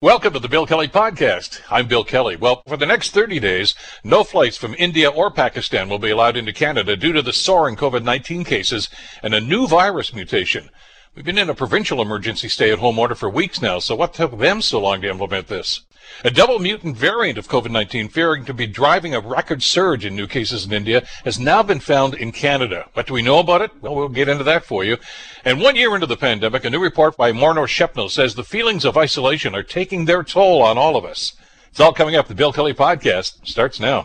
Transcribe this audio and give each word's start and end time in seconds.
Welcome 0.00 0.32
to 0.34 0.38
the 0.38 0.48
Bill 0.48 0.64
Kelly 0.64 0.86
Podcast. 0.86 1.60
I'm 1.68 1.88
Bill 1.88 2.04
Kelly. 2.04 2.36
Well, 2.36 2.62
for 2.68 2.76
the 2.76 2.86
next 2.86 3.10
30 3.10 3.40
days, 3.40 3.74
no 4.04 4.22
flights 4.22 4.56
from 4.56 4.76
India 4.78 5.10
or 5.10 5.28
Pakistan 5.28 5.88
will 5.88 5.98
be 5.98 6.10
allowed 6.10 6.36
into 6.36 6.52
Canada 6.52 6.96
due 6.96 7.12
to 7.12 7.20
the 7.20 7.32
soaring 7.32 7.74
COVID-19 7.74 8.46
cases 8.46 8.88
and 9.24 9.34
a 9.34 9.40
new 9.40 9.66
virus 9.66 10.14
mutation. 10.14 10.70
We've 11.18 11.24
been 11.24 11.36
in 11.36 11.50
a 11.50 11.54
provincial 11.54 12.00
emergency 12.00 12.48
stay-at-home 12.48 12.96
order 12.96 13.16
for 13.16 13.28
weeks 13.28 13.60
now, 13.60 13.80
so 13.80 13.96
what 13.96 14.14
took 14.14 14.38
them 14.38 14.62
so 14.62 14.78
long 14.78 15.00
to 15.00 15.10
implement 15.10 15.48
this? 15.48 15.80
A 16.22 16.30
double 16.30 16.60
mutant 16.60 16.96
variant 16.96 17.38
of 17.38 17.48
COVID-19 17.48 18.12
fearing 18.12 18.44
to 18.44 18.54
be 18.54 18.68
driving 18.68 19.16
a 19.16 19.20
record 19.20 19.64
surge 19.64 20.04
in 20.04 20.14
new 20.14 20.28
cases 20.28 20.64
in 20.64 20.72
India 20.72 21.04
has 21.24 21.40
now 21.40 21.64
been 21.64 21.80
found 21.80 22.14
in 22.14 22.30
Canada. 22.30 22.88
What 22.92 23.08
do 23.08 23.14
we 23.14 23.22
know 23.22 23.40
about 23.40 23.62
it? 23.62 23.72
Well, 23.82 23.96
we'll 23.96 24.08
get 24.08 24.28
into 24.28 24.44
that 24.44 24.64
for 24.64 24.84
you. 24.84 24.96
And 25.44 25.60
one 25.60 25.74
year 25.74 25.92
into 25.92 26.06
the 26.06 26.16
pandemic, 26.16 26.64
a 26.64 26.70
new 26.70 26.78
report 26.80 27.16
by 27.16 27.32
Morneau 27.32 27.66
Shepell 27.66 28.10
says 28.10 28.36
the 28.36 28.44
feelings 28.44 28.84
of 28.84 28.96
isolation 28.96 29.56
are 29.56 29.64
taking 29.64 30.04
their 30.04 30.22
toll 30.22 30.62
on 30.62 30.78
all 30.78 30.96
of 30.96 31.04
us. 31.04 31.32
It's 31.72 31.80
all 31.80 31.92
coming 31.92 32.14
up. 32.14 32.28
The 32.28 32.36
Bill 32.36 32.52
Kelly 32.52 32.74
Podcast 32.74 33.44
starts 33.44 33.80
now. 33.80 34.02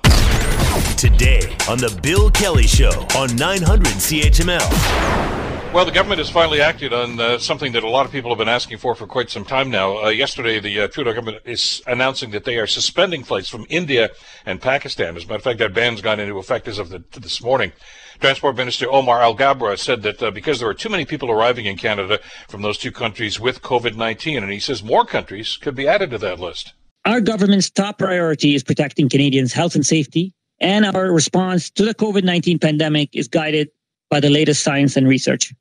Today 0.97 1.55
on 1.69 1.77
the 1.77 1.95
Bill 2.01 2.31
Kelly 2.31 2.65
Show 2.65 3.05
on 3.15 3.35
900 3.35 3.85
CHML. 3.85 5.42
Well, 5.73 5.85
the 5.85 5.91
government 5.91 6.19
has 6.19 6.29
finally 6.29 6.61
acted 6.61 6.93
on 6.93 7.19
uh, 7.19 7.39
something 7.39 7.71
that 7.71 7.83
a 7.83 7.89
lot 7.89 8.05
of 8.05 8.11
people 8.11 8.29
have 8.29 8.37
been 8.37 8.47
asking 8.47 8.77
for 8.77 8.93
for 8.93 9.07
quite 9.07 9.31
some 9.31 9.43
time 9.43 9.71
now. 9.71 10.03
Uh, 10.03 10.09
yesterday, 10.09 10.59
the 10.59 10.81
uh, 10.81 10.87
Trudeau 10.87 11.13
government 11.13 11.41
is 11.45 11.81
announcing 11.87 12.29
that 12.29 12.45
they 12.45 12.59
are 12.59 12.67
suspending 12.67 13.23
flights 13.23 13.49
from 13.49 13.65
India 13.69 14.11
and 14.45 14.61
Pakistan. 14.61 15.17
As 15.17 15.23
a 15.23 15.25
matter 15.25 15.37
of 15.37 15.43
fact, 15.43 15.57
that 15.57 15.73
ban's 15.73 15.99
gone 15.99 16.19
into 16.19 16.37
effect 16.37 16.67
as 16.67 16.77
of 16.77 16.89
the, 16.89 17.03
this 17.19 17.41
morning. 17.41 17.71
Transport 18.19 18.55
Minister 18.55 18.85
Omar 18.87 19.21
Alghabra 19.21 19.75
said 19.79 20.03
that 20.03 20.21
uh, 20.21 20.29
because 20.29 20.59
there 20.59 20.69
are 20.69 20.75
too 20.75 20.89
many 20.89 21.05
people 21.05 21.31
arriving 21.31 21.65
in 21.65 21.75
Canada 21.75 22.19
from 22.47 22.61
those 22.61 22.77
two 22.77 22.91
countries 22.91 23.39
with 23.39 23.63
COVID-19, 23.63 24.43
and 24.43 24.51
he 24.51 24.59
says 24.59 24.83
more 24.83 25.05
countries 25.05 25.57
could 25.57 25.73
be 25.73 25.87
added 25.87 26.11
to 26.11 26.19
that 26.19 26.39
list. 26.39 26.73
Our 27.05 27.19
government's 27.19 27.71
top 27.71 27.97
priority 27.97 28.53
is 28.53 28.63
protecting 28.63 29.09
Canadians' 29.09 29.53
health 29.53 29.73
and 29.73 29.83
safety, 29.83 30.35
and 30.59 30.85
our 30.85 31.11
response 31.11 31.71
to 31.71 31.83
the 31.83 31.95
COVID 31.95 32.23
19 32.23 32.59
pandemic 32.59 33.09
is 33.13 33.27
guided 33.27 33.69
by 34.11 34.19
the 34.19 34.29
latest 34.29 34.63
science 34.63 34.95
and 34.95 35.07
research. 35.07 35.51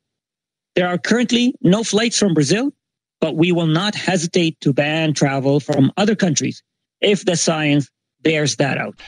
There 0.75 0.87
are 0.87 0.97
currently 0.97 1.53
no 1.61 1.83
flights 1.83 2.17
from 2.17 2.33
Brazil, 2.33 2.73
but 3.21 3.35
we 3.35 3.51
will 3.51 3.67
not 3.67 3.95
hesitate 3.95 4.59
to 4.61 4.73
ban 4.73 5.13
travel 5.13 5.59
from 5.59 5.91
other 5.97 6.15
countries 6.15 6.63
if 6.99 7.25
the 7.25 7.35
science 7.35 7.89
bears 8.21 8.55
that 8.55 8.77
out. 8.77 8.99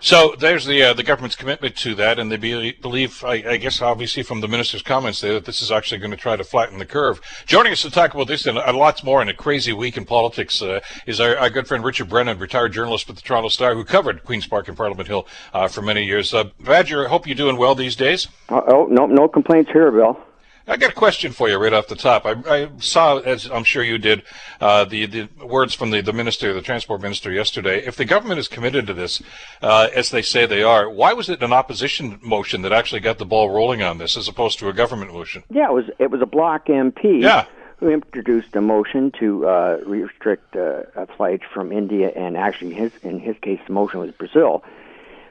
So 0.00 0.34
there's 0.36 0.64
the 0.64 0.82
uh, 0.82 0.94
the 0.94 1.04
government's 1.04 1.36
commitment 1.36 1.76
to 1.76 1.94
that, 1.94 2.18
and 2.18 2.28
they 2.28 2.36
be, 2.36 2.72
believe, 2.72 3.22
I, 3.22 3.34
I, 3.50 3.56
guess, 3.56 3.80
obviously 3.80 4.24
from 4.24 4.40
the 4.40 4.48
minister's 4.48 4.82
comments 4.82 5.20
there, 5.20 5.34
that 5.34 5.44
this 5.44 5.62
is 5.62 5.70
actually 5.70 5.98
going 5.98 6.10
to 6.10 6.16
try 6.16 6.34
to 6.34 6.42
flatten 6.42 6.80
the 6.80 6.84
curve. 6.84 7.20
Joining 7.46 7.70
us 7.70 7.82
to 7.82 7.90
talk 7.90 8.12
about 8.12 8.26
this 8.26 8.44
and 8.44 8.58
a 8.58 8.72
lots 8.72 9.04
more 9.04 9.22
in 9.22 9.28
a 9.28 9.32
crazy 9.32 9.72
week 9.72 9.96
in 9.96 10.04
politics 10.04 10.60
uh, 10.60 10.80
is 11.06 11.20
our, 11.20 11.38
our, 11.38 11.50
good 11.50 11.68
friend 11.68 11.84
Richard 11.84 12.08
Brennan, 12.08 12.40
retired 12.40 12.72
journalist 12.72 13.06
with 13.06 13.14
the 13.14 13.22
Toronto 13.22 13.48
Star, 13.48 13.76
who 13.76 13.84
covered 13.84 14.24
Queens 14.24 14.48
Park 14.48 14.66
and 14.66 14.76
Parliament 14.76 15.06
Hill 15.06 15.24
uh, 15.54 15.68
for 15.68 15.82
many 15.82 16.04
years. 16.04 16.34
Uh, 16.34 16.50
Badger, 16.58 17.06
I 17.06 17.08
hope 17.08 17.28
you're 17.28 17.36
doing 17.36 17.56
well 17.56 17.76
these 17.76 17.94
days. 17.94 18.26
oh, 18.48 18.88
no, 18.90 19.06
no 19.06 19.28
complaints 19.28 19.70
here, 19.70 19.92
Bill. 19.92 20.18
I 20.66 20.76
got 20.76 20.90
a 20.90 20.94
question 20.94 21.32
for 21.32 21.48
you 21.48 21.58
right 21.58 21.72
off 21.72 21.88
the 21.88 21.96
top. 21.96 22.24
I, 22.24 22.34
I 22.46 22.68
saw, 22.78 23.18
as 23.18 23.50
I'm 23.50 23.64
sure 23.64 23.82
you 23.82 23.98
did, 23.98 24.22
uh, 24.60 24.84
the, 24.84 25.06
the 25.06 25.28
words 25.44 25.74
from 25.74 25.90
the, 25.90 26.00
the 26.00 26.12
minister, 26.12 26.52
the 26.52 26.62
transport 26.62 27.02
minister 27.02 27.32
yesterday. 27.32 27.84
If 27.84 27.96
the 27.96 28.04
government 28.04 28.38
is 28.38 28.46
committed 28.46 28.86
to 28.86 28.94
this, 28.94 29.20
uh, 29.60 29.88
as 29.94 30.10
they 30.10 30.22
say 30.22 30.46
they 30.46 30.62
are, 30.62 30.88
why 30.88 31.14
was 31.14 31.28
it 31.28 31.42
an 31.42 31.52
opposition 31.52 32.20
motion 32.22 32.62
that 32.62 32.72
actually 32.72 33.00
got 33.00 33.18
the 33.18 33.26
ball 33.26 33.50
rolling 33.50 33.82
on 33.82 33.98
this 33.98 34.16
as 34.16 34.28
opposed 34.28 34.60
to 34.60 34.68
a 34.68 34.72
government 34.72 35.12
motion? 35.12 35.42
Yeah, 35.50 35.68
it 35.68 35.72
was, 35.72 35.84
it 35.98 36.10
was 36.10 36.22
a 36.22 36.26
Bloc 36.26 36.66
MP. 36.66 37.22
Yeah. 37.22 37.46
Who 37.78 37.88
introduced 37.88 38.54
a 38.54 38.60
motion 38.60 39.10
to 39.18 39.48
uh, 39.48 39.80
restrict 39.84 40.54
uh, 40.54 40.82
flights 41.16 41.42
from 41.52 41.72
India, 41.72 42.12
and 42.14 42.36
actually, 42.36 42.74
his 42.74 42.92
in 43.02 43.18
his 43.18 43.36
case, 43.38 43.58
the 43.66 43.72
motion 43.72 43.98
was 43.98 44.12
Brazil. 44.12 44.62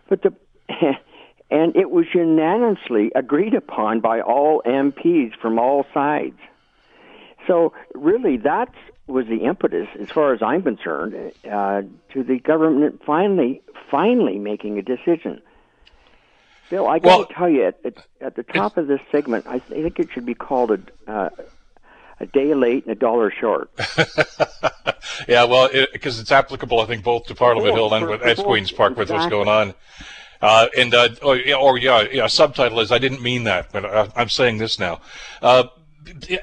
But 0.10 0.22
the 0.22 0.34
and 1.52 1.76
it 1.76 1.92
was 1.92 2.06
unanimously 2.14 3.12
agreed 3.14 3.54
upon 3.54 4.00
by 4.00 4.22
all 4.22 4.64
MPs 4.66 5.36
from 5.40 5.60
all 5.60 5.86
sides. 5.94 6.40
So 7.46 7.74
really, 7.94 8.38
that 8.38 8.74
was 9.08 9.28
the 9.28 9.44
impetus, 9.44 9.88
as 10.00 10.10
far 10.10 10.34
as 10.34 10.42
I'm 10.42 10.64
concerned, 10.64 11.34
uh, 11.44 11.82
to 12.14 12.24
the 12.24 12.40
government 12.40 13.02
finally, 13.06 13.62
finally 13.90 14.40
making 14.40 14.80
a 14.80 14.82
decision. 14.82 15.42
Bill, 16.70 16.88
I 16.88 17.00
got 17.00 17.06
well, 17.06 17.26
to 17.26 17.34
tell 17.34 17.50
you, 17.50 17.66
at, 17.66 17.80
at, 17.84 17.94
at, 18.22 18.36
the 18.36 18.44
top 18.44 18.78
of 18.78 18.88
this 18.88 19.02
segment, 19.12 19.46
I 19.46 19.60
think 19.60 20.00
it 20.00 20.10
should 20.14 20.26
be 20.26 20.36
called 20.36 20.72
a, 20.72 21.12
uh, 21.12 21.30
a 22.22 22.26
day 22.28 22.54
late 22.54 22.86
and 22.86 22.94
a 22.94 22.96
dollar 22.96 23.30
short. 23.30 23.70
yeah, 25.28 25.44
well, 25.44 25.70
because 25.92 26.18
it, 26.18 26.22
it's 26.22 26.32
applicable, 26.32 26.80
I 26.80 26.86
think, 26.86 27.04
both 27.04 27.26
to 27.26 27.36
Parliament 27.36 27.76
Hill 27.76 27.94
and 27.94 28.10
at 28.22 28.38
Queens 28.38 28.72
Park 28.72 28.94
exactly. 28.94 29.04
with 29.04 29.22
what's 29.22 29.30
going 29.30 29.50
on. 29.50 29.74
Uh, 30.42 30.68
and 30.78 30.94
uh, 30.94 31.10
or, 31.22 31.40
or 31.60 31.78
yeah, 31.78 32.06
yeah, 32.12 32.28
subtitle 32.28 32.80
is 32.80 32.92
I 32.92 32.98
didn't 32.98 33.22
mean 33.22 33.44
that, 33.44 33.72
but 33.72 33.86
I, 33.86 34.22
am 34.22 34.30
saying 34.30 34.58
this 34.58 34.80
now. 34.80 35.02
Uh, 35.42 35.66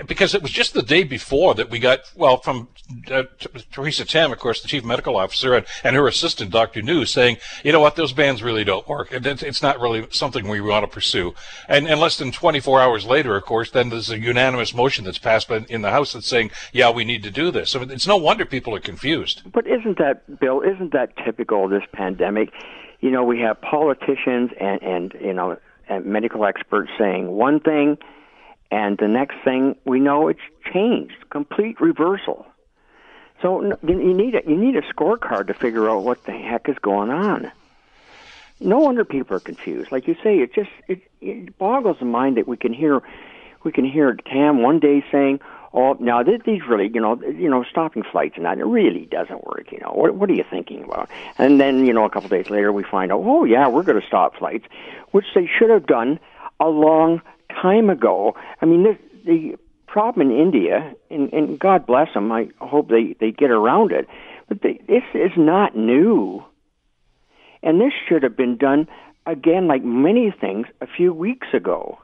because 0.06 0.34
it 0.34 0.42
was 0.42 0.50
just 0.50 0.72
the 0.72 0.82
day 0.82 1.02
before 1.02 1.54
that 1.54 1.70
we 1.70 1.78
got, 1.78 2.00
well, 2.14 2.38
from 2.38 2.68
uh, 3.10 3.24
Theresa 3.72 4.04
Tam, 4.04 4.32
of 4.32 4.38
course, 4.38 4.62
the 4.62 4.68
chief 4.68 4.84
medical 4.84 5.16
officer, 5.16 5.54
and, 5.54 5.66
and 5.82 5.96
her 5.96 6.06
assistant, 6.06 6.50
Dr. 6.50 6.80
Njoo, 6.80 7.06
saying, 7.06 7.38
you 7.64 7.72
know 7.72 7.80
what, 7.80 7.96
those 7.96 8.12
bans 8.12 8.42
really 8.42 8.64
don't 8.64 8.88
work. 8.88 9.08
It's 9.10 9.62
not 9.62 9.80
really 9.80 10.06
something 10.10 10.48
we 10.48 10.60
want 10.60 10.84
to 10.84 10.88
pursue. 10.88 11.34
And, 11.68 11.88
and 11.88 12.00
less 12.00 12.16
than 12.16 12.30
24 12.30 12.80
hours 12.80 13.04
later, 13.04 13.36
of 13.36 13.44
course, 13.44 13.70
then 13.70 13.90
there's 13.90 14.10
a 14.10 14.18
unanimous 14.18 14.74
motion 14.74 15.04
that's 15.04 15.18
passed 15.18 15.50
in 15.50 15.82
the 15.82 15.90
House 15.90 16.12
that's 16.12 16.28
saying, 16.28 16.50
yeah, 16.72 16.90
we 16.90 17.04
need 17.04 17.22
to 17.24 17.30
do 17.30 17.50
this. 17.50 17.70
So 17.70 17.82
it's 17.82 18.06
no 18.06 18.16
wonder 18.16 18.44
people 18.44 18.74
are 18.74 18.80
confused. 18.80 19.42
But 19.52 19.66
isn't 19.66 19.98
that, 19.98 20.40
Bill, 20.40 20.60
isn't 20.60 20.92
that 20.92 21.16
typical 21.24 21.64
of 21.64 21.70
this 21.70 21.82
pandemic? 21.92 22.50
You 23.00 23.10
know, 23.10 23.24
we 23.24 23.40
have 23.40 23.60
politicians 23.60 24.50
and, 24.60 24.82
and 24.82 25.14
you 25.20 25.32
know, 25.32 25.58
and 25.88 26.04
medical 26.04 26.44
experts 26.44 26.90
saying 26.98 27.28
one 27.30 27.60
thing, 27.60 27.98
and 28.70 28.98
the 28.98 29.08
next 29.08 29.36
thing 29.44 29.76
we 29.84 30.00
know 30.00 30.28
it's 30.28 30.40
changed, 30.72 31.14
complete 31.30 31.80
reversal. 31.80 32.46
So 33.40 33.62
you 33.86 34.14
need 34.14 34.34
a, 34.34 34.42
you 34.46 34.56
need 34.56 34.76
a 34.76 34.82
scorecard 34.82 35.46
to 35.46 35.54
figure 35.54 35.88
out 35.88 36.02
what 36.02 36.24
the 36.24 36.32
heck 36.32 36.68
is 36.68 36.76
going 36.82 37.10
on. 37.10 37.52
No 38.60 38.78
wonder 38.78 39.04
people 39.04 39.36
are 39.36 39.40
confused. 39.40 39.92
Like 39.92 40.08
you 40.08 40.16
say, 40.22 40.40
it 40.40 40.52
just 40.52 40.70
it, 40.88 41.02
it 41.20 41.56
boggles 41.56 41.98
the 42.00 42.04
mind 42.04 42.36
that 42.36 42.48
we 42.48 42.56
can 42.56 42.72
hear 42.72 43.00
we 43.62 43.72
can 43.72 43.84
hear 43.84 44.14
Tam 44.14 44.62
one 44.62 44.80
day 44.80 45.04
saying, 45.12 45.40
Oh, 45.74 45.96
now 46.00 46.22
these 46.22 46.62
really, 46.66 46.90
you 46.92 47.00
know, 47.00 47.20
you 47.22 47.48
know, 47.48 47.62
stopping 47.64 48.02
flights 48.02 48.36
and 48.36 48.46
that 48.46 48.58
it 48.58 48.64
really 48.64 49.06
doesn't 49.06 49.44
work. 49.44 49.70
You 49.70 49.80
know, 49.80 49.92
what 49.92 50.14
what 50.14 50.30
are 50.30 50.34
you 50.34 50.44
thinking 50.48 50.84
about? 50.84 51.10
And 51.36 51.60
then 51.60 51.84
you 51.84 51.92
know, 51.92 52.04
a 52.04 52.10
couple 52.10 52.26
of 52.26 52.30
days 52.30 52.50
later, 52.50 52.72
we 52.72 52.84
find 52.84 53.12
out, 53.12 53.20
oh 53.22 53.44
yeah, 53.44 53.68
we're 53.68 53.82
going 53.82 54.00
to 54.00 54.06
stop 54.06 54.36
flights, 54.36 54.64
which 55.10 55.26
they 55.34 55.46
should 55.46 55.70
have 55.70 55.86
done 55.86 56.18
a 56.58 56.68
long 56.68 57.20
time 57.50 57.90
ago. 57.90 58.34
I 58.62 58.66
mean, 58.66 58.82
the, 58.84 58.98
the 59.24 59.56
problem 59.86 60.30
in 60.30 60.38
India, 60.38 60.94
and, 61.10 61.32
and 61.32 61.58
God 61.58 61.86
bless 61.86 62.12
them, 62.14 62.32
I 62.32 62.48
hope 62.60 62.88
they 62.88 63.14
they 63.20 63.30
get 63.30 63.50
around 63.50 63.92
it, 63.92 64.08
but 64.48 64.62
they, 64.62 64.80
this 64.86 65.04
is 65.12 65.32
not 65.36 65.76
new, 65.76 66.44
and 67.62 67.80
this 67.80 67.92
should 68.08 68.22
have 68.22 68.36
been 68.36 68.56
done 68.56 68.88
again, 69.26 69.66
like 69.66 69.84
many 69.84 70.30
things, 70.30 70.66
a 70.80 70.86
few 70.86 71.12
weeks 71.12 71.48
ago. 71.52 71.98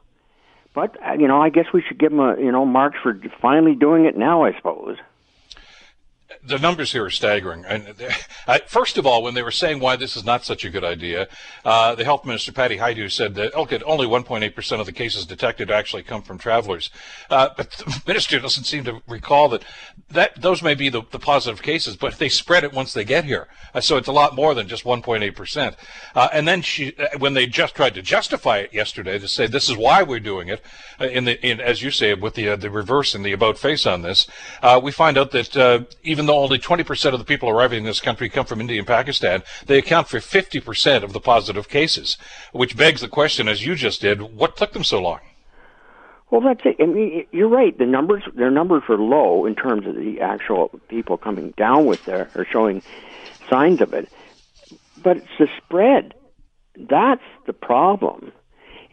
But 0.74 0.96
uh, 1.06 1.12
you 1.14 1.28
know, 1.28 1.40
I 1.40 1.50
guess 1.50 1.66
we 1.72 1.82
should 1.82 1.98
give 1.98 2.10
them 2.10 2.20
a 2.20 2.36
you 2.38 2.52
know 2.52 2.66
marks 2.66 2.98
for 3.02 3.18
finally 3.40 3.74
doing 3.74 4.04
it 4.04 4.16
now. 4.16 4.44
I 4.44 4.54
suppose 4.56 4.96
the 6.46 6.58
numbers 6.58 6.92
here 6.92 7.04
are 7.04 7.10
staggering. 7.10 7.64
And 7.64 7.94
uh, 8.46 8.58
first 8.66 8.98
of 8.98 9.06
all, 9.06 9.22
when 9.22 9.34
they 9.34 9.42
were 9.42 9.50
saying 9.50 9.80
why 9.80 9.96
this 9.96 10.16
is 10.16 10.24
not 10.24 10.44
such 10.44 10.64
a 10.64 10.70
good 10.70 10.84
idea, 10.84 11.28
uh, 11.64 11.94
the 11.94 12.04
health 12.04 12.24
minister 12.24 12.52
Patty 12.52 12.76
Hajdu 12.76 13.10
said 13.10 13.34
that 13.36 13.54
okay, 13.54 13.80
only 13.84 14.06
1.8 14.06 14.54
percent 14.54 14.80
of 14.80 14.86
the 14.86 14.92
cases 14.92 15.24
detected 15.26 15.70
actually 15.70 16.02
come 16.02 16.22
from 16.22 16.38
travelers. 16.38 16.90
Uh, 17.30 17.50
but 17.56 17.70
the 17.72 18.02
minister 18.06 18.38
doesn't 18.38 18.64
seem 18.64 18.84
to 18.84 19.02
recall 19.08 19.48
that 19.48 19.64
that 20.10 20.40
those 20.40 20.62
may 20.62 20.74
be 20.74 20.88
the, 20.88 21.02
the 21.10 21.18
positive 21.18 21.62
cases, 21.62 21.96
but 21.96 22.18
they 22.18 22.28
spread 22.28 22.64
it 22.64 22.72
once 22.72 22.92
they 22.92 23.04
get 23.04 23.24
here. 23.24 23.48
Uh, 23.74 23.80
so 23.80 23.96
it's 23.96 24.08
a 24.08 24.12
lot 24.12 24.34
more 24.34 24.54
than 24.54 24.68
just 24.68 24.84
1.8 24.84 25.34
percent. 25.34 25.76
Uh, 26.14 26.28
and 26.32 26.46
then 26.46 26.62
she, 26.62 26.94
uh, 26.98 27.18
when 27.18 27.34
they 27.34 27.46
just 27.46 27.74
tried 27.74 27.94
to 27.94 28.02
justify 28.02 28.58
it 28.58 28.72
yesterday 28.72 29.18
to 29.18 29.28
say 29.28 29.46
this 29.46 29.68
is 29.68 29.76
why 29.76 30.02
we're 30.02 30.20
doing 30.20 30.48
it, 30.48 30.60
in 31.00 31.24
the 31.24 31.44
in, 31.46 31.60
as 31.60 31.82
you 31.82 31.90
say 31.90 32.12
with 32.14 32.34
the 32.34 32.54
the 32.56 32.70
reverse 32.70 33.14
and 33.14 33.24
the 33.24 33.32
about 33.32 33.56
face 33.56 33.86
on 33.86 34.02
this, 34.02 34.26
we 34.82 34.92
find 34.92 35.16
out 35.16 35.30
that 35.30 35.86
even 36.02 36.26
though 36.26 36.33
though 36.34 36.44
only 36.44 36.58
20% 36.58 37.12
of 37.12 37.18
the 37.18 37.24
people 37.24 37.48
arriving 37.48 37.78
in 37.78 37.84
this 37.84 38.00
country 38.00 38.28
come 38.28 38.46
from 38.46 38.60
India 38.60 38.78
and 38.78 38.86
Pakistan, 38.86 39.42
they 39.66 39.78
account 39.78 40.08
for 40.08 40.18
50% 40.18 41.02
of 41.02 41.12
the 41.12 41.20
positive 41.20 41.68
cases, 41.68 42.16
which 42.52 42.76
begs 42.76 43.00
the 43.00 43.08
question, 43.08 43.48
as 43.48 43.64
you 43.64 43.74
just 43.74 44.00
did, 44.00 44.22
what 44.22 44.56
took 44.56 44.72
them 44.72 44.84
so 44.84 45.00
long? 45.00 45.20
Well, 46.30 46.40
that's 46.40 46.62
it. 46.64 46.76
I 46.80 46.86
mean, 46.86 47.26
you're 47.32 47.48
right. 47.48 47.76
The 47.76 47.86
numbers, 47.86 48.24
their 48.34 48.50
numbers 48.50 48.82
are 48.88 48.98
low 48.98 49.46
in 49.46 49.54
terms 49.54 49.86
of 49.86 49.94
the 49.94 50.20
actual 50.20 50.70
people 50.88 51.16
coming 51.16 51.52
down 51.56 51.86
with 51.86 52.04
their 52.06 52.28
or 52.34 52.44
showing 52.44 52.82
signs 53.48 53.80
of 53.80 53.94
it. 53.94 54.08
But 55.02 55.18
it's 55.18 55.26
the 55.38 55.48
spread. 55.58 56.14
That's 56.76 57.22
the 57.46 57.52
problem 57.52 58.32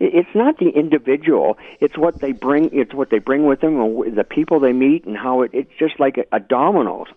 it's 0.04 0.34
not 0.34 0.58
the 0.58 0.70
individual 0.70 1.58
it's 1.80 1.96
what 1.96 2.20
they 2.22 2.32
bring 2.32 2.70
it's 2.74 2.94
what 2.94 3.12
they 3.12 3.20
bring 3.20 3.46
with 3.46 3.62
them 3.62 3.76
the 4.16 4.24
people 4.24 4.60
they 4.60 4.74
meet 4.74 5.06
and 5.06 5.16
how 5.16 5.44
it, 5.44 5.52
it's 5.54 5.72
just 5.78 6.00
like 6.00 6.18
a, 6.18 6.36
a 6.36 6.40
dominoes 6.40 7.08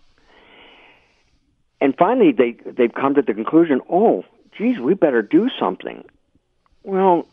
and 1.84 1.94
finally 1.98 2.32
they 2.32 2.56
they've 2.64 2.94
come 2.94 3.14
to 3.14 3.22
the 3.22 3.34
conclusion, 3.34 3.82
oh, 3.90 4.25
geez, 4.56 4.78
we 4.78 4.94
better 4.94 5.20
do 5.20 5.50
something. 5.60 6.02
Well, 6.82 7.26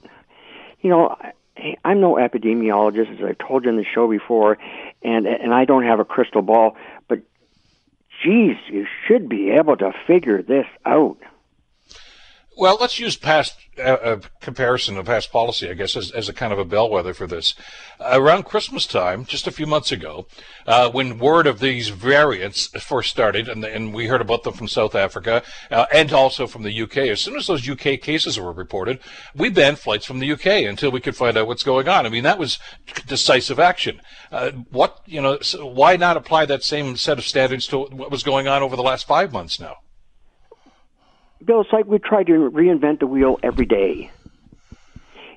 you 0.82 0.90
know, 0.90 1.16
I, 1.58 1.78
I'm 1.86 2.02
no 2.02 2.16
epidemiologist, 2.16 3.18
as 3.18 3.24
I've 3.24 3.38
told 3.38 3.64
you 3.64 3.70
in 3.70 3.78
the 3.78 3.86
show 3.86 4.10
before, 4.10 4.58
and 5.04 5.26
and 5.26 5.54
I 5.54 5.64
don't 5.64 5.84
have 5.84 6.02
a 6.02 6.06
crystal 6.06 6.42
ball, 6.42 6.76
but 7.08 7.22
geez, 8.22 8.58
you 8.68 8.86
should 9.08 9.30
be 9.30 9.52
able 9.52 9.78
to 9.78 9.94
figure 10.06 10.42
this 10.42 10.68
out. 10.86 11.18
Well, 12.58 12.78
let's 12.82 13.00
use 13.00 13.16
past 13.16 13.56
uh, 13.82 14.18
comparison 14.42 14.98
of 14.98 15.06
past 15.06 15.32
policy, 15.32 15.70
I 15.70 15.74
guess, 15.74 15.96
as, 15.96 16.12
as 16.12 16.28
a 16.28 16.34
kind 16.34 16.52
of 16.52 16.60
a 16.60 16.66
bellwether 16.66 17.14
for 17.14 17.26
this. 17.26 17.56
around 18.02 18.44
Christmas 18.44 18.86
time, 18.86 19.24
just 19.24 19.48
a 19.48 19.52
few 19.52 19.66
months 19.66 19.92
ago, 19.92 20.28
uh, 20.68 20.92
when 20.92 21.18
word 21.18 21.48
of 21.48 21.60
these 21.60 21.88
variants 21.88 22.68
first 22.82 23.10
started, 23.10 23.48
and, 23.48 23.64
and 23.64 23.94
we 23.94 24.08
heard 24.08 24.20
about 24.20 24.44
them 24.44 24.54
from 24.54 24.68
South 24.68 24.96
Africa 24.96 25.44
uh, 25.72 25.86
and 25.94 26.12
also 26.12 26.46
from 26.46 26.64
the 26.64 26.82
UK, 26.82 26.98
as 26.98 27.22
soon 27.22 27.38
as 27.38 27.48
those 27.48 27.68
UK 27.68 28.02
cases 28.02 28.38
were 28.38 28.52
reported, 28.52 29.00
we 29.34 29.50
banned 29.50 29.80
flights 29.80 30.06
from 30.06 30.20
the 30.20 30.32
UK 30.34 30.46
until 30.68 30.92
we 30.92 31.00
could 31.00 31.16
find 31.16 31.38
out 31.38 31.48
what's 31.48 31.64
going 31.64 31.88
on. 31.88 32.06
I 32.06 32.10
mean, 32.10 32.24
that 32.24 32.38
was 32.38 32.60
decisive 33.08 33.60
action. 33.60 34.02
Uh, 34.30 34.52
what, 34.70 35.00
you 35.06 35.22
know, 35.22 35.40
so 35.40 35.66
why 35.66 35.96
not 35.96 36.18
apply 36.18 36.46
that 36.48 36.64
same 36.64 36.98
set 36.98 37.18
of 37.18 37.26
standards 37.26 37.66
to 37.68 37.80
what 37.80 38.12
was 38.12 38.24
going 38.24 38.50
on 38.50 38.62
over 38.62 38.76
the 38.76 38.84
last 38.84 39.08
five 39.08 39.32
months 39.32 39.58
now? 39.58 39.78
Bill, 41.46 41.62
it's 41.62 41.74
like 41.74 41.86
we 41.86 42.00
try 42.00 42.24
to 42.24 42.32
reinvent 42.32 43.00
the 43.00 43.08
wheel 43.08 43.40
every 43.42 43.66
day. 43.66 44.12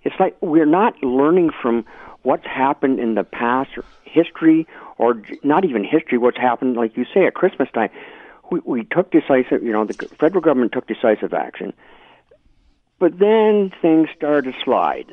It's 0.03 0.15
like 0.21 0.37
we're 0.41 0.67
not 0.67 1.03
learning 1.03 1.51
from 1.63 1.87
what's 2.23 2.47
happened 2.47 2.99
in 3.01 3.15
the 3.15 3.25
past 3.25 3.71
or 3.77 3.85
history, 4.05 4.67
or 4.99 5.23
not 5.43 5.65
even 5.65 5.85
history, 5.85 6.19
what's 6.19 6.37
happened, 6.37 6.77
like 6.77 6.97
you 6.97 7.05
say, 7.13 7.27
at 7.27 7.35
Christmas 7.35 7.69
time. 7.73 7.91
We, 8.51 8.61
we 8.65 8.85
took 8.85 9.11
decisive, 9.11 9.63
you 9.63 9.73
know, 9.73 9.85
the 9.85 9.95
federal 10.21 10.41
government 10.41 10.73
took 10.73 10.87
decisive 10.87 11.33
action, 11.33 11.73
but 12.99 13.19
then 13.19 13.73
things 13.83 14.09
started 14.17 14.53
to 14.53 14.59
slide. 14.65 15.07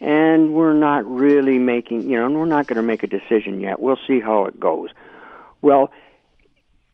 And 0.00 0.54
we're 0.54 0.74
not 0.74 1.04
really 1.06 1.58
making, 1.58 2.08
you 2.08 2.18
know, 2.18 2.30
we're 2.30 2.46
not 2.46 2.66
going 2.66 2.76
to 2.76 2.82
make 2.82 3.02
a 3.02 3.08
decision 3.08 3.60
yet. 3.60 3.80
We'll 3.80 3.98
see 4.06 4.20
how 4.20 4.44
it 4.44 4.60
goes. 4.60 4.90
Well, 5.60 5.90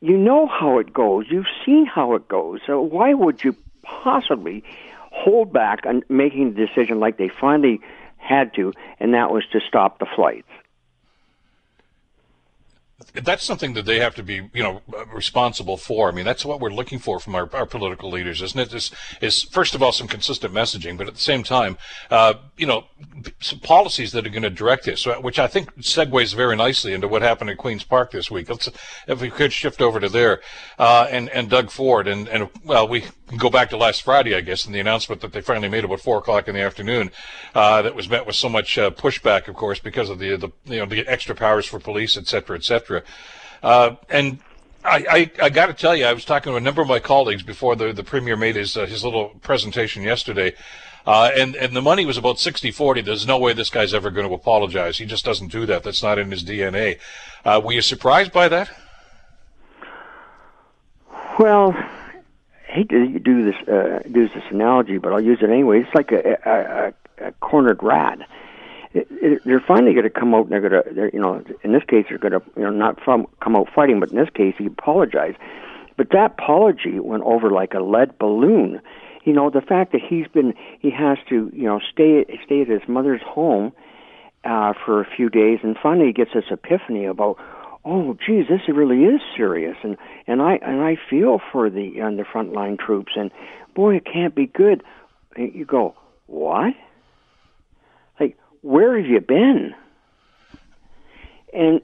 you 0.04 0.18
know 0.18 0.46
how 0.46 0.78
it 0.78 0.92
goes. 0.92 1.26
You've 1.30 1.46
seen 1.64 1.86
how 1.86 2.14
it 2.14 2.28
goes. 2.28 2.60
So 2.66 2.80
why 2.82 3.14
would 3.14 3.42
you 3.42 3.56
possibly 3.82 4.62
hold 5.10 5.50
back 5.50 5.86
on 5.86 6.02
making 6.10 6.48
a 6.48 6.66
decision 6.66 7.00
like 7.00 7.16
they 7.16 7.30
finally 7.30 7.80
had 8.18 8.52
to, 8.54 8.74
and 9.00 9.14
that 9.14 9.30
was 9.30 9.44
to 9.52 9.60
stop 9.66 9.98
the 10.00 10.06
flights? 10.14 10.48
That's 13.22 13.44
something 13.44 13.74
that 13.74 13.86
they 13.86 13.98
have 14.00 14.14
to 14.16 14.22
be, 14.22 14.48
you 14.52 14.62
know, 14.62 14.82
responsible 15.12 15.76
for. 15.76 16.08
I 16.08 16.12
mean, 16.12 16.24
that's 16.24 16.44
what 16.44 16.60
we're 16.60 16.70
looking 16.70 16.98
for 16.98 17.20
from 17.20 17.34
our, 17.34 17.48
our 17.54 17.66
political 17.66 18.10
leaders, 18.10 18.42
isn't 18.42 18.58
it? 18.58 18.64
it? 18.64 18.74
Is, 18.74 18.90
is 19.20 19.42
first 19.42 19.74
of 19.74 19.82
all 19.82 19.92
some 19.92 20.08
consistent 20.08 20.54
messaging, 20.54 20.96
but 20.96 21.08
at 21.08 21.14
the 21.14 21.20
same 21.20 21.42
time, 21.42 21.76
uh, 22.10 22.34
you 22.56 22.66
know, 22.66 22.84
some 23.40 23.58
policies 23.60 24.12
that 24.12 24.26
are 24.26 24.30
going 24.30 24.42
to 24.42 24.50
direct 24.50 24.84
this, 24.84 25.06
which 25.06 25.38
I 25.38 25.46
think 25.46 25.74
segues 25.76 26.34
very 26.34 26.56
nicely 26.56 26.92
into 26.92 27.08
what 27.08 27.22
happened 27.22 27.50
at 27.50 27.58
Queens 27.58 27.84
Park 27.84 28.12
this 28.12 28.30
week. 28.30 28.48
Let's, 28.48 28.68
if 29.06 29.20
we 29.20 29.30
could 29.30 29.52
shift 29.52 29.80
over 29.80 30.00
to 30.00 30.08
there, 30.08 30.40
uh, 30.78 31.06
and 31.10 31.28
and 31.30 31.50
Doug 31.50 31.70
Ford, 31.70 32.06
and 32.06 32.28
and 32.28 32.48
well, 32.64 32.86
we 32.86 33.02
can 33.28 33.38
go 33.38 33.50
back 33.50 33.70
to 33.70 33.76
last 33.76 34.02
Friday, 34.02 34.34
I 34.34 34.40
guess, 34.40 34.64
and 34.64 34.74
the 34.74 34.80
announcement 34.80 35.20
that 35.22 35.32
they 35.32 35.40
finally 35.40 35.68
made 35.68 35.84
about 35.84 36.00
four 36.00 36.18
o'clock 36.18 36.48
in 36.48 36.54
the 36.54 36.62
afternoon, 36.62 37.10
uh, 37.54 37.82
that 37.82 37.94
was 37.94 38.08
met 38.08 38.26
with 38.26 38.36
so 38.36 38.48
much 38.48 38.78
uh, 38.78 38.90
pushback, 38.90 39.48
of 39.48 39.56
course, 39.56 39.78
because 39.78 40.10
of 40.10 40.18
the 40.18 40.36
the 40.36 40.50
you 40.64 40.78
know 40.78 40.86
the 40.86 41.06
extra 41.06 41.34
powers 41.34 41.66
for 41.66 41.78
police, 41.78 42.16
et 42.16 42.26
cetera, 42.26 42.56
et 42.56 42.64
cetera. 42.64 42.83
Uh, 43.62 43.96
and 44.10 44.38
I, 44.84 45.30
I, 45.40 45.44
I 45.46 45.50
got 45.50 45.66
to 45.66 45.72
tell 45.72 45.96
you, 45.96 46.04
I 46.04 46.12
was 46.12 46.24
talking 46.24 46.52
to 46.52 46.56
a 46.56 46.60
number 46.60 46.82
of 46.82 46.88
my 46.88 46.98
colleagues 46.98 47.42
before 47.42 47.74
the, 47.74 47.92
the 47.92 48.04
premier 48.04 48.36
made 48.36 48.56
his 48.56 48.76
uh, 48.76 48.86
his 48.86 49.02
little 49.02 49.30
presentation 49.40 50.02
yesterday, 50.02 50.54
uh, 51.06 51.30
and 51.34 51.56
and 51.56 51.74
the 51.74 51.80
money 51.80 52.04
was 52.04 52.18
about 52.18 52.36
60-40. 52.36 53.04
There's 53.04 53.26
no 53.26 53.38
way 53.38 53.54
this 53.54 53.70
guy's 53.70 53.94
ever 53.94 54.10
going 54.10 54.28
to 54.28 54.34
apologize. 54.34 54.98
He 54.98 55.06
just 55.06 55.24
doesn't 55.24 55.50
do 55.50 55.64
that. 55.66 55.82
That's 55.82 56.02
not 56.02 56.18
in 56.18 56.30
his 56.30 56.44
DNA. 56.44 56.98
Uh, 57.44 57.60
were 57.64 57.72
you 57.72 57.80
surprised 57.80 58.32
by 58.32 58.48
that? 58.48 58.70
Well, 61.38 61.72
I 61.72 62.72
hate 62.72 62.90
to 62.90 63.18
do 63.18 63.44
this 63.50 63.68
uh, 63.68 64.00
use 64.06 64.30
this 64.34 64.44
analogy, 64.50 64.98
but 64.98 65.14
I'll 65.14 65.20
use 65.20 65.38
it 65.40 65.48
anyway. 65.48 65.80
It's 65.80 65.94
like 65.94 66.12
a, 66.12 66.94
a, 67.20 67.28
a 67.28 67.32
cornered 67.40 67.82
rat 67.82 68.18
it, 68.94 69.42
they're 69.44 69.64
finally 69.66 69.92
going 69.92 70.04
to 70.04 70.10
come 70.10 70.34
out 70.34 70.46
and 70.46 70.52
they're 70.52 70.68
going 70.68 70.82
to, 70.82 71.10
you 71.12 71.20
know, 71.20 71.42
in 71.62 71.72
this 71.72 71.82
case, 71.88 72.06
they're 72.08 72.18
going 72.18 72.32
to, 72.32 72.42
you 72.56 72.62
know, 72.62 72.70
not 72.70 73.00
from 73.02 73.26
come 73.42 73.56
out 73.56 73.68
fighting, 73.74 74.00
but 74.00 74.10
in 74.10 74.16
this 74.16 74.30
case, 74.34 74.54
he 74.56 74.66
apologized. 74.66 75.36
But 75.96 76.10
that 76.10 76.32
apology 76.38 76.98
went 77.00 77.22
over 77.24 77.50
like 77.50 77.74
a 77.74 77.80
lead 77.80 78.18
balloon. 78.18 78.80
You 79.24 79.32
know, 79.32 79.50
the 79.50 79.60
fact 79.60 79.92
that 79.92 80.00
he's 80.06 80.26
been, 80.28 80.54
he 80.80 80.90
has 80.90 81.18
to, 81.28 81.50
you 81.52 81.64
know, 81.64 81.80
stay 81.92 82.24
stay 82.44 82.62
at 82.62 82.68
his 82.68 82.82
mother's 82.88 83.22
home 83.22 83.72
uh, 84.44 84.74
for 84.84 85.00
a 85.00 85.06
few 85.16 85.28
days, 85.28 85.60
and 85.62 85.76
finally 85.82 86.06
he 86.08 86.12
gets 86.12 86.32
this 86.34 86.44
epiphany 86.50 87.06
about, 87.06 87.38
oh, 87.84 88.16
geez, 88.26 88.46
this 88.48 88.60
really 88.68 89.04
is 89.04 89.20
serious, 89.36 89.76
and 89.82 89.96
and 90.26 90.42
I 90.42 90.56
and 90.56 90.82
I 90.82 90.96
feel 91.08 91.40
for 91.52 91.70
the 91.70 92.00
on 92.02 92.16
the 92.16 92.24
frontline 92.24 92.78
troops, 92.78 93.12
and 93.16 93.30
boy, 93.74 93.96
it 93.96 94.04
can't 94.04 94.34
be 94.34 94.46
good. 94.46 94.82
And 95.36 95.54
you 95.54 95.64
go, 95.64 95.94
what? 96.26 96.74
Where 98.64 98.96
have 98.96 99.06
you 99.06 99.20
been? 99.20 99.74
And 101.52 101.82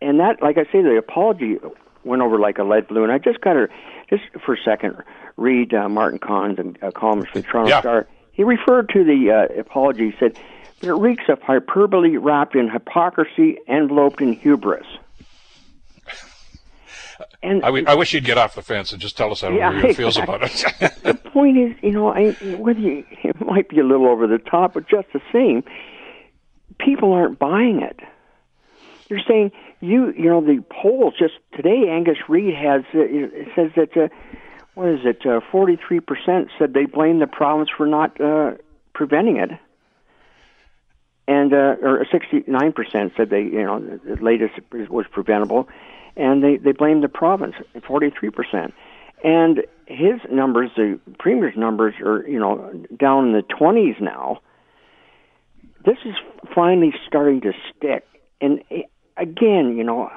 and 0.00 0.18
that, 0.18 0.40
like 0.40 0.56
I 0.56 0.64
say, 0.72 0.80
the 0.80 0.96
apology 0.96 1.58
went 2.04 2.22
over 2.22 2.38
like 2.38 2.56
a 2.56 2.64
lead 2.64 2.88
balloon. 2.88 3.10
I 3.10 3.18
just 3.18 3.42
got 3.42 3.52
to 3.52 3.68
just 4.08 4.22
for 4.46 4.54
a 4.54 4.58
second 4.64 4.96
read 5.36 5.74
uh, 5.74 5.90
Martin 5.90 6.20
Cohn's 6.20 6.74
uh, 6.80 6.90
columns 6.90 7.26
for 7.30 7.40
the 7.40 7.46
Toronto 7.46 7.68
yeah. 7.68 7.80
Star. 7.80 8.08
He 8.32 8.44
referred 8.44 8.88
to 8.94 9.04
the 9.04 9.30
uh, 9.30 9.60
apology. 9.60 10.12
He 10.12 10.16
said, 10.18 10.38
"But 10.80 10.88
it 10.88 10.94
reeks 10.94 11.24
of 11.28 11.42
hyperbole 11.42 12.16
wrapped 12.16 12.56
in 12.56 12.70
hypocrisy, 12.70 13.58
enveloped 13.68 14.22
in 14.22 14.32
hubris." 14.32 14.86
And 17.42 17.62
I, 17.62 17.66
w- 17.66 17.84
I 17.86 17.94
wish 17.94 18.14
you'd 18.14 18.24
get 18.24 18.38
off 18.38 18.54
the 18.54 18.62
fence 18.62 18.92
and 18.92 19.00
just 19.00 19.16
tell 19.16 19.30
us 19.30 19.40
how 19.40 19.50
yeah, 19.50 19.70
really 19.70 19.94
feels 19.94 20.16
about 20.16 20.42
it. 20.42 20.64
the 21.02 21.14
point 21.14 21.58
is, 21.58 21.74
you 21.82 21.90
know, 21.90 22.08
I, 22.08 22.32
whether 22.56 22.80
you, 22.80 23.04
it 23.24 23.40
might 23.40 23.68
be 23.68 23.78
a 23.80 23.84
little 23.84 24.06
over 24.06 24.26
the 24.26 24.38
top, 24.38 24.74
but 24.74 24.88
just 24.88 25.08
the 25.12 25.20
same, 25.32 25.64
people 26.78 27.12
aren't 27.12 27.38
buying 27.38 27.82
it. 27.82 28.00
They're 29.08 29.22
saying 29.26 29.52
you, 29.80 30.12
you 30.12 30.28
know, 30.28 30.40
the 30.40 30.62
polls 30.70 31.14
just 31.18 31.34
today. 31.54 31.88
Angus 31.88 32.18
Reid 32.28 32.54
has 32.54 32.82
uh, 32.94 32.98
it 33.00 33.48
says 33.56 33.70
that 33.76 33.96
uh, 33.96 34.08
what 34.74 34.88
is 34.88 35.00
it? 35.04 35.24
Uh, 35.24 35.40
forty-three 35.50 36.00
percent 36.00 36.50
said 36.58 36.74
they 36.74 36.84
blame 36.84 37.18
the 37.18 37.26
province 37.26 37.70
for 37.74 37.86
not 37.86 38.20
uh, 38.20 38.52
preventing 38.92 39.38
it 39.38 39.50
and 41.28 41.52
uh, 41.52 41.76
or 41.82 42.06
69% 42.06 43.16
said 43.16 43.28
they, 43.28 43.42
you 43.42 43.62
know, 43.62 43.80
the 43.80 44.16
latest 44.22 44.54
was 44.72 45.04
preventable, 45.12 45.68
and 46.18 46.42
they, 46.42 46.56
they 46.56 46.72
blamed 46.72 47.04
the 47.04 47.08
province, 47.08 47.54
43%. 47.76 48.72
And 49.24 49.62
his 49.86 50.20
numbers, 50.30 50.70
the 50.76 51.00
premier's 51.18 51.56
numbers, 51.56 51.94
are 52.04 52.28
you 52.28 52.38
know 52.38 52.84
down 52.96 53.28
in 53.28 53.32
the 53.32 53.42
20s 53.42 54.00
now. 54.00 54.40
This 55.84 55.96
is 56.04 56.14
finally 56.54 56.92
starting 57.06 57.40
to 57.42 57.52
stick. 57.74 58.04
And 58.40 58.62
eh, 58.70 58.82
again, 59.16 59.76
you 59.76 59.82
know, 59.82 60.10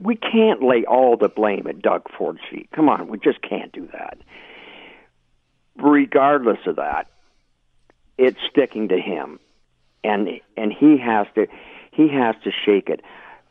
we 0.00 0.16
can't 0.16 0.62
lay 0.62 0.84
all 0.84 1.16
the 1.16 1.28
blame 1.28 1.66
at 1.66 1.82
Doug 1.82 2.02
Ford's 2.16 2.40
feet. 2.50 2.68
Come 2.72 2.88
on, 2.88 3.08
we 3.08 3.18
just 3.18 3.42
can't 3.42 3.72
do 3.72 3.88
that. 3.92 4.18
Regardless 5.76 6.60
of 6.66 6.76
that, 6.76 7.08
it's 8.16 8.38
sticking 8.50 8.88
to 8.88 8.98
him, 8.98 9.38
and 10.02 10.28
and 10.56 10.72
he 10.72 10.96
has 10.98 11.26
to 11.34 11.46
he 11.90 12.08
has 12.08 12.36
to 12.44 12.50
shake 12.64 12.88
it 12.88 13.02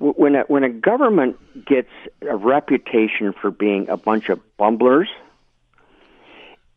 when 0.04 0.36
a, 0.36 0.42
when 0.42 0.64
a 0.64 0.70
government 0.70 1.38
gets 1.66 1.90
a 2.22 2.36
reputation 2.36 3.34
for 3.34 3.52
being 3.52 3.88
a 3.90 3.96
bunch 3.96 4.30
of 4.30 4.40
bumblers, 4.58 5.08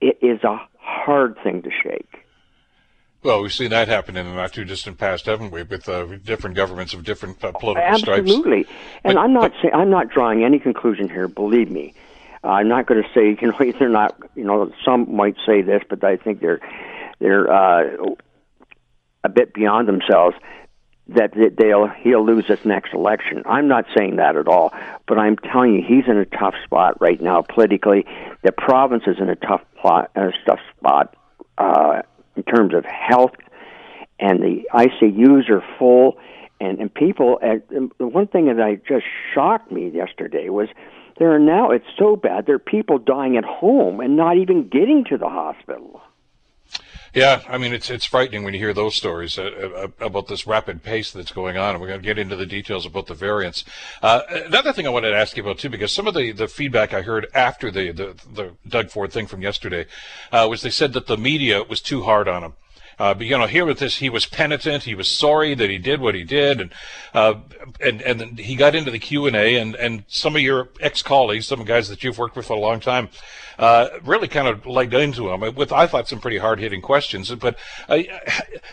it 0.00 0.18
is 0.22 0.44
a 0.44 0.60
hard 0.78 1.36
thing 1.42 1.62
to 1.62 1.70
shake. 1.82 2.22
Well, 3.24 3.42
we've 3.42 3.52
seen 3.52 3.70
that 3.70 3.88
happen 3.88 4.16
in 4.16 4.26
the 4.26 4.32
not 4.32 4.52
too 4.52 4.64
distant 4.64 4.98
past, 4.98 5.26
haven't 5.26 5.50
we, 5.50 5.64
with 5.64 5.88
uh, 5.88 6.04
different 6.18 6.54
governments 6.54 6.94
of 6.94 7.02
different 7.02 7.42
uh, 7.42 7.50
political 7.50 7.82
Absolutely. 7.82 7.98
stripes? 7.98 8.30
Absolutely. 8.30 8.76
And 9.02 9.14
but, 9.14 9.20
I'm 9.20 9.32
not 9.32 9.52
but, 9.52 9.62
say, 9.62 9.70
I'm 9.72 9.90
not 9.90 10.08
drawing 10.10 10.44
any 10.44 10.60
conclusion 10.60 11.08
here. 11.08 11.26
Believe 11.26 11.68
me, 11.68 11.94
uh, 12.44 12.48
I'm 12.48 12.68
not 12.68 12.86
going 12.86 13.02
to 13.02 13.08
say 13.12 13.36
you 13.42 13.48
know 13.50 13.72
they're 13.78 13.88
not. 13.88 14.16
You 14.36 14.44
know, 14.44 14.70
some 14.84 15.12
might 15.16 15.34
say 15.44 15.62
this, 15.62 15.82
but 15.88 16.04
I 16.04 16.16
think 16.16 16.40
they're 16.40 16.60
they're 17.18 17.52
uh, 17.52 18.14
a 19.24 19.28
bit 19.28 19.52
beyond 19.52 19.88
themselves 19.88 20.36
that 21.08 21.32
they'll 21.56 21.86
he'll 21.86 22.24
lose 22.24 22.46
this 22.48 22.64
next 22.64 22.92
election. 22.92 23.42
I'm 23.46 23.68
not 23.68 23.86
saying 23.96 24.16
that 24.16 24.36
at 24.36 24.48
all, 24.48 24.72
but 25.06 25.18
I'm 25.18 25.36
telling 25.36 25.74
you 25.74 25.82
he's 25.86 26.08
in 26.08 26.16
a 26.16 26.24
tough 26.24 26.54
spot 26.64 27.00
right 27.00 27.20
now 27.20 27.42
politically. 27.42 28.04
The 28.42 28.52
province 28.52 29.04
is 29.06 29.16
in 29.20 29.28
a 29.28 29.36
tough 29.36 29.62
plot, 29.80 30.10
a 30.16 30.32
tough 30.46 30.58
spot 30.76 31.14
uh, 31.58 32.02
in 32.34 32.42
terms 32.42 32.74
of 32.74 32.84
health, 32.84 33.32
and 34.18 34.42
the 34.42 34.64
ICUs 34.74 35.48
are 35.48 35.64
full, 35.78 36.18
and 36.60 36.80
and 36.80 36.92
people. 36.92 37.38
And 37.40 37.92
the 37.98 38.06
one 38.08 38.26
thing 38.26 38.46
that 38.46 38.60
I 38.60 38.74
just 38.74 39.04
shocked 39.32 39.70
me 39.70 39.90
yesterday 39.90 40.48
was 40.48 40.68
there 41.18 41.32
are 41.32 41.38
now. 41.38 41.70
It's 41.70 41.86
so 41.98 42.16
bad. 42.16 42.46
There 42.46 42.56
are 42.56 42.58
people 42.58 42.98
dying 42.98 43.36
at 43.36 43.44
home 43.44 44.00
and 44.00 44.16
not 44.16 44.38
even 44.38 44.68
getting 44.68 45.04
to 45.10 45.18
the 45.18 45.28
hospital. 45.28 46.02
Yeah, 47.14 47.40
I 47.48 47.56
mean 47.56 47.72
it's 47.72 47.88
it's 47.88 48.04
frightening 48.04 48.44
when 48.44 48.52
you 48.52 48.60
hear 48.60 48.74
those 48.74 48.94
stories 48.94 49.38
uh, 49.38 49.88
uh 50.00 50.04
about 50.04 50.28
this 50.28 50.46
rapid 50.46 50.82
pace 50.82 51.12
that's 51.12 51.32
going 51.32 51.56
on, 51.56 51.70
and 51.70 51.80
we're 51.80 51.88
going 51.88 52.00
to 52.00 52.04
get 52.04 52.18
into 52.18 52.36
the 52.36 52.44
details 52.44 52.84
about 52.84 53.06
the 53.06 53.14
variants. 53.14 53.64
Uh, 54.02 54.20
another 54.28 54.72
thing 54.74 54.86
I 54.86 54.90
wanted 54.90 55.10
to 55.10 55.16
ask 55.16 55.34
you 55.34 55.42
about 55.42 55.58
too, 55.58 55.70
because 55.70 55.92
some 55.92 56.06
of 56.06 56.14
the, 56.14 56.32
the 56.32 56.46
feedback 56.46 56.92
I 56.92 57.00
heard 57.00 57.26
after 57.34 57.70
the, 57.70 57.90
the, 57.90 58.14
the 58.30 58.52
Doug 58.68 58.90
Ford 58.90 59.12
thing 59.12 59.26
from 59.26 59.40
yesterday 59.40 59.86
uh, 60.30 60.46
was 60.50 60.60
they 60.60 60.70
said 60.70 60.92
that 60.92 61.06
the 61.06 61.16
media 61.16 61.62
was 61.62 61.80
too 61.80 62.02
hard 62.02 62.28
on 62.28 62.42
him. 62.42 62.52
Uh, 62.98 63.12
but 63.12 63.26
you 63.26 63.36
know, 63.36 63.46
here 63.46 63.66
with 63.66 63.78
this, 63.78 63.96
he 63.96 64.08
was 64.08 64.24
penitent. 64.24 64.84
He 64.84 64.94
was 64.94 65.08
sorry 65.08 65.54
that 65.54 65.68
he 65.68 65.78
did 65.78 66.00
what 66.00 66.14
he 66.14 66.24
did, 66.24 66.60
and 66.60 66.72
uh, 67.12 67.34
and 67.80 68.00
and 68.00 68.38
he 68.38 68.56
got 68.56 68.74
into 68.74 68.90
the 68.90 68.98
Q 68.98 69.26
and 69.26 69.36
A, 69.36 69.56
and 69.56 69.74
and 69.76 70.04
some 70.08 70.34
of 70.34 70.42
your 70.42 70.70
ex 70.80 71.02
colleagues, 71.02 71.46
some 71.46 71.64
guys 71.64 71.88
that 71.88 72.02
you've 72.02 72.18
worked 72.18 72.36
with 72.36 72.46
for 72.46 72.54
a 72.54 72.60
long 72.60 72.80
time, 72.80 73.10
uh, 73.58 73.88
really 74.02 74.28
kind 74.28 74.48
of 74.48 74.64
legged 74.66 74.94
into 74.94 75.30
him 75.30 75.54
with 75.54 75.72
I 75.72 75.86
thought 75.86 76.08
some 76.08 76.20
pretty 76.20 76.38
hard 76.38 76.58
hitting 76.58 76.80
questions. 76.80 77.34
But 77.34 77.58
uh, 77.88 77.98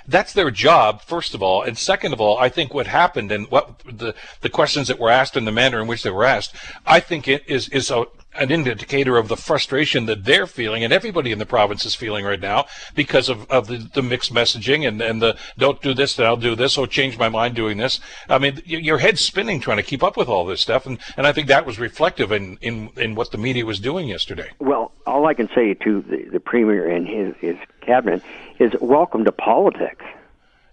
that's 0.07 0.31
their 0.31 0.51
job, 0.51 1.01
first 1.01 1.33
of 1.33 1.43
all, 1.43 1.61
and 1.61 1.77
second 1.77 2.13
of 2.13 2.21
all, 2.21 2.37
I 2.37 2.47
think 2.47 2.73
what 2.73 2.87
happened 2.87 3.29
and 3.31 3.51
what 3.51 3.79
the 3.79 4.15
the 4.39 4.49
questions 4.49 4.87
that 4.87 4.99
were 4.99 5.09
asked 5.09 5.35
and 5.35 5.45
the 5.45 5.51
manner 5.51 5.81
in 5.81 5.87
which 5.87 6.03
they 6.03 6.11
were 6.11 6.25
asked, 6.25 6.55
I 6.85 7.01
think 7.01 7.27
it 7.27 7.43
is 7.47 7.67
is 7.69 7.91
a 7.91 8.05
an 8.35 8.51
indicator 8.51 9.17
of 9.17 9.27
the 9.27 9.37
frustration 9.37 10.05
that 10.05 10.23
they're 10.23 10.47
feeling 10.47 10.83
and 10.83 10.91
everybody 10.91 11.31
in 11.31 11.39
the 11.39 11.45
province 11.45 11.85
is 11.85 11.95
feeling 11.95 12.25
right 12.25 12.39
now 12.39 12.65
because 12.95 13.29
of, 13.29 13.49
of 13.49 13.67
the, 13.67 13.77
the 13.93 14.01
mixed 14.01 14.33
messaging 14.33 14.87
and, 14.87 15.01
and 15.01 15.21
the 15.21 15.37
don't 15.57 15.81
do 15.81 15.93
this, 15.93 16.15
then 16.15 16.25
I'll 16.25 16.37
do 16.37 16.55
this, 16.55 16.77
or 16.77 16.87
change 16.87 17.17
my 17.17 17.29
mind 17.29 17.55
doing 17.55 17.77
this. 17.77 17.99
I 18.29 18.37
mean, 18.39 18.61
your 18.65 18.97
head's 18.97 19.21
spinning 19.21 19.59
trying 19.59 19.77
to 19.77 19.83
keep 19.83 20.03
up 20.03 20.17
with 20.17 20.27
all 20.27 20.45
this 20.45 20.61
stuff. 20.61 20.85
And, 20.85 20.97
and 21.17 21.27
I 21.27 21.31
think 21.31 21.47
that 21.47 21.65
was 21.65 21.79
reflective 21.79 22.31
in, 22.31 22.57
in, 22.61 22.89
in 22.97 23.15
what 23.15 23.31
the 23.31 23.37
media 23.37 23.65
was 23.65 23.79
doing 23.79 24.07
yesterday. 24.07 24.49
Well, 24.59 24.91
all 25.05 25.25
I 25.25 25.33
can 25.33 25.49
say 25.53 25.73
to 25.73 26.01
the, 26.01 26.29
the 26.31 26.39
Premier 26.39 26.89
and 26.89 27.07
his, 27.07 27.35
his 27.39 27.57
cabinet 27.81 28.21
is 28.59 28.71
welcome 28.81 29.25
to 29.25 29.31
politics. 29.31 30.05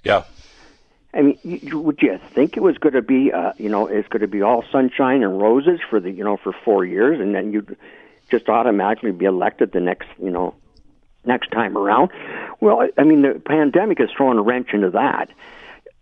Yeah. 0.05 0.25
I 1.13 1.23
mean, 1.23 1.39
you, 1.43 1.81
would 1.81 2.01
you 2.03 2.21
think 2.35 2.57
it 2.57 2.63
was 2.63 2.79
going 2.79 2.95
to 2.95 3.03
be, 3.03 3.33
uh, 3.33 3.53
you 3.59 3.69
know, 3.69 3.87
it's 3.87 4.09
going 4.09 4.21
to 4.21 4.29
be 4.29 4.43
all 4.43 4.65
sunshine 4.71 5.23
and 5.25 5.41
roses 5.41 5.81
for 5.89 5.99
the, 5.99 6.11
you 6.11 6.23
know, 6.23 6.37
for 6.37 6.53
four 6.65 6.85
years, 6.85 7.21
and 7.21 7.35
then 7.35 7.53
you'd 7.53 7.77
just 8.31 8.49
automatically 8.49 9.11
be 9.11 9.25
elected 9.25 9.73
the 9.73 9.81
next, 9.81 10.09
you 10.23 10.31
know, 10.31 10.55
next 11.25 11.51
time 11.51 11.77
around? 11.77 12.11
Well, 12.61 12.89
I 12.97 13.05
mean, 13.05 13.23
the 13.23 13.41
pandemic 13.45 13.99
has 13.99 14.11
thrown 14.17 14.39
a 14.39 14.43
wrench 14.43 14.69
into 14.73 14.91
that. 14.91 15.31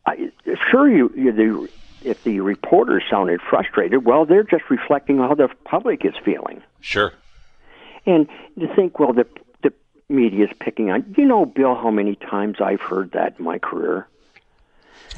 I, 0.06 0.30
sure, 0.70 0.88
you, 0.88 1.12
you 1.16 1.32
the, 1.32 1.68
if 2.08 2.22
the 2.24 2.40
reporters 2.40 3.02
sounded 3.10 3.40
frustrated, 3.40 4.04
well, 4.04 4.26
they're 4.26 4.44
just 4.44 4.70
reflecting 4.70 5.18
how 5.18 5.34
the 5.34 5.48
public 5.64 6.04
is 6.04 6.14
feeling. 6.24 6.62
Sure. 6.80 7.12
And 8.06 8.28
to 8.58 8.74
think, 8.74 8.98
well, 8.98 9.12
the 9.12 9.26
the 9.62 9.72
media 10.08 10.46
is 10.46 10.50
picking 10.60 10.90
on. 10.90 11.14
You 11.18 11.26
know, 11.26 11.44
Bill, 11.44 11.74
how 11.74 11.90
many 11.90 12.14
times 12.14 12.58
I've 12.60 12.80
heard 12.80 13.12
that 13.12 13.38
in 13.38 13.44
my 13.44 13.58
career 13.58 14.06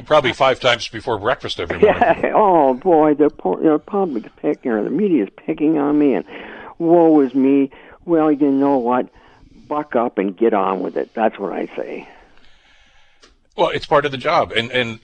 Probably 0.06 0.32
five 0.32 0.60
times 0.60 0.88
before 0.88 1.18
breakfast 1.18 1.60
every 1.60 1.78
morning. 1.78 2.00
Yeah. 2.02 2.32
Oh 2.40 2.74
boy, 2.74 3.14
the 3.14 3.30
you 3.44 3.58
know, 3.62 3.78
public's 3.78 4.30
picking 4.36 4.70
or 4.70 4.82
the 4.84 4.90
media's 4.90 5.28
picking 5.36 5.78
on 5.78 5.98
me, 5.98 6.14
and 6.14 6.24
woe 6.78 7.20
is 7.20 7.34
me. 7.34 7.70
Well, 8.04 8.30
you 8.30 8.50
know 8.50 8.78
what? 8.78 9.08
Buck 9.68 9.96
up 9.96 10.18
and 10.18 10.36
get 10.36 10.54
on 10.54 10.80
with 10.80 10.96
it. 10.96 11.12
That's 11.14 11.38
what 11.38 11.52
I 11.52 11.66
say. 11.76 12.08
Well, 13.56 13.70
it's 13.70 13.86
part 13.86 14.04
of 14.04 14.12
the 14.12 14.18
job, 14.18 14.52
and 14.52 14.70
and 14.70 15.00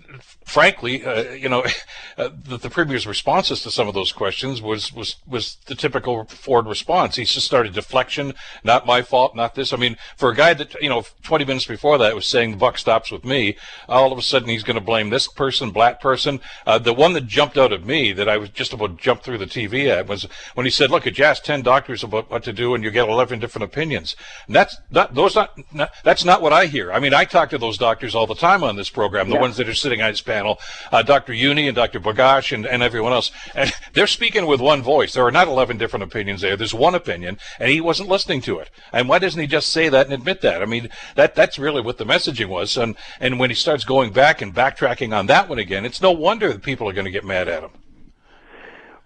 frankly, 0.47 1.05
uh, 1.05 1.33
you 1.33 1.49
know, 1.49 1.65
uh, 2.17 2.31
the, 2.45 2.57
the, 2.57 2.71
premier's 2.71 3.07
responses 3.07 3.63
to 3.63 3.71
some 3.71 3.89
of 3.89 3.95
those 3.95 4.13
questions 4.13 4.63
was 4.63 4.93
was 4.93 5.17
was 5.27 5.57
the 5.67 5.75
typical 5.75 6.25
Ford 6.25 6.67
response. 6.67 7.17
He 7.17 7.25
just 7.25 7.45
started 7.45 7.75
deflection, 7.75 8.33
not 8.63 8.87
my 8.87 9.03
fault, 9.03 9.35
not 9.35 9.57
this. 9.57 9.73
I 9.73 9.77
mean, 9.77 9.97
for 10.17 10.31
a 10.31 10.35
guy 10.35 10.55
that 10.55 10.75
you 10.81 10.89
know, 10.89 11.05
20 11.25 11.45
minutes 11.45 11.67
before 11.67 11.99
that 11.99 12.15
was 12.15 12.27
saying 12.27 12.53
the 12.53 12.57
buck 12.57 12.79
stops 12.79 13.11
with 13.11 13.25
me, 13.25 13.57
all 13.89 14.13
of 14.13 14.19
a 14.19 14.23
sudden 14.23 14.49
he's 14.49 14.63
going 14.63 14.77
to 14.77 14.81
blame 14.81 15.11
this 15.11 15.27
person, 15.27 15.71
black 15.71 16.01
person. 16.01 16.41
Uh, 16.67 16.79
the 16.79 16.95
one 16.95 17.13
that 17.15 17.27
jumped 17.27 17.59
out 17.59 17.73
at 17.73 17.85
me 17.85 18.13
that 18.13 18.29
I 18.29 18.37
was 18.37 18.51
just 18.51 18.73
about 18.73 18.97
to 18.97 19.03
jump 19.03 19.23
through 19.23 19.39
the 19.39 19.47
TV 19.47 19.89
at 19.89 20.07
was 20.07 20.27
when 20.55 20.65
he 20.65 20.71
said, 20.71 20.91
"Look, 20.91 21.05
you 21.07 21.25
ask 21.25 21.43
10 21.43 21.63
doctors 21.63 22.05
about 22.05 22.31
what 22.31 22.45
to 22.45 22.53
do, 22.53 22.75
and 22.75 22.85
you 22.85 22.93
get 22.93 23.09
11 23.09 23.41
different 23.41 23.65
opinions." 23.65 24.15
And 24.47 24.55
that's 24.55 24.77
not 24.91 25.15
those 25.15 25.35
not, 25.35 25.59
not, 25.73 25.93
that's 26.05 26.25
not 26.25 26.41
what 26.41 26.53
I 26.53 26.67
hear. 26.67 26.93
I 26.93 27.01
mean, 27.01 27.13
I 27.13 27.25
talk 27.25 27.51
to 27.51 27.59
those 27.59 27.79
doctors 27.79 28.15
all 28.15 28.27
the 28.27 28.36
time 28.37 28.63
on 28.63 28.77
this 28.77 28.91
program, 28.91 29.29
the 29.29 29.35
yeah. 29.35 29.41
ones 29.41 29.57
that 29.57 29.69
are 29.69 29.75
sitting 29.75 30.01
on 30.01 30.11
his 30.11 30.21
panel 30.21 30.37
panel, 30.37 30.59
uh, 30.93 31.03
Dr. 31.03 31.33
Jüni 31.33 31.67
and 31.67 31.75
Dr. 31.75 32.01
Bogoch 32.01 32.53
and, 32.53 32.67
and 32.67 32.83
everyone 32.83 33.13
else. 33.13 33.31
And 33.55 33.73
they're 33.93 34.07
speaking 34.07 34.47
with 34.47 34.61
one 34.61 34.83
voice. 34.83 35.15
There 35.15 35.25
are 35.25 35.33
not 35.33 35.49
11 35.49 35.79
different 35.79 36.05
opinions 36.05 36.41
there. 36.41 36.57
There's 36.57 36.75
one 36.75 36.95
opinion, 36.95 37.39
and 37.59 37.71
he 37.71 37.81
wasn't 37.81 38.09
listening 38.09 38.41
to 38.43 38.59
it. 38.59 38.71
And 38.93 39.09
why 39.09 39.19
doesn't 39.19 39.41
he 39.41 39.47
just 39.47 39.71
say 39.71 39.89
that 39.89 40.07
and 40.07 40.15
admit 40.15 40.41
that? 40.43 40.63
I 40.63 40.67
mean, 40.67 40.89
that 41.15 41.35
that's 41.35 41.59
really 41.59 41.81
what 41.81 41.99
the 41.99 42.05
messaging 42.05 42.49
was. 42.49 42.77
And, 42.77 42.97
and 43.21 43.39
when 43.39 43.51
he 43.51 43.55
starts 43.55 43.85
going 43.85 44.13
back 44.13 44.43
and 44.43 44.55
backtracking 44.55 45.17
on 45.17 45.27
that 45.27 45.49
one 45.49 45.59
again, 45.59 45.85
it's 45.85 46.03
no 46.03 46.13
wonder 46.13 46.53
that 46.53 46.63
people 46.63 46.89
are 46.89 46.93
going 46.93 47.07
to 47.07 47.11
get 47.11 47.25
mad 47.25 47.49
at 47.49 47.63
him. 47.63 47.71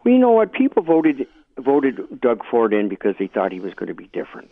Well, 0.05 0.15
you 0.15 0.21
know 0.21 0.31
what? 0.31 0.53
People 0.53 0.83
voted 0.83 1.27
voted 1.59 2.21
Doug 2.23 2.43
Ford 2.51 2.73
in 2.73 2.89
because 2.89 3.15
they 3.19 3.27
thought 3.27 3.53
he 3.53 3.61
was 3.61 3.75
going 3.75 3.89
to 3.89 3.95
be 3.95 4.07
different. 4.07 4.51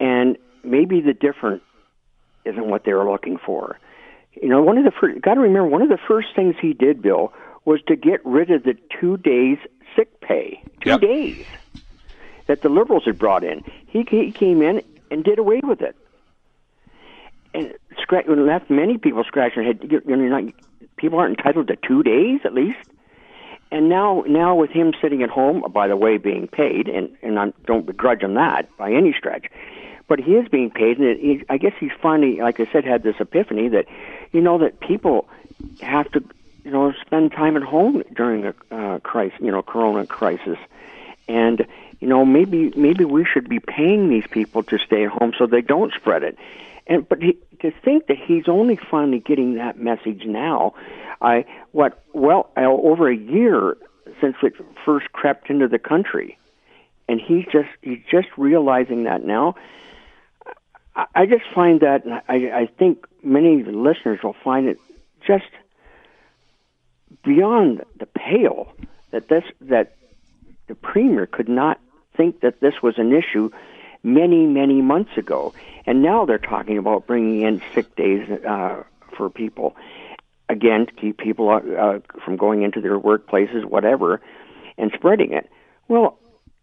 And 0.00 0.36
maybe 0.64 1.00
the 1.00 1.14
different 1.14 1.62
isn't 2.44 2.66
what 2.66 2.84
they 2.84 2.92
were 2.92 3.10
looking 3.10 3.38
for. 3.38 3.78
You 4.40 4.48
know, 4.48 4.62
one 4.62 4.78
of 4.78 4.84
the 4.84 4.92
first, 4.92 5.20
got 5.20 5.34
to 5.34 5.40
remember, 5.40 5.68
one 5.68 5.82
of 5.82 5.88
the 5.88 5.98
first 6.08 6.28
things 6.34 6.54
he 6.60 6.72
did, 6.72 7.02
Bill, 7.02 7.32
was 7.64 7.80
to 7.88 7.96
get 7.96 8.24
rid 8.24 8.50
of 8.50 8.64
the 8.64 8.76
two 9.00 9.16
days 9.18 9.58
sick 9.94 10.20
pay. 10.20 10.62
Two 10.80 10.90
yep. 10.90 11.00
days 11.00 11.46
that 12.46 12.62
the 12.62 12.68
liberals 12.68 13.04
had 13.04 13.18
brought 13.18 13.44
in. 13.44 13.62
He, 13.86 14.04
he 14.08 14.32
came 14.32 14.62
in 14.62 14.82
and 15.10 15.22
did 15.22 15.38
away 15.38 15.60
with 15.62 15.82
it. 15.82 15.96
And 17.54 17.74
scratch, 18.00 18.26
left 18.26 18.70
many 18.70 18.96
people 18.96 19.22
scratching 19.24 19.62
their 19.62 19.72
head. 19.72 19.86
You 19.90 20.16
know, 20.16 20.22
you're 20.22 20.42
not, 20.42 20.52
people 20.96 21.18
aren't 21.18 21.38
entitled 21.38 21.68
to 21.68 21.76
two 21.76 22.02
days 22.02 22.40
at 22.44 22.54
least. 22.54 22.78
And 23.70 23.88
now, 23.88 24.24
now 24.26 24.54
with 24.54 24.70
him 24.70 24.92
sitting 25.00 25.22
at 25.22 25.30
home, 25.30 25.64
by 25.72 25.88
the 25.88 25.96
way, 25.96 26.18
being 26.18 26.46
paid, 26.46 26.88
and 26.88 27.16
and 27.22 27.38
I 27.38 27.52
don't 27.64 27.86
begrudge 27.86 28.22
him 28.22 28.34
that 28.34 28.68
by 28.76 28.92
any 28.92 29.14
stretch, 29.16 29.46
but 30.12 30.20
he 30.20 30.32
is 30.32 30.46
being 30.46 30.70
paid, 30.70 30.98
and 30.98 31.06
it, 31.06 31.46
I 31.48 31.56
guess 31.56 31.72
he's 31.80 31.90
finally, 32.02 32.36
like 32.36 32.60
I 32.60 32.66
said, 32.70 32.84
had 32.84 33.02
this 33.02 33.14
epiphany 33.18 33.68
that, 33.68 33.86
you 34.30 34.42
know, 34.42 34.58
that 34.58 34.78
people 34.78 35.26
have 35.80 36.12
to, 36.12 36.22
you 36.66 36.70
know, 36.70 36.92
spend 37.00 37.32
time 37.32 37.56
at 37.56 37.62
home 37.62 38.02
during 38.14 38.44
a 38.44 38.54
uh, 38.70 38.98
crisis, 38.98 39.38
you 39.40 39.50
know, 39.50 39.62
Corona 39.62 40.04
crisis, 40.04 40.58
and 41.28 41.66
you 41.98 42.08
know, 42.08 42.26
maybe 42.26 42.74
maybe 42.76 43.06
we 43.06 43.24
should 43.24 43.48
be 43.48 43.58
paying 43.58 44.10
these 44.10 44.26
people 44.26 44.62
to 44.64 44.76
stay 44.76 45.04
at 45.06 45.10
home 45.10 45.32
so 45.38 45.46
they 45.46 45.62
don't 45.62 45.94
spread 45.94 46.24
it. 46.24 46.36
And 46.86 47.08
but 47.08 47.22
he, 47.22 47.38
to 47.60 47.70
think 47.70 48.08
that 48.08 48.18
he's 48.18 48.48
only 48.48 48.76
finally 48.76 49.20
getting 49.20 49.54
that 49.54 49.78
message 49.78 50.26
now, 50.26 50.74
I 51.22 51.46
what 51.70 52.04
well 52.12 52.50
uh, 52.54 52.66
over 52.66 53.08
a 53.08 53.16
year 53.16 53.78
since 54.20 54.36
it 54.42 54.52
first 54.84 55.10
crept 55.12 55.48
into 55.48 55.68
the 55.68 55.78
country, 55.78 56.36
and 57.08 57.18
he's 57.18 57.46
just 57.50 57.70
he's 57.80 58.02
just 58.10 58.28
realizing 58.36 59.04
that 59.04 59.24
now 59.24 59.54
I 60.94 61.26
just 61.26 61.44
find 61.54 61.80
that, 61.80 62.02
I, 62.28 62.34
I 62.34 62.66
think 62.78 63.06
many 63.22 63.62
listeners 63.62 64.20
will 64.22 64.36
find 64.44 64.68
it 64.68 64.78
just 65.26 65.48
beyond 67.24 67.82
the 67.98 68.06
pale 68.06 68.72
that 69.10 69.28
this 69.28 69.44
that 69.60 69.94
the 70.66 70.74
premier 70.74 71.26
could 71.26 71.48
not 71.48 71.80
think 72.16 72.40
that 72.40 72.60
this 72.60 72.82
was 72.82 72.98
an 72.98 73.12
issue 73.12 73.50
many 74.02 74.46
many 74.46 74.82
months 74.82 75.16
ago, 75.16 75.54
and 75.86 76.02
now 76.02 76.24
they're 76.24 76.38
talking 76.38 76.78
about 76.78 77.06
bringing 77.06 77.42
in 77.42 77.62
sick 77.74 77.94
days 77.96 78.28
uh, 78.30 78.82
for 79.16 79.30
people 79.30 79.76
again 80.48 80.86
to 80.86 80.92
keep 80.92 81.16
people 81.18 81.48
uh, 81.50 81.98
from 82.24 82.36
going 82.36 82.62
into 82.62 82.80
their 82.80 82.98
workplaces, 82.98 83.64
whatever, 83.64 84.20
and 84.76 84.90
spreading 84.94 85.32
it. 85.32 85.48
Well, 85.88 86.18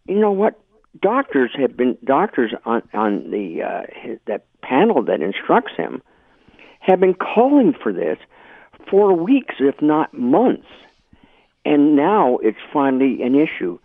you 0.08 0.20
know 0.20 0.32
what? 0.32 0.60
Doctors 1.02 1.52
have 1.58 1.76
been 1.76 1.98
doctors 2.04 2.54
on 2.66 2.82
on 2.94 3.32
the 3.32 3.64
uh, 3.64 3.82
his, 3.94 4.20
that 4.26 4.46
panel 4.62 5.04
that 5.04 5.22
instructs 5.22 5.74
him 5.76 6.02
have 6.80 7.00
been 7.00 7.14
calling 7.14 7.74
for 7.74 7.94
this 7.94 8.18
for 8.90 9.14
weeks, 9.14 9.56
if 9.60 9.82
not 9.82 10.14
months, 10.14 10.68
and 11.66 11.96
now 11.96 12.38
it's 12.38 12.58
finally 12.74 13.22
an 13.22 13.36
issue. 13.36 13.78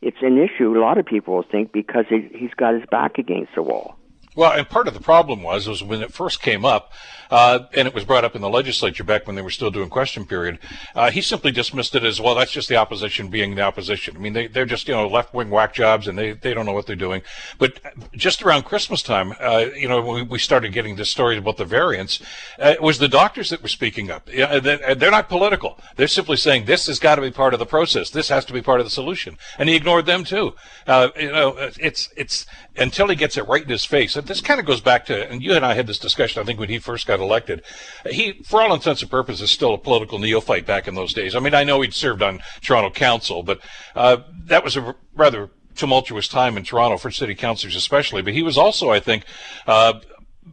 It's 0.00 0.18
an 0.20 0.38
issue. 0.38 0.76
A 0.76 0.80
lot 0.80 0.98
of 0.98 1.06
people 1.06 1.42
think 1.42 1.72
because 1.72 2.04
he, 2.08 2.28
he's 2.34 2.54
got 2.54 2.74
his 2.74 2.84
back 2.90 3.18
against 3.18 3.54
the 3.54 3.62
wall. 3.62 3.96
Well, 4.34 4.52
and 4.52 4.68
part 4.68 4.88
of 4.88 4.94
the 4.94 5.00
problem 5.00 5.42
was 5.42 5.68
was 5.68 5.82
when 5.82 6.02
it 6.02 6.12
first 6.12 6.40
came 6.40 6.64
up, 6.64 6.92
uh, 7.30 7.66
and 7.74 7.88
it 7.88 7.94
was 7.94 8.04
brought 8.04 8.24
up 8.24 8.34
in 8.34 8.42
the 8.42 8.48
legislature 8.48 9.04
back 9.04 9.26
when 9.26 9.36
they 9.36 9.42
were 9.42 9.50
still 9.50 9.70
doing 9.70 9.88
question 9.88 10.26
period. 10.26 10.58
Uh, 10.94 11.10
he 11.10 11.20
simply 11.20 11.50
dismissed 11.50 11.94
it 11.94 12.04
as 12.04 12.20
well. 12.20 12.34
That's 12.34 12.52
just 12.52 12.68
the 12.68 12.76
opposition 12.76 13.28
being 13.28 13.54
the 13.54 13.62
opposition. 13.62 14.16
I 14.16 14.20
mean, 14.20 14.32
they 14.32 14.46
they're 14.46 14.66
just 14.66 14.88
you 14.88 14.94
know 14.94 15.06
left 15.06 15.34
wing 15.34 15.50
whack 15.50 15.74
jobs, 15.74 16.08
and 16.08 16.18
they 16.18 16.32
they 16.32 16.54
don't 16.54 16.66
know 16.66 16.72
what 16.72 16.86
they're 16.86 16.96
doing. 16.96 17.22
But 17.58 17.78
just 18.14 18.42
around 18.42 18.64
Christmas 18.64 19.02
time, 19.02 19.34
uh, 19.40 19.66
you 19.76 19.88
know, 19.88 20.00
when 20.00 20.28
we 20.28 20.38
started 20.38 20.72
getting 20.72 20.96
the 20.96 21.04
stories 21.04 21.38
about 21.38 21.58
the 21.58 21.64
variants, 21.64 22.22
uh, 22.58 22.68
it 22.68 22.82
was 22.82 22.98
the 22.98 23.08
doctors 23.08 23.50
that 23.50 23.62
were 23.62 23.68
speaking 23.68 24.10
up. 24.10 24.28
Yeah, 24.32 24.60
they're 24.60 25.10
not 25.10 25.28
political. 25.28 25.78
They're 25.96 26.08
simply 26.08 26.36
saying 26.36 26.64
this 26.64 26.86
has 26.86 26.98
got 26.98 27.16
to 27.16 27.22
be 27.22 27.30
part 27.30 27.52
of 27.52 27.58
the 27.58 27.66
process. 27.66 28.10
This 28.10 28.28
has 28.28 28.46
to 28.46 28.52
be 28.52 28.62
part 28.62 28.80
of 28.80 28.86
the 28.86 28.90
solution, 28.90 29.36
and 29.58 29.68
he 29.68 29.76
ignored 29.76 30.06
them 30.06 30.24
too. 30.24 30.54
Uh, 30.86 31.08
you 31.18 31.32
know, 31.32 31.54
it's 31.78 32.10
it's 32.16 32.46
until 32.76 33.08
he 33.08 33.16
gets 33.16 33.36
it 33.36 33.46
right 33.48 33.62
in 33.62 33.68
his 33.68 33.84
face. 33.84 34.16
This 34.24 34.40
kind 34.40 34.60
of 34.60 34.66
goes 34.66 34.80
back 34.80 35.06
to, 35.06 35.30
and 35.30 35.42
you 35.42 35.54
and 35.54 35.64
I 35.64 35.74
had 35.74 35.86
this 35.86 35.98
discussion, 35.98 36.40
I 36.42 36.44
think, 36.44 36.58
when 36.58 36.68
he 36.68 36.78
first 36.78 37.06
got 37.06 37.20
elected. 37.20 37.62
He, 38.08 38.42
for 38.44 38.62
all 38.62 38.72
intents 38.74 39.02
and 39.02 39.10
purposes, 39.10 39.50
still 39.50 39.74
a 39.74 39.78
political 39.78 40.18
neophyte 40.18 40.66
back 40.66 40.88
in 40.88 40.94
those 40.94 41.12
days. 41.12 41.34
I 41.34 41.40
mean, 41.40 41.54
I 41.54 41.64
know 41.64 41.80
he'd 41.80 41.94
served 41.94 42.22
on 42.22 42.40
Toronto 42.60 42.90
Council, 42.90 43.42
but 43.42 43.60
uh, 43.94 44.18
that 44.44 44.64
was 44.64 44.76
a 44.76 44.94
rather 45.14 45.50
tumultuous 45.74 46.28
time 46.28 46.56
in 46.56 46.64
Toronto 46.64 46.98
for 46.98 47.10
city 47.10 47.34
councilors, 47.34 47.76
especially. 47.76 48.22
But 48.22 48.34
he 48.34 48.42
was 48.42 48.58
also, 48.58 48.90
I 48.90 49.00
think, 49.00 49.24
uh, 49.66 50.00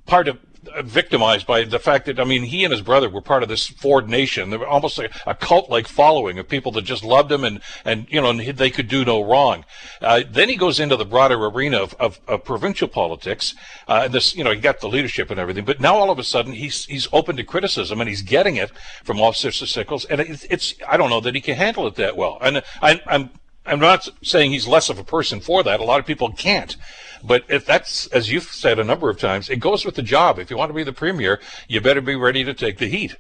part 0.06 0.28
of 0.28 0.38
victimized 0.84 1.48
by 1.48 1.64
the 1.64 1.80
fact 1.80 2.06
that 2.06 2.20
I 2.20 2.24
mean 2.24 2.44
he 2.44 2.64
and 2.64 2.72
his 2.72 2.82
brother 2.82 3.10
were 3.10 3.22
part 3.22 3.44
of 3.44 3.50
this 3.50 3.68
Ford 3.68 4.10
Nation. 4.10 4.50
They 4.50 4.58
were 4.58 4.68
almost 4.68 4.98
like 4.98 5.12
a 5.26 5.34
cult-like 5.34 5.88
following 5.88 6.38
of 6.38 6.48
people 6.48 6.72
that 6.74 6.84
just 6.84 7.04
loved 7.04 7.32
him 7.32 7.44
and 7.44 7.62
and 7.86 8.08
you 8.10 8.22
know 8.22 8.34
they 8.34 8.70
could 8.70 8.88
do 8.88 9.06
no 9.06 9.24
wrong. 9.24 9.66
Uh, 10.02 10.24
then 10.30 10.50
he 10.50 10.56
goes 10.56 10.80
into 10.80 10.96
the 10.96 11.06
broader 11.06 11.36
arena 11.36 11.78
of, 11.78 11.94
of, 11.96 12.20
of 12.28 12.44
provincial 12.44 12.88
politics. 12.88 13.56
Uh, 13.88 14.02
and 14.06 14.14
this 14.14 14.36
you 14.36 14.44
know 14.44 14.52
he 14.52 14.60
got 14.60 14.80
the 14.82 14.90
leadership 14.90 15.30
and 15.32 15.40
everything, 15.40 15.66
but 15.66 15.80
now 15.80 15.96
all 15.96 16.12
of 16.12 16.20
a 16.20 16.24
sudden 16.24 16.54
he's 16.54 16.86
he's 16.86 17.08
open 17.14 17.36
to 17.38 17.44
criticism 17.44 18.00
and 18.02 18.10
he's 18.10 18.22
getting 18.22 18.56
it 18.56 18.72
from 19.04 19.22
Officer 19.22 19.52
Sickles, 19.52 20.06
and 20.06 20.22
it's, 20.22 20.44
it's 20.46 20.76
I 20.88 20.98
don't 20.98 21.10
know 21.10 21.22
that 21.22 21.36
he 21.36 21.42
can 21.42 21.56
handle 21.56 21.88
it 21.88 21.96
that 21.96 22.18
well. 22.18 22.38
And 22.42 22.62
I, 22.82 23.02
I'm 23.08 23.30
I'm 23.66 23.80
not 23.80 24.08
saying 24.24 24.52
he's 24.52 24.68
less 24.68 24.90
of 24.90 24.98
a 24.98 25.04
person 25.04 25.40
for 25.40 25.64
that. 25.64 25.80
A 25.80 25.84
lot 25.84 26.00
of 26.00 26.06
people 26.06 26.32
can't. 26.32 26.76
But 27.24 27.44
if 27.50 27.66
that's, 27.66 28.08
as 28.08 28.32
you've 28.32 28.44
said 28.44 28.80
a 28.80 28.84
number 28.84 29.10
of 29.10 29.20
times, 29.20 29.50
it 29.50 29.60
goes 29.60 29.86
with 29.86 29.96
the 29.96 30.02
job. 30.02 30.40
If 30.40 30.50
you 30.50 30.58
want 30.58 30.70
to 30.70 30.74
be 30.74 30.84
the 30.84 30.94
premier, 30.94 31.40
you 31.68 31.82
better 31.82 32.02
be 32.02 32.16
ready 32.16 32.44
to 32.44 32.54
take 32.54 32.78
the 32.78 32.88
heat. 32.88 33.18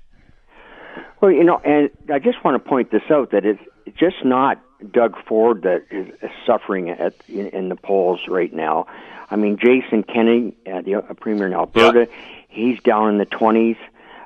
Well, 1.21 1.31
you 1.31 1.43
know, 1.43 1.57
and 1.65 1.89
I 2.11 2.19
just 2.19 2.43
want 2.43 2.55
to 2.55 2.69
point 2.69 2.91
this 2.91 3.03
out 3.09 3.31
that 3.31 3.45
it's 3.45 3.61
just 3.97 4.23
not 4.23 4.61
Doug 4.91 5.17
Ford 5.25 5.63
that 5.63 5.85
is 5.91 6.07
suffering 6.45 6.89
at 6.89 7.13
in, 7.27 7.47
in 7.47 7.69
the 7.69 7.75
polls 7.75 8.21
right 8.27 8.53
now. 8.53 8.87
I 9.29 9.35
mean, 9.35 9.57
Jason 9.57 10.03
Kenney, 10.03 10.55
uh, 10.65 10.81
the 10.81 10.95
uh, 10.95 11.13
premier 11.15 11.47
in 11.47 11.53
Alberta, 11.53 12.07
yeah. 12.09 12.17
he's 12.47 12.79
down 12.81 13.09
in 13.09 13.17
the 13.17 13.25
twenties 13.25 13.75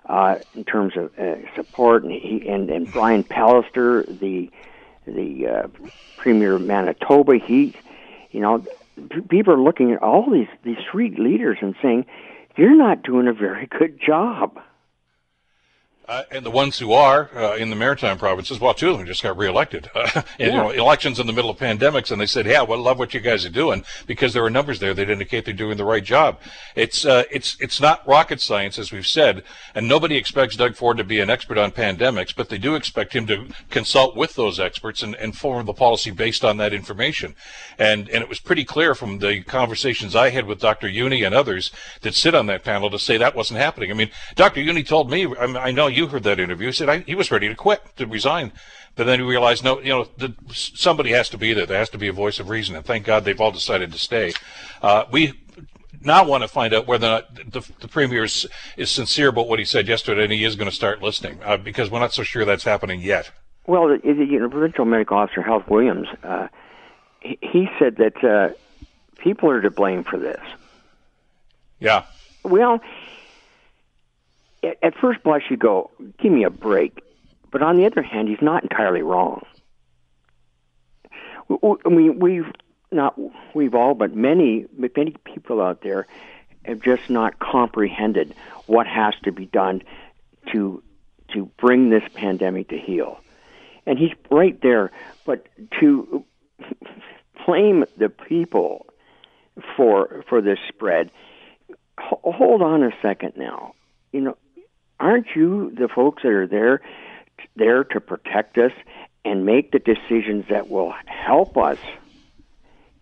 uh, 0.06 0.38
in 0.56 0.64
terms 0.64 0.96
of 0.96 1.18
uh, 1.18 1.36
support, 1.56 2.04
and 2.04 2.12
he 2.12 2.48
and, 2.48 2.70
and 2.70 2.92
Brian 2.92 3.24
Pallister, 3.24 4.06
the 4.20 4.52
the 5.08 5.48
uh, 5.48 5.68
premier 6.18 6.54
of 6.54 6.62
Manitoba, 6.62 7.38
he, 7.38 7.76
you 8.32 8.40
know, 8.40 8.64
people 9.30 9.54
are 9.54 9.62
looking 9.62 9.92
at 9.92 10.02
all 10.02 10.30
these 10.32 10.48
these 10.64 10.78
street 10.88 11.20
leaders 11.20 11.58
and 11.62 11.76
saying, 11.82 12.06
"You're 12.56 12.76
not 12.76 13.04
doing 13.04 13.28
a 13.28 13.34
very 13.34 13.68
good 13.68 14.00
job." 14.00 14.60
Uh, 16.06 16.24
and 16.32 16.46
the 16.46 16.52
ones 16.52 16.78
who 16.78 16.92
are 16.92 17.30
uh, 17.34 17.56
in 17.56 17.70
the 17.70 17.78
maritime 17.78 18.18
provinces, 18.18 18.60
well, 18.60 18.74
two 18.74 18.90
of 18.90 18.98
them 18.98 19.08
just 19.08 19.24
got 19.24 19.38
reelected. 19.38 19.90
Uh, 19.96 20.10
and, 20.16 20.26
yeah. 20.38 20.48
you 20.48 20.52
know, 20.52 20.70
elections 20.70 21.18
in 21.18 21.28
the 21.28 21.32
middle 21.34 21.50
of 21.50 21.58
pandemics, 21.58 22.12
and 22.12 22.20
they 22.20 22.26
said, 22.26 22.46
"Yeah, 22.46 22.62
well, 22.62 22.80
love 22.80 23.00
what 23.00 23.14
you 23.14 23.22
guys 23.22 23.46
are 23.46 23.50
doing," 23.50 23.86
because 24.06 24.34
there 24.34 24.44
are 24.44 24.50
numbers 24.50 24.80
there 24.80 24.94
that 24.94 25.10
indicate 25.10 25.46
they're 25.46 25.54
doing 25.54 25.78
the 25.78 25.86
right 25.86 26.04
job. 26.04 26.40
It's 26.76 27.06
uh, 27.06 27.24
it's 27.32 27.56
it's 27.62 27.80
not 27.80 28.06
rocket 28.06 28.42
science, 28.42 28.78
as 28.78 28.92
we've 28.92 29.08
said, 29.08 29.44
and 29.74 29.88
nobody 29.88 30.18
expects 30.18 30.58
Doug 30.58 30.76
Ford 30.76 30.98
to 30.98 31.06
be 31.06 31.22
an 31.22 31.30
expert 31.30 31.58
on 31.58 31.72
pandemics, 31.72 32.36
but 32.36 32.50
they 32.50 32.58
do 32.58 32.76
expect 32.76 33.14
him 33.14 33.26
to 33.28 33.48
consult 33.70 34.18
with 34.18 34.36
those 34.36 34.60
experts 34.60 35.04
and, 35.04 35.16
and 35.16 35.38
form 35.38 35.66
the 35.66 35.74
policy 35.74 36.12
based 36.12 36.44
on 36.44 36.58
that 36.58 36.74
information. 36.74 37.34
And 37.80 38.10
and 38.10 38.22
it 38.22 38.28
was 38.28 38.42
pretty 38.42 38.66
clear 38.66 38.94
from 38.94 39.20
the 39.20 39.42
conversations 39.44 40.18
I 40.18 40.32
had 40.32 40.48
with 40.48 40.60
Dr. 40.60 40.90
Jüni 40.90 41.26
and 41.26 41.34
others 41.34 41.72
that 42.02 42.14
sit 42.14 42.36
on 42.36 42.48
that 42.48 42.66
panel 42.66 42.90
to 42.90 43.00
say 43.00 43.16
that 43.18 43.36
wasn't 43.36 43.62
happening. 43.62 43.90
I 43.90 43.94
mean, 43.94 44.12
Dr. 44.36 44.60
Jüni 44.60 44.86
told 44.86 45.10
me, 45.10 45.34
I, 45.40 45.46
I 45.46 45.72
know 45.72 45.93
you 45.94 46.08
heard 46.08 46.24
that 46.24 46.40
interview. 46.40 46.68
He 46.68 46.74
said 46.74 46.90
I, 46.90 47.00
he 47.00 47.16
was 47.16 47.32
ready 47.32 47.48
to 47.48 47.56
quit, 47.56 47.82
to 47.98 48.06
resign. 48.06 48.52
But 48.96 49.06
then 49.06 49.20
he 49.20 49.26
realized, 49.26 49.64
no, 49.64 49.80
you 49.80 49.90
know, 49.90 50.08
the, 50.18 50.36
somebody 50.52 51.12
has 51.12 51.30
to 51.30 51.38
be 51.38 51.54
there. 51.54 51.66
There 51.66 51.80
has 51.80 51.90
to 51.92 51.98
be 51.98 52.08
a 52.08 52.14
voice 52.14 52.40
of 52.40 52.50
reason. 52.50 52.76
And 52.76 52.86
thank 52.86 53.06
God 53.06 53.26
they've 53.26 53.40
all 53.42 53.52
decided 53.52 53.92
to 53.92 53.98
stay. 53.98 54.34
Uh, 54.82 55.06
we 55.12 55.34
now 56.02 56.24
want 56.24 56.44
to 56.44 56.48
find 56.48 56.74
out 56.74 56.86
whether 56.86 57.08
or 57.08 57.10
not 57.10 57.52
the, 57.52 57.72
the 57.80 57.88
premier 57.88 58.24
is, 58.24 58.46
is, 58.78 58.92
sincere 58.92 59.30
about 59.30 59.48
what 59.48 59.60
he 59.60 59.66
said 59.66 59.88
yesterday 59.88 60.24
and 60.24 60.34
he 60.34 60.44
is 60.44 60.56
going 60.56 60.70
to 60.70 60.76
start 60.76 61.02
listening 61.02 61.40
uh, 61.44 61.58
because 61.58 61.90
we're 61.90 62.00
not 62.00 62.14
so 62.14 62.24
sure 62.24 62.46
that's 62.46 62.64
happening 62.64 63.02
yet. 63.02 63.32
Well, 63.66 63.88
the, 63.88 63.98
the 64.04 64.26
you 64.26 64.40
know, 64.40 64.50
provincial 64.50 64.86
medical 64.86 65.18
officer, 65.18 65.42
Health 65.42 65.68
Williams, 65.70 66.08
uh, 66.24 66.50
he, 67.22 67.38
he, 67.42 67.70
said 67.80 67.96
that 67.98 68.24
uh, 68.24 68.54
people 69.18 69.50
are 69.50 69.62
to 69.62 69.72
blame 69.72 70.04
for 70.04 70.20
this. 70.20 70.42
Yeah. 71.80 72.04
Well, 72.44 72.82
at 74.64 74.96
first 75.00 75.24
blush, 75.24 75.44
you 75.50 75.58
go, 75.58 75.92
give 76.22 76.32
me 76.32 76.44
a 76.44 76.50
break. 76.50 77.00
But 77.52 77.62
on 77.62 77.78
the 77.78 77.86
other 77.86 78.02
hand, 78.02 78.30
he's 78.30 78.42
not 78.42 78.64
entirely 78.64 79.02
wrong. 79.02 79.46
I 81.50 81.90
mean, 81.90 82.20
we've 82.20 82.52
not 82.92 83.20
we've 83.54 83.76
all, 83.76 83.94
but 83.94 84.16
many 84.16 84.66
many 84.76 85.16
people 85.24 85.62
out 85.62 85.82
there 85.82 86.08
have 86.66 86.82
just 86.82 87.10
not 87.10 87.40
comprehended 87.40 88.34
what 88.66 88.88
has 88.88 89.14
to 89.24 89.32
be 89.32 89.46
done 89.46 89.84
to 90.52 90.82
to 91.34 91.46
bring 91.58 91.90
this 91.90 92.04
pandemic 92.14 92.70
to 92.70 92.78
heel. 92.78 93.20
And 93.86 94.00
he's 94.00 94.14
right 94.32 94.60
there, 94.62 94.92
but 95.26 95.48
to 95.80 96.24
blame 97.46 97.86
the 97.98 98.10
people 98.10 98.88
for 99.76 100.24
for 100.30 100.42
this 100.42 100.60
spread. 100.70 101.12
Hold 102.00 102.62
on 102.62 102.84
a 102.84 102.92
second 103.02 103.34
now. 103.36 103.74
You 104.12 104.22
know, 104.22 104.38
aren't 105.00 105.28
you 105.36 105.72
the 105.78 105.88
folks 105.88 106.24
that 106.24 106.32
are 106.32 106.48
there 106.48 106.82
there 107.56 107.84
to 107.84 108.00
protect 108.00 108.58
us 108.58 108.72
and 109.26 109.46
make 109.46 109.72
the 109.72 109.80
decisions 109.80 110.46
that 110.50 110.70
will 110.70 110.94
help 111.06 111.58
us 111.58 111.78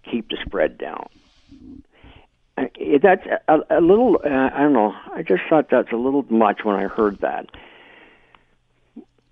keep 0.04 0.30
the 0.30 0.38
spread 0.46 0.78
down? 0.78 1.08
Uh, 2.58 2.66
that's 3.02 3.26
a, 3.48 3.60
a 3.70 3.82
little. 3.82 4.20
Uh, 4.24 4.50
I 4.54 4.60
don't 4.60 4.74
know. 4.74 4.94
I 5.14 5.24
just 5.24 5.44
thought 5.50 5.70
that's 5.70 5.92
a 5.92 5.98
little 5.98 6.26
much 6.30 6.64
when 6.64 6.76
I 6.76 6.88
heard 6.88 7.20
that. 7.20 7.48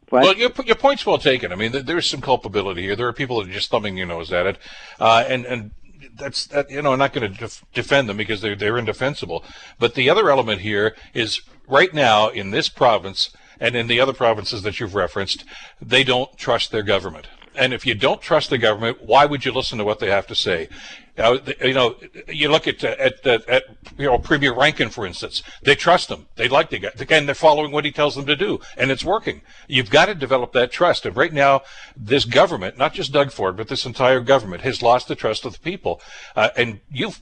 But, 0.09 0.23
well, 0.23 0.35
your, 0.35 0.49
your 0.65 0.75
point's 0.75 1.05
well 1.05 1.19
taken. 1.19 1.51
I 1.51 1.55
mean, 1.55 1.71
there's 1.71 2.09
some 2.09 2.21
culpability 2.21 2.81
here. 2.81 2.95
There 2.95 3.07
are 3.07 3.13
people 3.13 3.39
that 3.39 3.49
are 3.49 3.53
just 3.53 3.69
thumbing 3.69 3.95
their 3.95 4.07
nose 4.07 4.33
at 4.33 4.47
it, 4.47 4.57
uh, 4.99 5.23
and 5.27 5.45
and 5.45 5.71
that's 6.15 6.47
that. 6.47 6.69
You 6.69 6.81
know, 6.81 6.93
I'm 6.93 6.99
not 6.99 7.13
going 7.13 7.31
to 7.31 7.37
def- 7.39 7.63
defend 7.73 8.09
them 8.09 8.17
because 8.17 8.41
they're 8.41 8.55
they're 8.55 8.77
indefensible. 8.77 9.43
But 9.77 9.95
the 9.95 10.09
other 10.09 10.29
element 10.29 10.61
here 10.61 10.95
is 11.13 11.41
right 11.67 11.93
now 11.93 12.29
in 12.29 12.51
this 12.51 12.69
province 12.69 13.31
and 13.59 13.75
in 13.75 13.87
the 13.87 13.99
other 13.99 14.13
provinces 14.13 14.61
that 14.63 14.79
you've 14.79 14.95
referenced, 14.95 15.43
they 15.81 16.03
don't 16.03 16.35
trust 16.37 16.71
their 16.71 16.83
government. 16.83 17.27
And 17.59 17.73
if 17.73 17.85
you 17.85 17.93
don't 17.93 18.21
trust 18.21 18.49
the 18.49 18.57
government, 18.57 19.03
why 19.03 19.25
would 19.25 19.43
you 19.43 19.51
listen 19.51 19.77
to 19.79 19.83
what 19.83 19.99
they 19.99 20.09
have 20.09 20.25
to 20.27 20.35
say? 20.35 20.69
Uh, 21.17 21.37
you 21.61 21.73
know, 21.73 21.97
you 22.29 22.49
look 22.49 22.65
at, 22.65 22.81
at, 22.81 23.27
at, 23.27 23.49
at, 23.49 23.63
you 23.97 24.05
know, 24.05 24.17
Premier 24.17 24.55
Rankin, 24.55 24.89
for 24.89 25.05
instance. 25.05 25.43
They 25.61 25.75
trust 25.75 26.09
him. 26.09 26.27
They 26.37 26.47
like 26.47 26.69
the 26.69 26.79
guy. 26.79 26.91
Again, 26.97 27.25
they're 27.25 27.35
following 27.35 27.73
what 27.73 27.83
he 27.83 27.91
tells 27.91 28.15
them 28.15 28.25
to 28.27 28.37
do, 28.37 28.61
and 28.77 28.89
it's 28.89 29.03
working. 29.03 29.41
You've 29.67 29.89
got 29.89 30.05
to 30.05 30.15
develop 30.15 30.53
that 30.53 30.71
trust. 30.71 31.05
And 31.05 31.17
right 31.17 31.33
now, 31.33 31.63
this 31.97 32.23
government, 32.23 32.77
not 32.77 32.93
just 32.93 33.11
Doug 33.11 33.31
Ford, 33.33 33.57
but 33.57 33.67
this 33.67 33.85
entire 33.85 34.21
government, 34.21 34.61
has 34.61 34.81
lost 34.81 35.09
the 35.09 35.15
trust 35.15 35.45
of 35.45 35.51
the 35.51 35.59
people. 35.59 35.99
Uh, 36.37 36.49
and 36.55 36.79
you've 36.89 37.19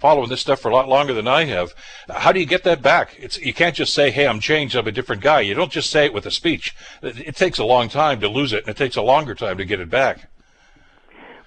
following 0.00 0.30
this 0.30 0.40
stuff 0.40 0.60
for 0.60 0.70
a 0.70 0.74
lot 0.74 0.88
longer 0.88 1.12
than 1.12 1.28
I 1.28 1.44
have. 1.44 1.74
How 2.08 2.32
do 2.32 2.40
you 2.40 2.46
get 2.46 2.64
that 2.64 2.82
back? 2.82 3.14
It's 3.18 3.38
you 3.38 3.54
can't 3.54 3.76
just 3.76 3.94
say, 3.94 4.10
"Hey, 4.10 4.26
I'm 4.26 4.40
changed. 4.40 4.74
I'm 4.74 4.88
a 4.88 4.92
different 4.92 5.22
guy." 5.22 5.40
You 5.42 5.54
don't 5.54 5.70
just 5.70 5.90
say 5.90 6.06
it 6.06 6.14
with 6.14 6.26
a 6.26 6.30
speech. 6.30 6.74
It, 7.02 7.18
it 7.20 7.36
takes 7.36 7.58
a 7.58 7.64
long 7.64 7.88
time 7.88 8.20
to 8.20 8.28
lose 8.28 8.52
it, 8.52 8.64
and 8.64 8.70
it 8.70 8.76
takes 8.76 8.96
a 8.96 9.02
longer 9.02 9.34
time 9.34 9.58
to 9.58 9.64
get 9.64 9.78
it 9.78 9.90
back. 9.90 10.28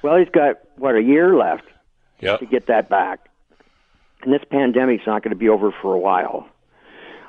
Well, 0.02 0.18
he's 0.18 0.30
got 0.30 0.60
what 0.78 0.96
a 0.96 1.02
year 1.02 1.36
left 1.36 1.66
yep. 2.22 2.40
to 2.40 2.46
get 2.46 2.68
that 2.68 2.90
back, 2.90 3.28
and 4.22 4.32
this 4.32 4.44
pandemic's 4.50 5.08
not 5.08 5.24
going 5.24 5.32
to 5.32 5.38
be 5.38 5.50
over 5.50 5.72
for 5.72 5.94
a 5.94 6.00
while. 6.00 6.48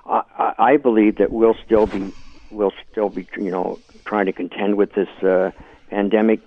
I, 0.07 0.55
I 0.59 0.77
believe 0.77 1.17
that 1.17 1.33
we'll 1.33 1.57
still 1.65 1.87
be 1.87 2.13
we'll 2.51 2.75
still 2.91 3.09
be 3.09 3.27
you 3.39 3.51
know 3.51 3.79
trying 4.05 4.27
to 4.27 4.33
contend 4.33 4.77
with 4.77 4.93
this 4.93 5.09
uh, 5.23 5.51
pandemic. 5.89 6.41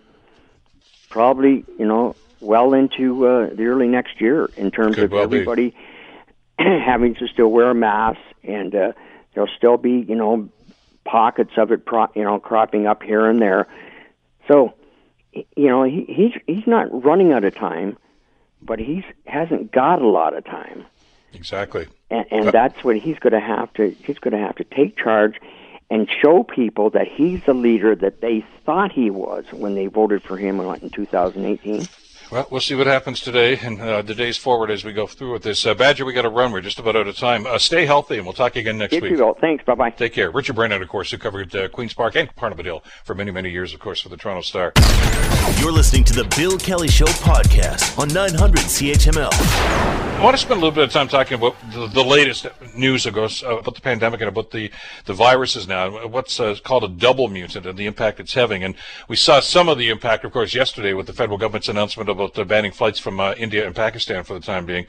Probably 1.10 1.66
you 1.80 1.86
know 1.86 2.16
well 2.39 2.73
into 2.73 3.26
uh, 3.26 3.50
the 3.54 3.65
early 3.65 3.88
next 3.88 4.21
year 4.21 4.50
in 4.58 4.71
terms 4.71 4.95
Could 4.95 5.06
of 5.06 5.12
well 5.12 5.23
everybody 5.23 5.76
having 6.60 7.15
to 7.15 7.28
still 7.28 7.50
wear 7.50 7.71
a 7.71 7.76
mask, 7.76 8.19
and 8.43 8.73
uh, 8.73 8.91
there'll 9.34 9.50
still 9.58 9.78
be 9.78 10.06
you 10.08 10.15
know 10.15 10.50
pockets 11.04 11.52
of 11.58 11.71
it, 11.71 11.86
pro- 11.86 12.12
you 12.15 12.23
know, 12.23 12.39
cropping 12.39 12.88
up 12.88 13.04
here 13.04 13.28
and 13.28 13.41
there. 13.41 13.67
So, 14.47 14.73
you 15.34 15.67
know, 15.67 15.84
he, 15.84 16.06
he's 16.08 16.34
he's 16.45 16.67
not 16.67 17.04
running 17.04 17.34
out 17.34 17.43
of 17.43 17.56
time 17.56 17.97
but 18.62 18.80
he's 18.80 19.04
hasn't 19.26 19.71
got 19.71 20.02
a 20.02 20.08
lot 20.08 20.36
of 20.36 20.45
time. 20.45 20.86
Exactly. 21.34 21.88
And, 22.10 22.26
and 22.32 22.47
that's 22.47 22.84
what 22.84 22.97
he's 22.97 23.19
going 23.19 23.34
to 23.34 23.39
have 23.39 23.73
to 23.73 23.89
he's 23.89 24.19
going 24.19 24.34
to 24.34 24.39
have 24.39 24.56
to 24.56 24.63
take 24.63 24.97
charge 24.97 25.39
and 25.89 26.10
show 26.21 26.43
people 26.43 26.89
that 26.91 27.08
he's 27.08 27.43
the 27.45 27.54
leader 27.54 27.95
that 27.95 28.21
they 28.21 28.45
thought 28.65 28.91
he 28.91 29.10
was 29.10 29.45
when 29.52 29.76
they 29.76 29.88
voted 29.88 30.21
for 30.23 30.38
him 30.38 30.60
in 30.60 30.89
2018. 30.89 31.88
Well, 32.30 32.46
we'll 32.52 32.60
see 32.60 32.76
what 32.76 32.88
happens 32.88 33.22
today 33.22 33.58
and 33.58 33.80
uh, 33.80 34.02
the 34.02 34.13
days 34.13 34.36
forward 34.36 34.70
as 34.70 34.84
we 34.84 34.92
go 34.92 35.08
through 35.08 35.32
with 35.32 35.44
this. 35.44 35.66
Uh, 35.66 35.74
Badger, 35.74 36.04
we 36.04 36.12
got 36.12 36.24
to 36.24 36.30
run. 36.30 36.52
We're 36.52 36.60
just 36.60 36.78
about 36.78 36.98
out 36.98 37.08
of 37.08 37.16
time. 37.16 37.48
Uh, 37.48 37.58
stay 37.58 37.86
healthy, 37.86 38.18
and 38.18 38.26
we'll 38.26 38.34
talk 38.34 38.58
again 38.58 38.78
next 38.78 38.94
If 38.96 39.02
week. 39.02 39.13
you 39.13 39.18
will. 39.18 39.34
Thanks. 39.36 39.63
Bye 39.63 39.76
bye. 39.76 39.92
Take 39.92 40.12
care. 40.12 40.30
Richard 40.30 40.58
Brennan, 40.58 40.82
of 40.82 40.90
course, 40.90 41.10
who 41.10 41.18
covered 41.18 41.56
uh, 41.56 41.70
Queen's 41.70 41.94
Park 41.94 42.18
and 42.18 42.34
Parliament 42.36 42.66
Hill 42.66 42.84
for 43.06 43.16
many, 43.16 43.32
many 43.32 43.50
years, 43.50 43.74
of 43.74 43.80
course, 43.80 44.02
for 44.02 44.10
the 44.10 44.18
Toronto 44.18 44.42
Star. 44.42 44.74
You're 45.60 45.72
listening 45.72 46.04
to 46.04 46.13
the 46.13 46.26
Bill 46.36 46.58
Kelly 46.58 46.90
Show 46.90 47.06
podcast 47.06 47.98
on 47.98 48.10
900 48.10 48.60
CHML. 48.60 49.30
I 50.18 50.24
want 50.24 50.36
to 50.36 50.42
spend 50.42 50.58
a 50.58 50.62
little 50.63 50.76
bit 50.76 50.84
of 50.84 50.92
time 50.92 51.08
talking 51.08 51.36
about 51.36 51.56
the, 51.72 51.86
the 51.88 52.04
latest 52.04 52.48
news 52.76 53.06
of 53.06 53.13
course, 53.13 53.44
uh, 53.44 53.58
about 53.60 53.76
the 53.76 53.82
pandemic 53.82 54.20
and 54.20 54.28
about 54.28 54.50
the, 54.50 54.72
the 55.06 55.13
viruses 55.13 55.68
now, 55.68 56.08
what's 56.08 56.40
uh, 56.40 56.56
called 56.63 56.84
a 56.84 56.88
double 56.88 57.28
mutant 57.28 57.68
and 57.68 57.78
the 57.78 57.86
impact 57.86 58.20
it's 58.20 58.34
having. 58.34 58.63
And 58.63 58.74
we 59.08 59.16
saw 59.16 59.40
some 59.40 59.70
of 59.70 59.78
the 59.78 59.90
impact, 59.90 60.26
of 60.26 60.34
course, 60.34 60.56
yesterday 60.56 60.94
with 60.94 61.06
the 61.06 61.13
federal 61.13 61.38
government's 61.38 61.70
announcement 61.70 62.10
about 62.19 62.38
uh, 62.38 62.43
banning 62.43 62.71
flights 62.71 62.99
from 62.99 63.19
uh, 63.19 63.34
India 63.38 63.65
and 63.65 63.75
Pakistan 63.75 64.23
for 64.23 64.34
the 64.34 64.39
time 64.39 64.65
being. 64.65 64.86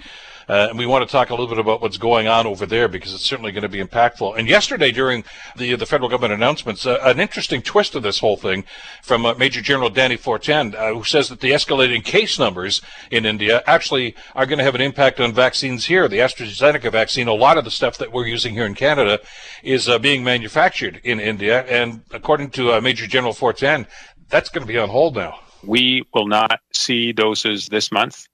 Uh, 0.49 0.69
and 0.71 0.79
we 0.79 0.87
want 0.87 1.07
to 1.07 1.13
talk 1.13 1.29
a 1.29 1.35
little 1.35 1.47
bit 1.47 1.59
about 1.59 1.83
what's 1.83 1.99
going 1.99 2.27
on 2.27 2.47
over 2.47 2.65
there 2.65 2.89
because 2.89 3.13
it's 3.13 3.23
certainly 3.23 3.53
going 3.53 3.63
to 3.63 3.69
be 3.69 3.85
impactful. 3.85 4.39
And 4.39 4.49
yesterday, 4.49 4.91
during 4.91 5.25
the 5.57 5.75
the 5.75 5.85
federal 5.85 6.09
government 6.09 6.33
announcements, 6.33 6.87
uh, 6.87 6.99
an 7.03 7.21
interesting 7.21 7.61
twist 7.61 7.95
of 7.95 8.03
this 8.03 8.21
whole 8.21 8.39
thing 8.39 8.65
from 9.03 9.27
uh, 9.27 9.35
Major 9.35 9.61
General 9.61 9.91
Dany 9.91 10.19
Fortin, 10.19 10.75
uh, 10.75 10.95
who 10.95 11.05
says 11.05 11.29
that 11.29 11.41
the 11.41 11.51
escalating 11.51 12.03
case 12.03 12.39
numbers 12.39 12.81
in 13.11 13.27
India 13.27 13.63
actually 13.67 14.15
are 14.35 14.47
going 14.47 14.59
to 14.59 14.65
have 14.65 14.75
an 14.75 14.81
impact 14.81 15.21
on 15.21 15.35
vaccines 15.35 15.85
here. 15.85 16.09
The 16.09 16.19
AstraZeneca 16.19 16.91
vaccine, 16.91 17.29
a 17.29 17.35
lot 17.35 17.59
of 17.59 17.65
the 17.65 17.71
stuff 17.71 17.99
that 17.99 18.11
we're 18.11 18.27
using 18.27 18.55
here 18.55 18.65
in 18.65 18.75
Canada, 18.75 19.21
is 19.63 19.87
uh, 19.87 19.99
being 19.99 20.25
manufactured 20.25 20.99
in 21.05 21.21
India, 21.21 21.65
and 21.65 22.01
according 22.11 22.51
to 22.51 22.73
uh, 22.73 22.81
Major 22.81 23.07
General 23.07 23.35
Fortin, 23.35 23.87
that's 24.31 24.49
going 24.49 24.67
to 24.67 24.73
be 24.73 24.79
on 24.79 24.89
hold 24.89 25.15
now. 25.15 25.41
We 25.65 26.05
will 26.15 26.27
not 26.27 26.61
see 26.73 27.13
doses 27.13 27.67
this 27.67 27.91
month 27.91 28.27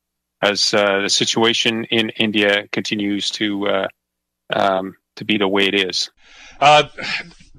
as 0.42 0.74
uh, 0.74 1.02
the 1.02 1.08
situation 1.08 1.84
in 1.84 2.10
India 2.10 2.68
continues 2.68 3.30
to 3.30 3.68
uh, 3.68 3.88
um, 4.52 4.96
to 5.16 5.24
be 5.24 5.38
the 5.38 5.48
way 5.48 5.66
it 5.66 5.74
is. 5.74 6.10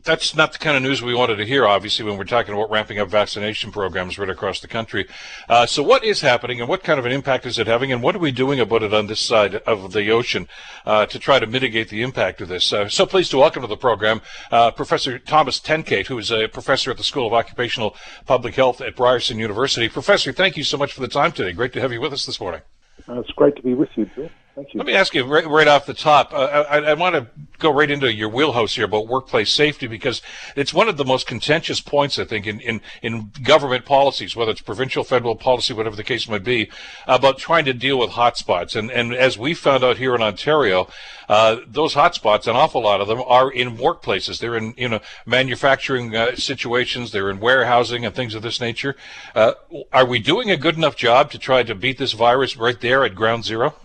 That's 0.05 0.35
not 0.35 0.53
the 0.53 0.59
kind 0.59 0.77
of 0.77 0.83
news 0.83 1.01
we 1.01 1.15
wanted 1.15 1.37
to 1.37 1.45
hear, 1.45 1.65
obviously, 1.65 2.05
when 2.05 2.15
we're 2.15 2.25
talking 2.25 2.53
about 2.53 2.69
ramping 2.69 2.99
up 2.99 3.09
vaccination 3.09 3.71
programs 3.71 4.19
right 4.19 4.29
across 4.29 4.59
the 4.59 4.67
country. 4.67 5.07
Uh, 5.49 5.65
so, 5.65 5.81
what 5.81 6.03
is 6.03 6.21
happening, 6.21 6.59
and 6.59 6.69
what 6.69 6.83
kind 6.83 6.99
of 6.99 7.07
an 7.07 7.11
impact 7.11 7.47
is 7.47 7.57
it 7.57 7.65
having, 7.65 7.91
and 7.91 8.03
what 8.03 8.15
are 8.15 8.19
we 8.19 8.31
doing 8.31 8.59
about 8.59 8.83
it 8.83 8.93
on 8.93 9.07
this 9.07 9.19
side 9.19 9.55
of 9.55 9.93
the 9.93 10.11
ocean 10.11 10.47
uh, 10.85 11.07
to 11.07 11.17
try 11.17 11.39
to 11.39 11.47
mitigate 11.47 11.89
the 11.89 12.03
impact 12.03 12.39
of 12.39 12.49
this? 12.49 12.71
Uh, 12.71 12.87
so, 12.87 13.07
pleased 13.07 13.31
to 13.31 13.37
welcome 13.37 13.63
to 13.63 13.67
the 13.67 13.75
program 13.75 14.21
uh, 14.51 14.69
Professor 14.69 15.17
Thomas 15.17 15.59
Tenkate, 15.59 16.05
who 16.05 16.19
is 16.19 16.31
a 16.31 16.47
professor 16.49 16.91
at 16.91 16.97
the 16.97 17.03
School 17.03 17.25
of 17.25 17.33
Occupational 17.33 17.95
Public 18.27 18.53
Health 18.53 18.81
at 18.81 18.99
Ryerson 18.99 19.39
University. 19.39 19.89
Professor, 19.89 20.31
thank 20.31 20.55
you 20.55 20.63
so 20.63 20.77
much 20.77 20.93
for 20.93 21.01
the 21.01 21.07
time 21.07 21.31
today. 21.31 21.51
Great 21.51 21.73
to 21.73 21.81
have 21.81 21.91
you 21.91 21.99
with 21.99 22.13
us 22.13 22.27
this 22.27 22.39
morning. 22.39 22.61
Uh, 23.09 23.21
it's 23.21 23.31
great 23.31 23.55
to 23.55 23.63
be 23.63 23.73
with 23.73 23.89
you, 23.95 24.07
Bill. 24.15 24.29
Thank 24.55 24.73
you. 24.73 24.77
Let 24.77 24.87
me 24.87 24.93
ask 24.93 25.13
you 25.13 25.25
right, 25.25 25.45
right 25.45 25.67
off 25.67 25.85
the 25.85 25.93
top. 25.93 26.33
Uh, 26.33 26.65
I, 26.69 26.77
I 26.77 26.93
want 26.93 27.15
to 27.15 27.27
go 27.59 27.73
right 27.73 27.91
into 27.91 28.13
your 28.13 28.29
wheelhouse 28.29 28.75
here 28.75 28.85
about 28.85 29.05
workplace 29.05 29.51
safety 29.51 29.85
because 29.85 30.21
it's 30.55 30.73
one 30.73 30.87
of 30.87 30.95
the 30.95 31.03
most 31.03 31.27
contentious 31.27 31.81
points, 31.81 32.17
I 32.17 32.23
think, 32.23 32.47
in, 32.47 32.61
in, 32.61 32.79
in 33.01 33.31
government 33.43 33.83
policies, 33.83 34.33
whether 34.33 34.51
it's 34.51 34.61
provincial, 34.61 35.03
federal 35.03 35.35
policy, 35.35 35.73
whatever 35.73 35.97
the 35.97 36.05
case 36.05 36.29
might 36.29 36.45
be, 36.45 36.71
about 37.05 37.37
trying 37.37 37.65
to 37.65 37.73
deal 37.73 37.99
with 37.99 38.11
hotspots. 38.11 38.77
And, 38.77 38.89
and 38.91 39.13
as 39.13 39.37
we 39.37 39.53
found 39.53 39.83
out 39.83 39.97
here 39.97 40.15
in 40.15 40.21
Ontario, 40.21 40.87
uh, 41.27 41.57
those 41.67 41.93
hotspots, 41.93 42.47
an 42.47 42.55
awful 42.55 42.81
lot 42.81 43.01
of 43.01 43.09
them, 43.09 43.21
are 43.27 43.51
in 43.51 43.75
workplaces. 43.75 44.39
They're 44.39 44.55
in 44.55 44.73
you 44.77 44.87
know 44.87 45.01
manufacturing 45.25 46.15
uh, 46.15 46.37
situations. 46.37 47.11
They're 47.11 47.29
in 47.29 47.41
warehousing 47.41 48.05
and 48.05 48.15
things 48.15 48.33
of 48.33 48.41
this 48.41 48.61
nature. 48.61 48.95
Uh, 49.33 49.53
are 49.91 50.05
we 50.05 50.19
doing 50.19 50.49
a 50.49 50.55
good 50.55 50.77
enough 50.77 50.95
job 50.95 51.29
to 51.31 51.39
try 51.39 51.63
to 51.63 51.75
beat 51.75 51.97
this 51.97 52.13
virus 52.13 52.55
right 52.55 52.79
there 52.79 53.03
at 53.03 53.15
ground 53.15 53.43
zero? 53.43 53.75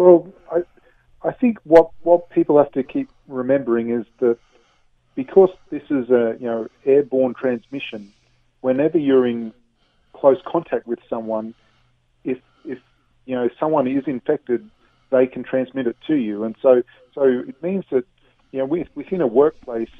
Well, 0.00 0.32
I, 0.50 0.62
I 1.28 1.32
think 1.34 1.58
what, 1.64 1.90
what 2.00 2.30
people 2.30 2.56
have 2.56 2.72
to 2.72 2.82
keep 2.82 3.10
remembering 3.28 3.90
is 3.90 4.06
that 4.20 4.38
because 5.14 5.50
this 5.70 5.82
is 5.90 6.08
a 6.08 6.36
you 6.40 6.46
know 6.46 6.68
airborne 6.86 7.34
transmission, 7.34 8.10
whenever 8.62 8.96
you're 8.96 9.26
in 9.26 9.52
close 10.14 10.38
contact 10.50 10.86
with 10.86 11.00
someone, 11.10 11.54
if 12.24 12.38
if 12.64 12.78
you 13.26 13.34
know 13.34 13.50
someone 13.60 13.86
is 13.86 14.04
infected, 14.06 14.70
they 15.10 15.26
can 15.26 15.42
transmit 15.42 15.86
it 15.86 15.98
to 16.06 16.14
you, 16.14 16.44
and 16.44 16.56
so 16.62 16.82
so 17.14 17.24
it 17.24 17.62
means 17.62 17.84
that 17.90 18.04
you 18.52 18.60
know 18.60 18.64
with, 18.64 18.88
within 18.94 19.20
a 19.20 19.26
workplace, 19.26 19.90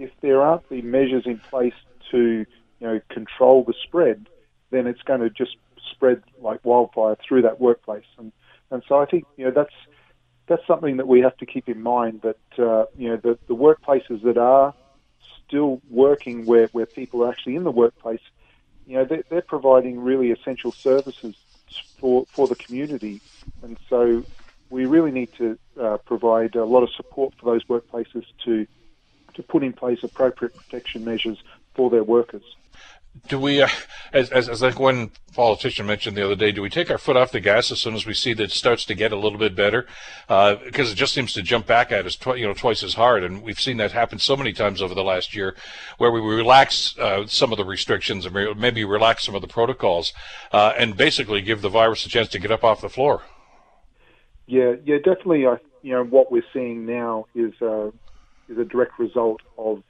if 0.00 0.10
there 0.20 0.42
aren't 0.42 0.68
the 0.68 0.82
measures 0.82 1.26
in 1.26 1.38
place 1.38 1.78
to 2.10 2.44
you 2.80 2.86
know 2.88 3.00
control 3.08 3.62
the 3.62 3.74
spread, 3.84 4.26
then 4.72 4.88
it's 4.88 5.02
going 5.02 5.20
to 5.20 5.30
just 5.30 5.56
spread 5.92 6.24
like 6.40 6.58
wildfire 6.64 7.16
through 7.24 7.42
that 7.42 7.60
workplace, 7.60 8.10
and 8.18 8.32
and 8.70 8.82
so 8.88 8.98
I 8.98 9.06
think 9.06 9.24
you 9.36 9.44
know 9.44 9.50
that's 9.50 9.74
that's 10.46 10.66
something 10.66 10.98
that 10.98 11.08
we 11.08 11.20
have 11.20 11.36
to 11.38 11.46
keep 11.46 11.68
in 11.68 11.82
mind 11.82 12.22
that 12.22 12.38
uh, 12.58 12.84
you 12.96 13.08
know 13.08 13.16
the, 13.16 13.38
the 13.48 13.54
workplaces 13.54 14.22
that 14.22 14.36
are 14.36 14.74
still 15.46 15.80
working 15.90 16.46
where, 16.46 16.68
where 16.72 16.86
people 16.86 17.22
are 17.22 17.30
actually 17.30 17.56
in 17.56 17.64
the 17.64 17.70
workplace, 17.70 18.20
you 18.86 18.96
know 18.96 19.04
they're, 19.04 19.24
they're 19.30 19.42
providing 19.42 20.00
really 20.00 20.30
essential 20.30 20.74
services 20.82 21.34
for 21.98 22.26
for 22.34 22.48
the 22.48 22.56
community, 22.56 23.20
and 23.62 23.78
so 23.88 24.24
we 24.70 24.86
really 24.86 25.10
need 25.10 25.30
to 25.38 25.58
uh, 25.80 25.98
provide 26.04 26.54
a 26.56 26.64
lot 26.64 26.82
of 26.82 26.90
support 26.96 27.34
for 27.38 27.52
those 27.52 27.64
workplaces 27.64 28.24
to 28.44 28.66
to 29.34 29.42
put 29.42 29.62
in 29.62 29.72
place 29.72 29.98
appropriate 30.02 30.54
protection 30.56 31.04
measures 31.04 31.38
for 31.74 31.90
their 31.90 32.04
workers 32.04 32.44
do 33.28 33.38
we, 33.38 33.62
uh, 33.62 33.68
as, 34.12 34.30
as, 34.30 34.48
as 34.48 34.60
like 34.60 34.78
one 34.78 35.10
politician 35.34 35.86
mentioned 35.86 36.16
the 36.16 36.24
other 36.24 36.36
day, 36.36 36.52
do 36.52 36.62
we 36.62 36.68
take 36.68 36.90
our 36.90 36.98
foot 36.98 37.16
off 37.16 37.32
the 37.32 37.40
gas 37.40 37.70
as 37.70 37.80
soon 37.80 37.94
as 37.94 38.04
we 38.04 38.14
see 38.14 38.34
that 38.34 38.44
it 38.44 38.50
starts 38.50 38.84
to 38.84 38.94
get 38.94 39.12
a 39.12 39.16
little 39.16 39.38
bit 39.38 39.54
better? 39.54 39.86
Uh, 40.28 40.56
because 40.56 40.92
it 40.92 40.96
just 40.96 41.14
seems 41.14 41.32
to 41.32 41.42
jump 41.42 41.66
back 41.66 41.90
at 41.90 42.06
us, 42.06 42.16
tw- 42.16 42.36
you 42.36 42.46
know, 42.46 42.54
twice 42.54 42.82
as 42.82 42.94
hard, 42.94 43.24
and 43.24 43.42
we've 43.42 43.60
seen 43.60 43.76
that 43.78 43.92
happen 43.92 44.18
so 44.18 44.36
many 44.36 44.52
times 44.52 44.82
over 44.82 44.94
the 44.94 45.04
last 45.04 45.34
year, 45.34 45.56
where 45.98 46.10
we 46.10 46.20
relax 46.20 46.96
uh, 46.98 47.26
some 47.26 47.52
of 47.52 47.58
the 47.58 47.64
restrictions 47.64 48.26
and 48.26 48.60
maybe 48.60 48.84
relax 48.84 49.24
some 49.24 49.34
of 49.34 49.40
the 49.40 49.48
protocols, 49.48 50.12
uh, 50.52 50.72
and 50.76 50.96
basically 50.96 51.40
give 51.40 51.62
the 51.62 51.68
virus 51.68 52.04
a 52.04 52.08
chance 52.08 52.28
to 52.28 52.38
get 52.38 52.50
up 52.50 52.62
off 52.62 52.80
the 52.80 52.88
floor. 52.88 53.22
Yeah, 54.46 54.74
yeah, 54.84 54.98
definitely. 54.98 55.46
I, 55.46 55.56
you 55.82 55.92
know, 55.92 56.04
what 56.04 56.30
we're 56.30 56.44
seeing 56.52 56.84
now 56.84 57.26
is 57.34 57.54
uh, 57.62 57.88
is 58.48 58.58
a 58.58 58.64
direct 58.64 58.98
result 58.98 59.40
of 59.56 59.82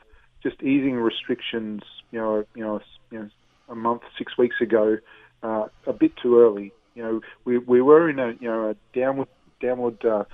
just 0.42 0.62
easing 0.62 0.94
restrictions. 0.94 1.82
You 2.12 2.20
know, 2.20 2.44
you 2.54 2.62
know 2.62 2.80
you 3.14 3.20
know, 3.20 3.28
a 3.68 3.74
month, 3.76 4.02
six 4.18 4.36
weeks 4.36 4.56
ago, 4.60 4.98
uh, 5.42 5.66
a 5.86 5.92
bit 5.92 6.16
too 6.16 6.40
early. 6.40 6.72
You 6.94 7.02
know, 7.02 7.20
we, 7.44 7.58
we 7.58 7.80
were 7.80 8.10
in 8.10 8.18
a 8.18 8.32
you 8.40 8.48
know 8.48 8.70
a 8.70 8.76
downward 8.98 9.28
downward 9.60 10.04
uh, 10.04 10.24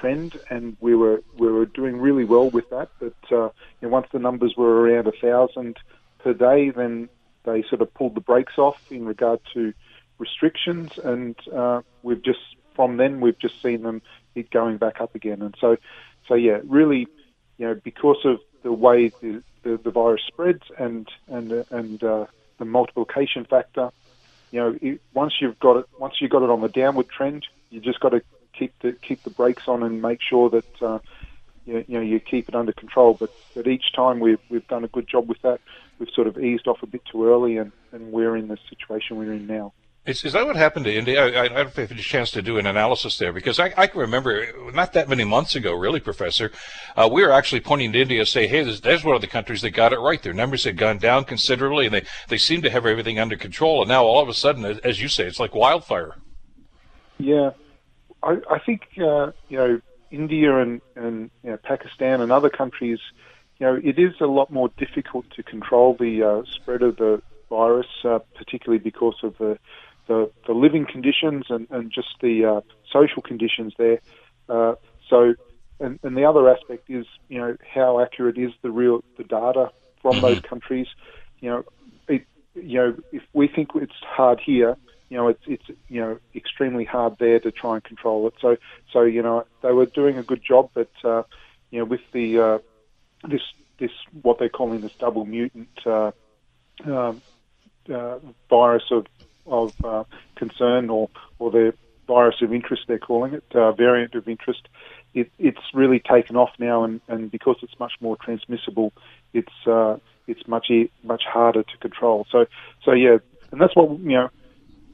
trend, 0.00 0.40
and 0.50 0.76
we 0.80 0.94
were 0.94 1.22
we 1.36 1.52
were 1.52 1.66
doing 1.66 1.98
really 2.00 2.24
well 2.24 2.48
with 2.50 2.68
that. 2.70 2.88
But 2.98 3.14
uh, 3.30 3.50
you 3.80 3.82
know, 3.82 3.88
once 3.88 4.06
the 4.12 4.18
numbers 4.18 4.54
were 4.56 4.80
around 4.80 5.06
a 5.06 5.12
thousand 5.12 5.76
per 6.20 6.32
day, 6.32 6.70
then 6.70 7.10
they 7.44 7.62
sort 7.68 7.82
of 7.82 7.92
pulled 7.92 8.14
the 8.14 8.20
brakes 8.20 8.56
off 8.56 8.76
in 8.90 9.04
regard 9.04 9.40
to 9.52 9.74
restrictions, 10.18 10.92
and 11.04 11.36
uh, 11.54 11.82
we've 12.02 12.22
just 12.22 12.40
from 12.74 12.96
then 12.96 13.20
we've 13.20 13.38
just 13.38 13.60
seen 13.62 13.82
them 13.82 14.00
it 14.34 14.50
going 14.50 14.78
back 14.78 15.00
up 15.02 15.14
again. 15.14 15.42
And 15.42 15.54
so, 15.60 15.76
so 16.26 16.34
yeah, 16.34 16.60
really, 16.64 17.06
you 17.58 17.66
know, 17.66 17.74
because 17.74 18.24
of 18.24 18.40
the 18.62 18.72
way 18.72 19.12
the 19.20 19.42
the, 19.62 19.76
the 19.76 19.90
virus 19.90 20.22
spreads 20.26 20.62
and 20.78 21.08
and 21.28 21.52
and 21.70 22.02
uh, 22.02 22.26
the 22.58 22.64
multiplication 22.64 23.44
factor. 23.44 23.90
You 24.50 24.60
know, 24.60 24.78
it, 24.80 25.00
once 25.14 25.34
you've 25.40 25.58
got 25.58 25.78
it, 25.78 25.86
once 25.98 26.14
you've 26.20 26.30
got 26.30 26.42
it 26.42 26.50
on 26.50 26.60
the 26.60 26.68
downward 26.68 27.08
trend, 27.08 27.46
you 27.70 27.80
just 27.80 28.00
got 28.00 28.10
to 28.10 28.22
keep 28.52 28.74
the 28.80 28.92
keep 28.92 29.22
the 29.22 29.30
brakes 29.30 29.64
on 29.66 29.82
and 29.82 30.02
make 30.02 30.20
sure 30.20 30.50
that 30.50 30.82
uh, 30.82 30.98
you, 31.64 31.84
you 31.88 31.94
know 31.94 32.04
you 32.04 32.20
keep 32.20 32.48
it 32.48 32.54
under 32.54 32.72
control. 32.72 33.14
But 33.18 33.30
but 33.54 33.66
each 33.66 33.92
time 33.94 34.20
we've 34.20 34.40
we've 34.48 34.66
done 34.68 34.84
a 34.84 34.88
good 34.88 35.08
job 35.08 35.28
with 35.28 35.40
that. 35.42 35.60
We've 35.98 36.10
sort 36.14 36.26
of 36.26 36.38
eased 36.38 36.66
off 36.66 36.82
a 36.82 36.86
bit 36.86 37.02
too 37.10 37.26
early, 37.26 37.58
and, 37.58 37.72
and 37.92 38.12
we're 38.12 38.36
in 38.36 38.48
the 38.48 38.58
situation 38.68 39.16
we're 39.16 39.32
in 39.32 39.46
now. 39.46 39.72
Is, 40.04 40.24
is 40.24 40.32
that 40.32 40.44
what 40.44 40.56
happened 40.56 40.84
to 40.86 40.92
India? 40.92 41.24
I, 41.24 41.44
I, 41.44 41.48
don't 41.48 41.76
had 41.76 41.92
a 41.92 41.94
chance 41.94 42.32
to 42.32 42.42
do 42.42 42.58
an 42.58 42.66
analysis 42.66 43.18
there 43.18 43.32
because 43.32 43.60
I, 43.60 43.72
I 43.76 43.86
can 43.86 44.00
remember 44.00 44.48
not 44.72 44.94
that 44.94 45.08
many 45.08 45.22
months 45.22 45.54
ago, 45.54 45.74
really, 45.74 46.00
Professor, 46.00 46.50
uh, 46.96 47.08
we 47.10 47.22
were 47.22 47.30
actually 47.30 47.60
pointing 47.60 47.92
to 47.92 48.00
India, 48.00 48.26
say, 48.26 48.48
hey, 48.48 48.64
there's, 48.64 48.80
there's 48.80 49.04
one 49.04 49.14
of 49.14 49.20
the 49.20 49.28
countries 49.28 49.62
that 49.62 49.70
got 49.70 49.92
it 49.92 50.00
right. 50.00 50.20
Their 50.20 50.32
numbers 50.32 50.64
had 50.64 50.76
gone 50.76 50.98
down 50.98 51.22
considerably, 51.22 51.86
and 51.86 51.94
they, 51.94 52.02
they 52.26 52.38
seem 52.38 52.62
to 52.62 52.70
have 52.70 52.84
everything 52.84 53.20
under 53.20 53.36
control. 53.36 53.82
And 53.82 53.88
now 53.90 54.02
all 54.02 54.20
of 54.20 54.28
a 54.28 54.34
sudden, 54.34 54.64
as 54.82 55.00
you 55.00 55.06
say, 55.06 55.24
it's 55.24 55.38
like 55.38 55.54
wildfire. 55.54 56.16
Yeah, 57.18 57.50
I, 58.24 58.38
I 58.50 58.58
think 58.58 58.82
uh, 58.98 59.30
you 59.48 59.58
know 59.58 59.80
India 60.10 60.58
and 60.58 60.80
and 60.96 61.30
you 61.44 61.50
know, 61.50 61.58
Pakistan 61.58 62.20
and 62.20 62.32
other 62.32 62.50
countries, 62.50 62.98
you 63.60 63.66
know, 63.66 63.80
it 63.82 64.00
is 64.00 64.14
a 64.20 64.26
lot 64.26 64.50
more 64.50 64.68
difficult 64.76 65.30
to 65.36 65.44
control 65.44 65.94
the 65.94 66.24
uh, 66.24 66.42
spread 66.50 66.82
of 66.82 66.96
the 66.96 67.22
virus, 67.48 67.86
uh, 68.04 68.18
particularly 68.34 68.82
because 68.82 69.14
of 69.22 69.38
the 69.38 69.58
the, 70.06 70.30
the 70.46 70.52
living 70.52 70.86
conditions 70.86 71.46
and, 71.48 71.66
and 71.70 71.90
just 71.92 72.08
the 72.20 72.44
uh, 72.44 72.60
social 72.90 73.22
conditions 73.22 73.72
there. 73.78 74.00
Uh, 74.48 74.74
so, 75.08 75.34
and, 75.80 75.98
and 76.02 76.16
the 76.16 76.24
other 76.24 76.48
aspect 76.48 76.88
is, 76.88 77.06
you 77.28 77.38
know, 77.38 77.56
how 77.74 78.00
accurate 78.00 78.38
is 78.38 78.52
the 78.62 78.70
real 78.70 79.02
the 79.16 79.24
data 79.24 79.70
from 80.00 80.20
those 80.20 80.40
countries? 80.48 80.86
You 81.40 81.50
know, 81.50 81.64
it, 82.08 82.24
you 82.54 82.78
know, 82.78 82.96
if 83.12 83.22
we 83.32 83.48
think 83.48 83.70
it's 83.74 83.92
hard 84.02 84.40
here, 84.40 84.76
you 85.08 85.18
know, 85.18 85.28
it's 85.28 85.42
it's 85.46 85.64
you 85.88 86.00
know 86.00 86.18
extremely 86.34 86.84
hard 86.84 87.18
there 87.18 87.38
to 87.40 87.50
try 87.50 87.74
and 87.74 87.84
control 87.84 88.26
it. 88.28 88.34
So, 88.40 88.56
so 88.92 89.02
you 89.02 89.22
know, 89.22 89.44
they 89.62 89.72
were 89.72 89.84
doing 89.84 90.16
a 90.16 90.22
good 90.22 90.42
job, 90.42 90.70
but 90.72 90.90
uh, 91.04 91.24
you 91.70 91.80
know, 91.80 91.84
with 91.84 92.00
the 92.12 92.38
uh, 92.38 92.58
this 93.28 93.42
this 93.78 93.90
what 94.22 94.38
they're 94.38 94.48
calling 94.48 94.80
this 94.80 94.94
double 94.94 95.26
mutant 95.26 95.68
uh, 95.84 96.12
um, 96.86 97.20
uh, 97.92 98.20
virus 98.48 98.84
of 98.90 99.06
of 99.46 99.72
uh, 99.84 100.04
concern 100.36 100.90
or 100.90 101.08
or 101.38 101.50
the 101.50 101.74
virus 102.06 102.36
of 102.42 102.52
interest 102.52 102.82
they're 102.88 102.98
calling 102.98 103.34
it 103.34 103.44
uh, 103.54 103.72
variant 103.72 104.14
of 104.14 104.28
interest. 104.28 104.68
It, 105.14 105.30
it's 105.38 105.60
really 105.74 106.00
taken 106.00 106.36
off 106.36 106.50
now, 106.58 106.84
and, 106.84 107.00
and 107.08 107.30
because 107.30 107.56
it's 107.62 107.78
much 107.78 107.92
more 108.00 108.16
transmissible, 108.16 108.92
it's 109.32 109.52
uh, 109.66 109.96
it's 110.26 110.46
much 110.46 110.70
much 111.02 111.22
harder 111.24 111.62
to 111.62 111.76
control. 111.78 112.26
So 112.30 112.46
so 112.84 112.92
yeah, 112.92 113.18
and 113.50 113.60
that's 113.60 113.76
what 113.76 113.98
you 114.00 114.16
know 114.16 114.30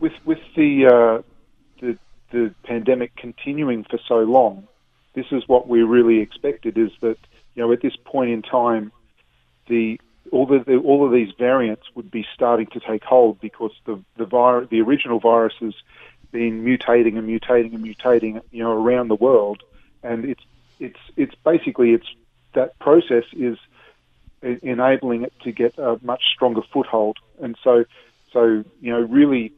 with 0.01 0.13
with 0.25 0.41
the 0.57 0.87
uh, 0.87 1.23
the 1.81 1.99
the 2.31 2.55
pandemic 2.65 3.17
continuing 3.17 3.85
for 3.85 3.99
so 4.07 4.19
long. 4.19 4.67
This 5.15 5.27
is 5.33 5.43
what 5.47 5.69
we 5.69 5.83
really 5.83 6.21
expected: 6.21 6.77
is 6.77 6.91
that 7.01 7.19
you 7.55 7.63
know 7.63 7.73
at 7.73 7.81
this 7.81 7.97
point 8.05 8.31
in 8.31 8.43
time, 8.43 8.93
the 9.69 10.01
all 10.33 10.47
the, 10.47 10.77
all 10.85 11.05
of 11.07 11.13
these 11.13 11.33
variants 11.39 11.85
would 11.95 12.11
be 12.11 12.27
starting 12.35 12.67
to 12.69 12.81
take 12.81 13.05
hold 13.05 13.41
because 13.41 13.73
the 13.85 14.03
the 14.17 14.25
vir- 14.25 14.67
the 14.67 14.81
original 14.81 15.21
virus 15.21 15.55
has 15.61 15.75
been 16.31 16.65
mutating 16.65 17.17
and 17.19 17.29
mutating 17.29 17.75
and 17.75 17.85
mutating, 17.85 18.41
you 18.51 18.63
know, 18.63 18.73
around 18.73 19.09
the 19.09 19.15
world, 19.15 19.63
and 20.03 20.25
it's 20.25 20.43
it's 20.79 21.01
it's 21.17 21.35
basically 21.45 21.93
it's 21.93 22.07
that 22.55 22.79
process 22.79 23.25
is 23.33 23.59
enabling 24.43 25.23
it 25.23 25.33
to 25.43 25.53
get 25.53 25.77
a 25.79 25.99
much 26.03 26.23
stronger 26.35 26.63
foothold, 26.73 27.19
and 27.41 27.57
so 27.63 27.85
so 28.33 28.65
you 28.81 28.93
know 28.93 29.01
really 29.01 29.53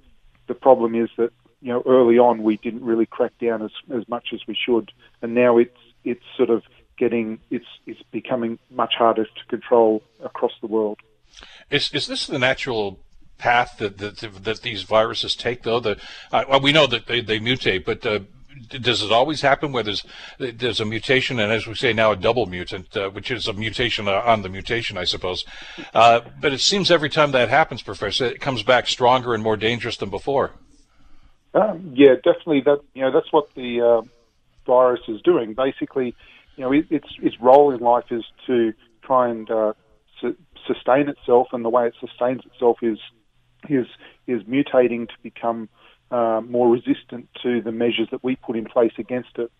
the 0.46 0.54
problem 0.54 0.94
is 0.94 1.11
that 1.16 1.33
you 1.61 1.72
know 1.72 1.83
early 1.87 2.18
on 2.18 2.42
we 2.42 2.56
didn't 2.56 2.85
really 2.85 3.06
crack 3.06 3.33
down 3.38 3.62
as 3.62 3.72
as 3.92 4.09
much 4.09 4.28
as 4.33 4.40
we 4.46 4.54
should, 4.54 4.92
and 5.22 5.35
now 5.35 5.59
it's 5.59 5.76
it's 6.04 6.24
sort 6.37 6.50
of 6.50 6.62
getting 7.01 7.41
it's 7.51 7.73
it's 7.87 8.03
becoming 8.13 8.59
much 8.71 8.95
harder 8.97 9.25
to 9.25 9.45
control 9.49 10.03
across 10.23 10.53
the 10.61 10.67
world. 10.69 10.99
Is 11.71 11.93
is 11.93 12.07
this 12.07 12.27
the 12.27 12.39
natural 12.39 13.01
path 13.39 13.77
that 13.79 13.99
that, 13.99 14.45
that 14.45 14.63
these 14.63 14.83
viruses 14.83 15.35
take, 15.35 15.63
though? 15.63 15.81
The 15.81 15.97
uh, 16.31 16.45
well, 16.49 16.61
we 16.61 16.73
know 16.73 16.87
that 16.87 17.07
they, 17.07 17.21
they 17.23 17.41
mutate, 17.41 17.85
but 17.85 18.05
uh, 18.05 18.21
does 18.69 19.03
it 19.03 19.11
always 19.11 19.41
happen 19.41 19.73
where 19.73 19.83
there's 19.83 20.05
there's 20.39 20.81
a 20.81 20.85
mutation, 20.85 21.41
and 21.41 21.51
as 21.51 21.67
we 21.67 21.75
say 21.75 21.93
now, 21.93 22.13
a 22.13 22.17
double 22.17 22.47
mutant, 22.47 22.95
uh, 22.97 23.09
which 23.09 23.31
is 23.31 23.49
a 23.49 23.55
mutation 23.55 24.07
on 24.07 24.43
the 24.43 24.49
mutation, 24.49 24.99
I 24.99 25.05
suppose. 25.05 25.45
Uh, 25.95 26.21
but 26.41 26.53
it 26.53 26.61
seems 26.61 26.91
every 26.91 27.11
time 27.11 27.33
that 27.33 27.49
happens, 27.49 27.83
Professor, 27.83 28.27
it 28.27 28.41
comes 28.41 28.63
back 28.63 28.87
stronger 28.87 29.35
and 29.35 29.43
more 29.43 29.57
dangerous 29.57 29.97
than 29.97 30.11
before. 30.11 30.53
Um, 31.55 31.93
yeah, 31.95 32.15
definitely. 32.17 32.61
That 32.61 32.81
you 32.95 33.03
know 33.03 33.11
that's 33.11 33.33
what 33.33 33.55
the 33.55 33.81
uh, 33.81 34.03
virus 34.67 35.01
is 35.09 35.23
doing. 35.23 35.55
Basically, 35.55 36.15
you 36.61 36.66
know, 36.66 36.73
its 36.73 37.09
its 37.23 37.40
role 37.40 37.75
in 37.75 37.81
life 37.81 38.05
is 38.11 38.23
to 38.46 38.75
try 39.03 39.31
and 39.31 39.51
uh, 39.51 39.73
su- 40.20 40.37
sustain 40.66 41.09
itself, 41.09 41.49
and 41.53 41.64
the 41.64 41.70
way 41.70 41.87
it 41.87 41.94
sustains 41.99 42.42
itself 42.44 42.77
is 42.83 42.99
is 43.70 43.87
is 44.27 44.42
mutating 44.42 45.09
to 45.09 45.14
become 45.23 45.70
uh, 46.11 46.42
more 46.46 46.68
resistant 46.68 47.31
to 47.42 47.62
the 47.62 47.73
measures 47.73 48.09
that 48.11 48.23
we 48.23 48.37
put 48.37 48.57
in 48.57 48.66
place 48.66 48.92
against 48.99 49.38
it. 49.38 49.51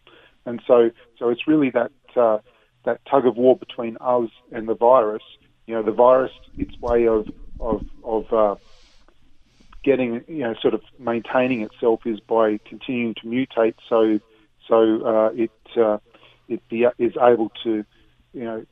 And 0.45 0.61
so, 0.67 0.91
so 1.19 1.31
it's 1.31 1.49
really 1.49 1.71
that 1.71 1.93
uh, 2.17 2.39
that 2.85 3.01
tug 3.11 3.25
of 3.27 3.39
war 3.39 3.57
between 3.57 3.97
us 3.99 4.29
and 4.53 4.69
the 4.69 4.75
virus. 4.75 5.23
You 5.67 5.77
know, 5.77 5.83
the 5.83 5.93
virus, 5.93 6.33
its 6.59 6.79
way 6.81 7.09
of 7.09 7.27
of 7.61 7.83
of 8.05 8.31
uh, 8.31 8.57
getting, 9.83 10.23
you 10.29 10.41
know, 10.41 10.55
sort 10.61 10.75
of 10.75 10.83
maintaining 10.99 11.63
itself 11.63 12.01
is 12.05 12.21
by 12.21 12.59
continuing 12.67 13.15
to 13.15 13.27
mutate. 13.27 13.77
So, 13.89 14.21
so 14.69 14.77
uh, 15.07 15.31
it 15.35 15.51
uh, 15.79 15.97
it 16.51 16.69
be, 16.69 16.87
is 16.99 17.15
able 17.21 17.51
to, 17.65 17.85
you 18.33 18.45
know, 18.45 18.67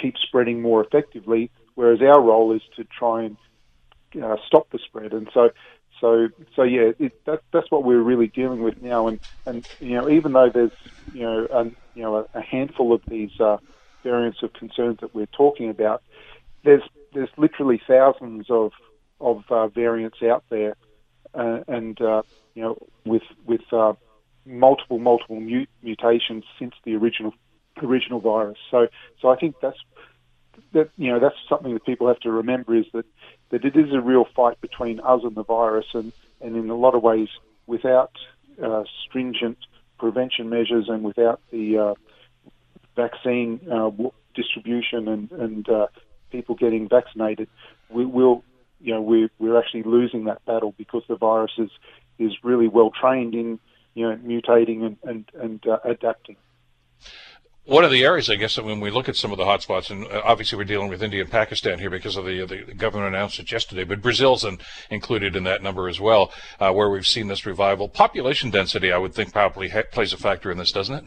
keep 0.00 0.16
spreading 0.18 0.60
more 0.62 0.84
effectively. 0.84 1.50
Whereas 1.74 2.00
our 2.02 2.20
role 2.20 2.52
is 2.52 2.62
to 2.76 2.84
try 2.84 3.22
and 3.24 3.36
uh, 4.22 4.36
stop 4.46 4.70
the 4.70 4.78
spread. 4.78 5.12
And 5.12 5.30
so, 5.32 5.50
so, 6.00 6.28
so 6.56 6.62
yeah, 6.62 6.92
it, 6.98 7.24
that, 7.24 7.42
that's 7.52 7.70
what 7.70 7.84
we're 7.84 8.02
really 8.02 8.26
dealing 8.26 8.62
with 8.62 8.82
now. 8.82 9.06
And, 9.08 9.20
and 9.46 9.66
you 9.80 9.94
know, 9.94 10.08
even 10.08 10.32
though 10.32 10.50
there's 10.50 10.72
you 11.12 11.22
know, 11.22 11.46
a, 11.50 11.64
you 11.94 12.02
know, 12.02 12.28
a, 12.34 12.40
handful 12.40 12.92
of 12.92 13.02
these 13.06 13.38
uh, 13.40 13.58
variants 14.02 14.42
of 14.42 14.52
concerns 14.52 14.98
that 15.00 15.14
we're 15.14 15.26
talking 15.26 15.70
about, 15.70 16.02
there's 16.64 16.82
there's 17.12 17.30
literally 17.36 17.80
thousands 17.86 18.46
of 18.50 18.72
of 19.20 19.44
uh, 19.50 19.68
variants 19.68 20.22
out 20.22 20.44
there, 20.48 20.76
uh, 21.34 21.60
and 21.68 22.00
uh, 22.00 22.22
you 22.54 22.62
know, 22.62 22.78
with 23.04 23.22
with 23.46 23.62
uh, 23.72 23.94
multiple 24.46 24.98
multiple 24.98 25.40
mut- 25.40 25.68
mutations 25.82 26.44
since 26.58 26.74
the 26.84 26.94
original 26.94 27.34
original 27.82 28.20
virus. 28.20 28.58
So, 28.70 28.88
so 29.20 29.28
I 29.28 29.36
think 29.36 29.56
that's 29.60 29.78
that 30.72 30.90
you 30.96 31.10
know 31.10 31.20
that's 31.20 31.36
something 31.48 31.74
that 31.74 31.84
people 31.84 32.08
have 32.08 32.20
to 32.20 32.30
remember 32.30 32.76
is 32.76 32.86
that 32.92 33.06
that 33.50 33.64
it 33.64 33.76
is 33.76 33.92
a 33.92 34.00
real 34.00 34.24
fight 34.36 34.60
between 34.60 35.00
us 35.00 35.20
and 35.24 35.34
the 35.34 35.44
virus, 35.44 35.86
and 35.94 36.12
and 36.40 36.56
in 36.56 36.70
a 36.70 36.76
lot 36.76 36.94
of 36.94 37.02
ways, 37.02 37.28
without 37.66 38.12
uh, 38.62 38.84
stringent 39.06 39.58
prevention 39.98 40.48
measures 40.48 40.86
and 40.88 41.04
without 41.04 41.40
the 41.50 41.78
uh, 41.78 41.94
vaccine 42.96 43.60
uh, 43.70 43.90
distribution 44.34 45.08
and 45.08 45.32
and 45.32 45.68
uh, 45.68 45.86
people 46.30 46.54
getting 46.54 46.88
vaccinated, 46.88 47.48
we 47.88 48.04
will 48.06 48.44
you 48.80 48.94
know 48.94 49.00
we're 49.00 49.30
we're 49.38 49.58
actually 49.58 49.82
losing 49.82 50.24
that 50.24 50.44
battle 50.44 50.74
because 50.76 51.02
the 51.08 51.16
virus 51.16 51.52
is 51.58 51.70
is 52.18 52.32
really 52.42 52.68
well 52.68 52.90
trained 52.90 53.34
in 53.34 53.58
you 53.94 54.08
know 54.08 54.16
mutating 54.16 54.84
and 54.84 54.96
and, 55.04 55.30
and 55.34 55.66
uh, 55.66 55.78
adapting 55.84 56.36
one 57.70 57.84
of 57.84 57.92
the 57.92 58.04
areas, 58.04 58.28
I 58.28 58.34
guess, 58.34 58.58
when 58.58 58.80
we 58.80 58.90
look 58.90 59.08
at 59.08 59.16
some 59.16 59.30
of 59.30 59.38
the 59.38 59.44
hotspots, 59.44 59.90
and 59.90 60.04
uh, 60.06 60.22
obviously 60.24 60.58
we're 60.58 60.64
dealing 60.64 60.88
with 60.88 61.02
India 61.02 61.20
and 61.20 61.30
Pakistan 61.30 61.78
here 61.78 61.90
because 61.90 62.16
of 62.16 62.24
the, 62.24 62.44
the 62.44 62.74
government 62.74 63.14
announced 63.14 63.38
it 63.38 63.52
yesterday, 63.52 63.84
but 63.84 64.02
Brazil's 64.02 64.44
in, 64.44 64.58
included 64.90 65.36
in 65.36 65.44
that 65.44 65.62
number 65.62 65.88
as 65.88 66.00
well, 66.00 66.32
uh, 66.58 66.72
where 66.72 66.90
we've 66.90 67.06
seen 67.06 67.28
this 67.28 67.46
revival. 67.46 67.88
Population 67.88 68.50
density, 68.50 68.90
I 68.90 68.98
would 68.98 69.14
think, 69.14 69.32
probably 69.32 69.68
ha- 69.68 69.84
plays 69.92 70.12
a 70.12 70.16
factor 70.16 70.50
in 70.50 70.58
this, 70.58 70.72
doesn't 70.72 70.96
it? 70.96 71.04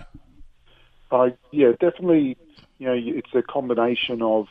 Uh, 1.12 1.30
yeah, 1.52 1.72
definitely. 1.72 2.38
You 2.80 2.88
know, 2.88 2.96
it's 2.96 3.34
a 3.34 3.42
combination 3.42 4.22
of 4.22 4.48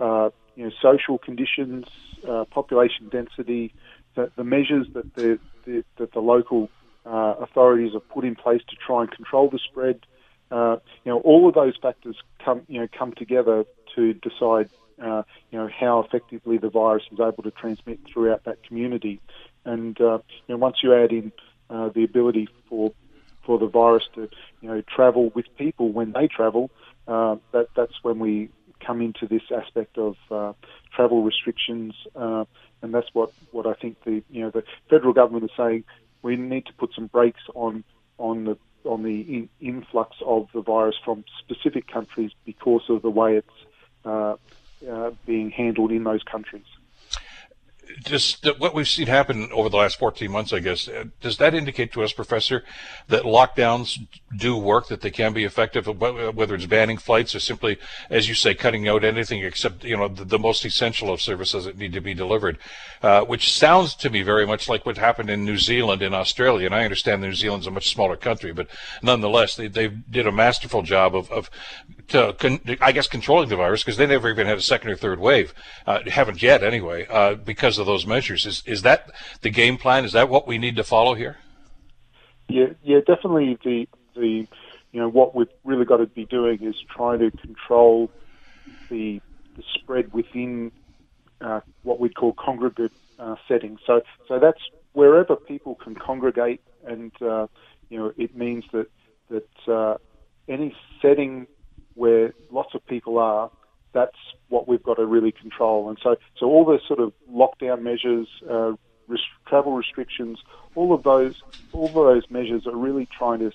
uh, 0.00 0.30
you 0.56 0.64
know 0.64 0.72
social 0.82 1.18
conditions, 1.18 1.86
uh, 2.28 2.44
population 2.46 3.08
density, 3.08 3.72
the, 4.14 4.32
the 4.36 4.44
measures 4.44 4.88
that 4.94 5.14
the, 5.14 5.38
the, 5.64 5.84
that 5.98 6.12
the 6.12 6.20
local 6.20 6.70
uh, 7.04 7.34
authorities 7.40 7.92
have 7.94 8.08
put 8.08 8.24
in 8.24 8.34
place 8.34 8.62
to 8.68 8.76
try 8.76 9.02
and 9.02 9.10
control 9.10 9.48
the 9.50 9.58
spread. 9.58 10.00
Uh, 10.50 10.76
you 11.04 11.12
know, 11.12 11.18
all 11.20 11.48
of 11.48 11.54
those 11.54 11.76
factors 11.80 12.16
come, 12.44 12.62
you 12.68 12.80
know, 12.80 12.88
come 12.96 13.12
together 13.12 13.64
to 13.94 14.12
decide, 14.14 14.68
uh, 15.02 15.22
you 15.50 15.58
know, 15.58 15.68
how 15.68 16.00
effectively 16.00 16.58
the 16.58 16.68
virus 16.68 17.04
is 17.10 17.18
able 17.18 17.42
to 17.42 17.50
transmit 17.50 18.00
throughout 18.12 18.44
that 18.44 18.62
community. 18.62 19.20
And 19.64 19.98
uh, 20.00 20.18
you 20.46 20.54
know, 20.54 20.56
once 20.58 20.76
you 20.82 20.94
add 20.94 21.12
in 21.12 21.32
uh, 21.70 21.88
the 21.88 22.04
ability 22.04 22.48
for 22.68 22.92
for 23.44 23.58
the 23.58 23.66
virus 23.66 24.04
to, 24.14 24.28
you 24.60 24.68
know, 24.68 24.82
travel 24.82 25.30
with 25.34 25.46
people 25.56 25.90
when 25.90 26.12
they 26.12 26.28
travel, 26.28 26.70
uh, 27.08 27.36
that 27.52 27.68
that's 27.74 28.02
when 28.02 28.18
we 28.18 28.50
come 28.84 29.00
into 29.00 29.26
this 29.26 29.42
aspect 29.54 29.98
of 29.98 30.16
uh, 30.30 30.52
travel 30.94 31.22
restrictions, 31.22 31.94
uh, 32.16 32.44
and 32.82 32.92
that's 32.92 33.08
what, 33.12 33.32
what 33.52 33.66
I 33.66 33.74
think 33.74 34.02
the 34.04 34.22
you 34.30 34.42
know 34.42 34.50
the 34.50 34.64
federal 34.90 35.12
government 35.12 35.44
is 35.44 35.50
saying. 35.56 35.84
We 36.22 36.36
need 36.36 36.66
to 36.66 36.72
put 36.72 36.94
some 36.94 37.06
brakes 37.06 37.42
on 37.54 37.84
on 38.18 38.44
the 38.44 38.56
on 38.84 39.02
the 39.02 39.20
in, 39.20 39.48
influx 39.60 40.16
of 40.24 40.48
the 40.52 40.60
virus 40.60 40.96
from 41.04 41.24
specific 41.38 41.86
countries 41.86 42.32
because 42.44 42.82
of 42.88 43.02
the 43.02 43.10
way 43.10 43.36
it's 43.36 43.48
uh, 44.04 44.36
uh, 44.88 45.10
being 45.26 45.50
handled 45.50 45.92
in 45.92 46.04
those 46.04 46.22
countries. 46.22 46.64
Just 48.04 48.46
what 48.58 48.74
we've 48.74 48.88
seen 48.88 49.06
happen 49.06 49.50
over 49.52 49.68
the 49.68 49.76
last 49.76 49.98
14 49.98 50.30
months, 50.30 50.52
I 50.52 50.60
guess, 50.60 50.88
uh, 50.88 51.04
does 51.20 51.36
that 51.38 51.54
indicate 51.54 51.92
to 51.92 52.02
us, 52.02 52.12
Professor, 52.12 52.64
that 53.08 53.22
lockdowns 53.22 53.98
do 54.36 54.56
work, 54.56 54.88
that 54.88 55.00
they 55.00 55.10
can 55.10 55.32
be 55.32 55.44
effective, 55.44 55.86
whether 55.86 56.54
it's 56.54 56.66
banning 56.66 56.98
flights 56.98 57.34
or 57.34 57.40
simply, 57.40 57.78
as 58.10 58.28
you 58.28 58.34
say, 58.34 58.54
cutting 58.54 58.88
out 58.88 59.04
anything 59.04 59.42
except 59.42 59.84
you 59.84 59.96
know 59.96 60.08
the, 60.08 60.24
the 60.24 60.38
most 60.38 60.64
essential 60.64 61.12
of 61.12 61.20
services 61.20 61.64
that 61.64 61.76
need 61.76 61.92
to 61.92 62.00
be 62.00 62.14
delivered, 62.14 62.58
uh, 63.02 63.22
which 63.22 63.52
sounds 63.52 63.94
to 63.96 64.10
me 64.10 64.22
very 64.22 64.46
much 64.46 64.68
like 64.68 64.86
what 64.86 64.96
happened 64.96 65.30
in 65.30 65.44
New 65.44 65.58
Zealand 65.58 66.02
and 66.02 66.14
Australia. 66.14 66.66
And 66.66 66.74
I 66.74 66.84
understand 66.84 67.22
New 67.22 67.34
Zealand's 67.34 67.66
a 67.66 67.70
much 67.70 67.92
smaller 67.92 68.16
country, 68.16 68.52
but 68.52 68.68
nonetheless, 69.02 69.56
they, 69.56 69.68
they 69.68 69.88
did 69.88 70.26
a 70.26 70.32
masterful 70.32 70.82
job 70.82 71.14
of, 71.14 71.30
of 71.30 71.50
to, 72.08 72.34
con, 72.38 72.60
I 72.80 72.92
guess, 72.92 73.06
controlling 73.06 73.48
the 73.48 73.56
virus 73.56 73.82
because 73.82 73.96
they 73.96 74.06
never 74.06 74.30
even 74.30 74.46
had 74.46 74.58
a 74.58 74.62
second 74.62 74.90
or 74.90 74.96
third 74.96 75.18
wave, 75.18 75.54
uh, 75.86 76.00
haven't 76.06 76.42
yet 76.42 76.62
anyway, 76.62 77.06
uh, 77.08 77.34
because 77.34 77.78
of 77.78 77.81
those 77.86 78.06
measures. 78.06 78.46
Is 78.46 78.62
is 78.66 78.82
that 78.82 79.10
the 79.40 79.50
game 79.50 79.76
plan? 79.78 80.04
Is 80.04 80.12
that 80.12 80.28
what 80.28 80.46
we 80.46 80.58
need 80.58 80.76
to 80.76 80.84
follow 80.84 81.14
here? 81.14 81.38
Yeah, 82.48 82.66
yeah, 82.82 82.98
definitely. 83.06 83.58
The 83.64 83.88
the 84.14 84.46
you 84.92 85.00
know 85.00 85.08
what 85.08 85.34
we've 85.34 85.48
really 85.64 85.84
got 85.84 85.98
to 85.98 86.06
be 86.06 86.24
doing 86.26 86.62
is 86.62 86.76
trying 86.94 87.18
to 87.20 87.30
control 87.38 88.10
the, 88.90 89.20
the 89.56 89.62
spread 89.74 90.12
within 90.12 90.70
uh, 91.40 91.60
what 91.82 91.98
we 91.98 92.08
call 92.08 92.32
congregate 92.34 92.92
uh, 93.18 93.36
settings. 93.48 93.80
So 93.86 94.02
so 94.28 94.38
that's 94.38 94.60
wherever 94.92 95.36
people 95.36 95.74
can 95.76 95.94
congregate, 95.94 96.60
and 96.86 97.12
uh, 97.22 97.46
you 97.88 97.98
know 97.98 98.12
it 98.16 98.36
means 98.36 98.64
that 98.72 98.88
that 99.30 99.72
uh, 99.72 99.96
any 100.48 100.74
setting 101.00 101.46
where 101.94 102.34
lots 102.50 102.74
of 102.74 102.86
people 102.86 103.18
are, 103.18 103.50
that's 103.92 104.16
what 104.48 104.68
we've 104.68 104.82
got 104.82 104.94
to 104.94 105.06
really 105.06 105.32
control. 105.32 105.88
And 105.88 105.98
so 106.02 106.16
so 106.38 106.46
all 106.46 106.64
the 106.64 106.80
sort 106.86 107.00
of 107.00 107.12
lockdown 107.30 107.82
measures. 107.82 108.28
Uh, 108.48 108.72
travel 109.46 109.72
restrictions, 109.72 110.38
all 110.74 110.94
of 110.94 111.02
those, 111.02 111.42
all 111.72 111.86
of 111.86 111.94
those 111.94 112.30
measures 112.30 112.66
are 112.66 112.76
really 112.76 113.06
trying 113.06 113.40
to 113.40 113.52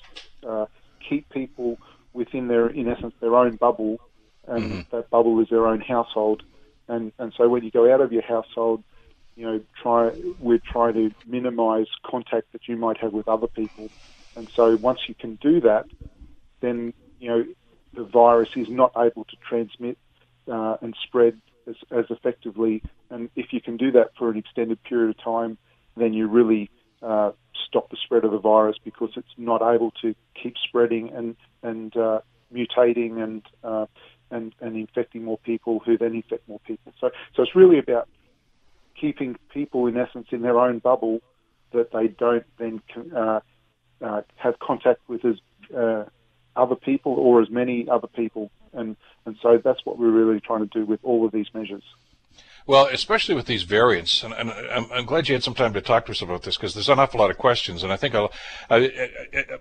uh, 0.48 0.66
keep 1.08 1.28
people 1.30 1.80
within 2.14 2.48
their, 2.48 2.68
in 2.68 2.88
essence, 2.88 3.14
their 3.20 3.36
own 3.36 3.56
bubble, 3.56 4.00
and 4.48 4.64
mm-hmm. 4.64 4.96
that 4.96 5.10
bubble 5.10 5.40
is 5.40 5.50
their 5.50 5.68
own 5.68 5.82
household. 5.82 6.44
And 6.88 7.12
and 7.18 7.34
so 7.36 7.50
when 7.50 7.64
you 7.64 7.72
go 7.72 7.92
out 7.92 8.02
of 8.02 8.12
your 8.12 8.22
household, 8.22 8.84
you 9.36 9.46
know, 9.46 9.62
try 9.82 10.12
we're 10.40 10.60
trying 10.60 10.94
to 10.94 11.12
minimise 11.26 11.88
contact 12.06 12.52
that 12.54 12.68
you 12.68 12.78
might 12.78 12.98
have 12.98 13.14
with 13.14 13.28
other 13.28 13.48
people. 13.48 13.90
And 14.36 14.48
so 14.50 14.76
once 14.78 15.00
you 15.08 15.16
can 15.16 15.36
do 15.36 15.62
that, 15.62 15.86
then 16.62 16.94
you 17.20 17.30
know 17.30 17.46
the 17.94 18.04
virus 18.04 18.50
is 18.56 18.70
not 18.70 18.92
able 18.98 19.26
to 19.26 19.36
transmit 19.48 19.98
uh, 20.52 20.78
and 20.82 20.96
spread 21.04 21.40
as, 21.68 21.76
as 21.92 22.06
effectively. 22.10 22.82
And 23.10 23.30
if 23.36 23.48
you 23.52 23.62
can 23.62 23.78
do 23.78 23.92
that 23.92 24.12
for 24.18 24.30
an 24.30 24.38
extended 24.38 24.82
period 24.84 25.10
of 25.10 25.24
time, 25.24 25.58
then 25.96 26.14
you 26.14 26.28
really 26.28 26.70
uh, 27.02 27.32
stop 27.68 27.90
the 27.90 27.98
spread 28.04 28.24
of 28.24 28.32
the 28.32 28.40
virus 28.40 28.78
because 28.84 29.12
it's 29.16 29.28
not 29.38 29.62
able 29.62 29.92
to 30.02 30.16
keep 30.42 30.56
spreading 30.68 31.12
and 31.14 31.36
and 31.64 31.96
uh, 31.98 32.20
mutating 32.54 33.22
and 33.22 33.44
uh, 33.64 33.86
and 34.32 34.54
and 34.62 34.76
infecting 34.76 35.24
more 35.24 35.38
people 35.40 35.80
who 35.86 35.98
then 35.98 36.16
infect 36.16 36.48
more 36.48 36.60
people. 36.62 36.94
So 37.00 37.10
so 37.36 37.44
it's 37.44 37.56
really 37.56 37.80
about 37.80 38.08
keeping 39.00 39.36
people 39.54 39.88
in 39.88 39.98
essence 39.98 40.28
in 40.32 40.42
their 40.42 40.60
own 40.60 40.80
bubble 40.80 41.20
that 41.72 41.92
they 41.92 42.08
don't 42.08 42.46
then 42.58 42.82
uh, 43.16 43.40
uh, 44.02 44.22
have 44.36 44.58
contact 44.60 45.02
with 45.08 45.24
as 45.26 45.36
uh, 45.76 46.06
other 46.58 46.76
people 46.76 47.14
or 47.14 47.42
as 47.42 47.50
many 47.50 47.88
other 47.90 48.08
people 48.08 48.52
and 48.74 48.96
and 49.26 49.36
so 49.42 49.60
that's 49.64 49.86
what 49.86 49.98
we're 49.98 50.12
really 50.12 50.40
trying 50.40 50.68
to 50.68 50.80
do 50.80 50.86
with 50.86 51.00
all 51.04 51.26
of 51.26 51.32
these 51.32 51.48
measures. 51.54 51.84
Well, 52.68 52.90
especially 52.92 53.34
with 53.34 53.46
these 53.46 53.64
variants, 53.64 54.24
and, 54.24 54.34
and 54.34 54.52
I'm, 54.52 54.92
I'm, 54.92 55.06
glad 55.06 55.30
you 55.30 55.36
had 55.36 55.44
some 55.44 55.54
time 55.54 55.72
to 55.72 55.80
talk 55.80 56.06
to 56.06 56.12
us 56.12 56.22
about 56.22 56.44
this 56.44 56.58
because 56.58 56.74
there's 56.74 56.90
an 56.90 57.00
awful 57.00 57.22
lot 57.22 57.32
of 57.32 57.38
questions, 57.38 57.82
and 57.82 57.94
I 57.94 57.96
think 57.96 58.14
I, 58.14 58.28
I, 58.70 59.08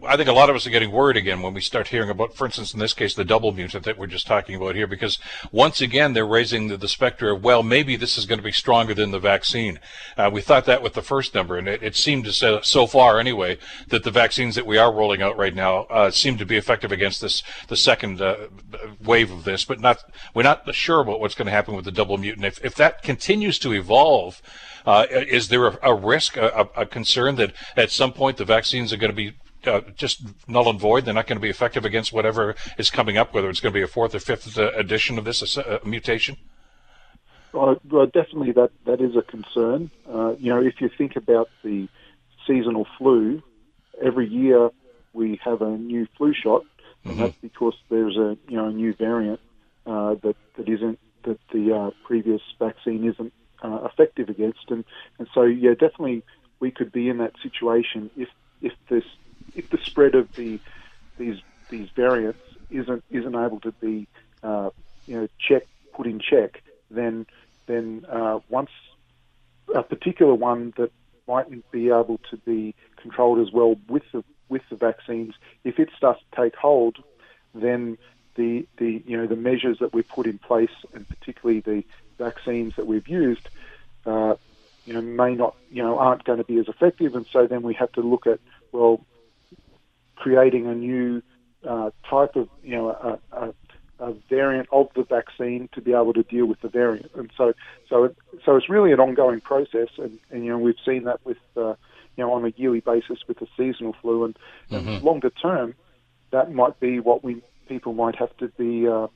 I, 0.05 0.17
think 0.17 0.29
a 0.29 0.33
lot 0.33 0.51
of 0.51 0.57
us 0.57 0.67
are 0.67 0.71
getting 0.71 0.91
worried 0.91 1.17
again 1.17 1.41
when 1.41 1.55
we 1.55 1.61
start 1.61 1.87
hearing 1.87 2.11
about, 2.11 2.35
for 2.35 2.47
instance, 2.47 2.75
in 2.75 2.81
this 2.81 2.95
case, 2.95 3.15
the 3.15 3.25
double 3.25 3.53
mutant 3.53 3.85
that 3.85 3.97
we're 3.97 4.09
just 4.09 4.27
talking 4.27 4.57
about 4.57 4.75
here, 4.75 4.89
because 4.89 5.21
once 5.53 5.81
again 5.81 6.15
they're 6.15 6.27
raising 6.27 6.67
the, 6.67 6.77
the 6.77 6.89
specter 6.89 7.31
of 7.31 7.45
well, 7.45 7.63
maybe 7.63 7.95
this 7.95 8.19
is 8.19 8.27
going 8.27 8.41
to 8.41 8.45
be 8.45 8.51
stronger 8.51 8.93
than 8.93 9.13
the 9.13 9.21
vaccine. 9.21 9.79
Uh, 10.17 10.29
we 10.33 10.41
thought 10.41 10.65
that 10.65 10.83
with 10.83 10.95
the 10.95 11.03
first 11.03 11.33
number, 11.33 11.57
and 11.57 11.69
it, 11.69 11.85
it 11.85 11.95
seemed 11.95 12.25
to 12.25 12.33
say 12.33 12.59
so 12.65 12.89
far 12.89 13.21
anyway 13.21 13.57
that 13.87 14.03
the 14.03 14.11
vaccines 14.11 14.57
that 14.57 14.67
we 14.67 14.79
are 14.79 14.93
rolling 14.93 15.23
out 15.23 15.37
right 15.37 15.55
now 15.55 15.83
uh, 15.91 16.11
seem 16.11 16.37
to 16.37 16.45
be 16.45 16.57
effective 16.57 16.91
against 16.91 17.21
this 17.21 17.45
the 17.69 17.77
second 17.77 18.21
uh, 18.21 18.49
wave 19.01 19.31
of 19.31 19.45
this, 19.45 19.65
but 19.65 19.79
not 19.79 20.03
we're 20.35 20.43
not 20.43 20.75
sure 20.75 21.03
about 21.03 21.21
what's 21.21 21.37
going 21.37 21.47
to 21.47 21.53
happen 21.53 21.77
with 21.77 21.85
the 21.85 21.93
double 21.93 22.19
mutant. 22.19 22.45
If 22.45 22.65
if 22.65 22.75
that 22.75 22.96
continues 23.03 23.59
to 23.61 23.73
evolve, 23.73 24.43
uh, 24.85 25.07
is 25.11 25.49
there 25.49 25.67
a, 25.67 25.79
a 25.83 25.95
risk, 25.95 26.37
a, 26.37 26.69
a, 26.77 26.87
concern 26.87 27.37
that 27.37 27.53
at 27.77 27.91
some 27.91 28.13
point 28.13 28.37
the 28.37 28.45
vaccines 28.45 28.93
are 28.93 28.97
going 28.97 29.11
to 29.11 29.17
be 29.17 29.33
uh, 29.67 29.81
just 29.97 30.23
null 30.49 30.69
and 30.71 30.79
void? 30.79 31.05
They're 31.05 31.15
not 31.15 31.27
going 31.27 31.39
to 31.39 31.43
be 31.43 31.51
effective 31.51 31.85
against 31.85 32.13
whatever 32.13 32.55
is 32.79 32.91
coming 32.91 33.17
up, 33.17 33.35
whether 33.35 33.51
it's 33.51 33.61
going 33.61 33.73
to 33.73 33.79
be 33.79 33.83
a 33.83 33.89
fourth 33.89 34.15
or 34.15 34.21
fifth 34.21 34.57
uh, 34.57 34.71
edition 34.73 35.19
of 35.19 35.25
this 35.25 35.59
uh, 35.59 35.81
mutation? 35.85 36.37
Well, 37.53 37.77
well, 37.91 38.07
definitely 38.07 38.53
that, 38.53 38.71
that 38.85 39.01
is 39.01 39.17
a 39.17 39.23
concern. 39.23 39.91
Uh, 40.09 40.35
you 40.39 40.51
know, 40.51 40.61
if 40.61 40.81
you 40.81 40.91
think 40.97 41.17
about 41.17 41.49
the 41.65 41.89
seasonal 42.47 42.87
flu, 42.99 43.43
every 44.03 44.29
year 44.29 44.71
we 45.13 45.41
have 45.43 45.63
a 45.63 45.77
new 45.77 46.07
flu 46.17 46.35
shot, 46.35 46.65
and 47.05 47.15
mm-hmm. 47.15 47.23
that's 47.23 47.37
because 47.37 47.75
there's 47.89 48.17
a 48.17 48.37
you 48.49 48.57
know 48.57 48.67
a 48.67 48.73
new 48.73 48.93
variant 48.95 49.41
uh, 49.87 50.15
that 50.23 50.37
that 50.57 50.69
isn't 50.69 50.99
that 51.27 51.39
the 51.53 51.73
uh, 51.73 51.91
previous 52.05 52.41
vaccine 52.59 53.05
isn't 53.07 53.33
uh, 53.63 53.81
effective 53.85 54.29
against, 54.29 54.71
and 54.71 54.85
and 55.19 55.29
so 55.35 55.43
yeah, 55.43 55.73
definitely 55.73 56.25
we 56.61 56.71
could 56.71 56.91
be 56.93 57.09
in 57.09 57.19
that 57.19 57.33
situation 57.43 58.11
if 58.17 58.29
if 58.63 58.73
this 58.89 59.05
if 59.55 59.69
the 59.71 59.79
spread 59.85 60.15
of 60.15 60.29
the 60.37 60.61
these 61.19 61.37
these 61.69 61.89
variants 61.95 62.41
isn't 62.71 63.05
isn't 63.11 63.35
able 63.35 63.61
to 63.61 63.73
be 63.73 64.09
uh, 64.43 64.71
you 65.07 65.17
know 65.17 65.29
check 65.39 65.67
put 65.95 66.07
in 66.07 66.21
check, 66.21 66.63
then 66.91 67.27
then 67.67 68.07
uh, 68.11 68.39
once 68.49 68.71
a 69.75 69.83
particular 69.83 70.35
one 70.35 70.73
that 70.77 70.91
mightn't 71.27 71.69
be 71.73 71.89
able 71.89 72.21
to 72.31 72.37
be 72.39 72.75
controlled 73.01 73.41
as 73.41 73.53
well 73.53 73.77
with 73.89 74.05
the 74.13 74.23
with 74.49 74.63
the 74.71 74.77
vaccines, 74.77 75.35
if 75.65 75.79
it 75.79 75.89
starts 75.97 76.21
to 76.21 76.43
take 76.43 76.55
hold, 76.55 76.99
then 77.55 77.99
the, 78.37 78.67
the 78.79 79.03
you 79.07 79.17
know 79.17 79.27
the 79.27 79.37
measures 79.37 79.79
that 79.81 79.93
we've 79.93 80.09
put 80.09 80.27
in 80.27 80.39
place, 80.39 80.71
and 80.95 81.09
particularly 81.09 81.61
the 81.61 81.85
vaccines 82.19 82.75
that 82.77 82.87
we've 82.87 83.09
used, 83.09 83.49
uh, 84.05 84.35
you 84.85 84.93
know, 84.93 85.01
may 85.01 85.35
not 85.35 85.57
you 85.71 85.83
know 85.83 85.99
aren't 85.99 86.25
going 86.25 86.39
to 86.39 86.45
be 86.45 86.59
as 86.59 86.69
effective, 86.69 87.15
and 87.15 87.27
so 87.33 87.47
then 87.47 87.63
we 87.63 87.75
have 87.75 87.91
to 87.93 88.01
look 88.01 88.27
at 88.27 88.39
well, 88.73 89.05
creating 90.17 90.67
a 90.67 90.75
new 90.75 91.23
uh, 91.67 91.91
type 92.09 92.37
of 92.37 92.49
you 92.63 92.77
know 92.77 92.91
a, 92.91 93.19
a, 93.37 93.55
a, 93.99 94.13
variant 94.29 94.69
of 94.71 94.89
the 94.95 95.03
vaccine 95.03 95.69
to 95.73 95.81
be 95.81 95.93
able 95.93 96.13
to 96.13 96.23
deal 96.23 96.47
with 96.47 96.61
the 96.61 96.69
variant, 96.69 97.11
and 97.15 97.31
so 97.37 97.53
so 97.89 98.05
it, 98.05 98.17
so 98.45 98.57
it's 98.57 98.69
really 98.69 98.93
an 98.93 99.01
ongoing 99.01 99.41
process, 99.41 99.89
and, 99.99 100.19
and 100.31 100.45
you 100.45 100.51
know 100.51 100.59
we've 100.59 100.77
seen 100.85 101.05
that 101.05 101.25
with 101.25 101.39
uh, 101.57 101.75
you 102.17 102.25
know 102.25 102.33
on 102.33 102.45
a 102.45 102.53
yearly 102.57 102.81
basis 102.81 103.19
with 103.27 103.39
the 103.39 103.49
seasonal 103.57 103.95
flu, 104.01 104.25
and, 104.25 104.39
mm-hmm. 104.71 104.89
and 104.89 105.03
longer 105.03 105.31
term, 105.31 105.75
that 106.31 106.53
might 106.53 106.79
be 106.81 107.01
what 107.01 107.25
we 107.25 107.43
people 107.69 107.93
might 107.93 108.17
have 108.17 108.37
to 108.39 108.49
be, 108.49 108.89
uh, 108.89 109.09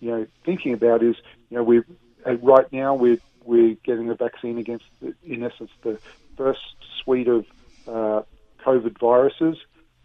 you 0.00 0.10
know, 0.10 0.26
thinking 0.44 0.72
about 0.72 1.02
is, 1.02 1.16
you 1.50 1.56
know, 1.56 1.62
we 1.62 1.82
uh, 2.26 2.36
right 2.36 2.70
now 2.72 2.94
we're 2.94 3.18
we're 3.44 3.76
getting 3.84 4.10
a 4.10 4.14
vaccine 4.14 4.58
against, 4.58 4.84
the, 5.00 5.14
in 5.24 5.42
essence, 5.42 5.70
the 5.82 5.98
first 6.36 6.74
suite 7.02 7.28
of 7.28 7.46
uh, 7.86 8.22
COVID 8.64 8.98
viruses, 8.98 9.56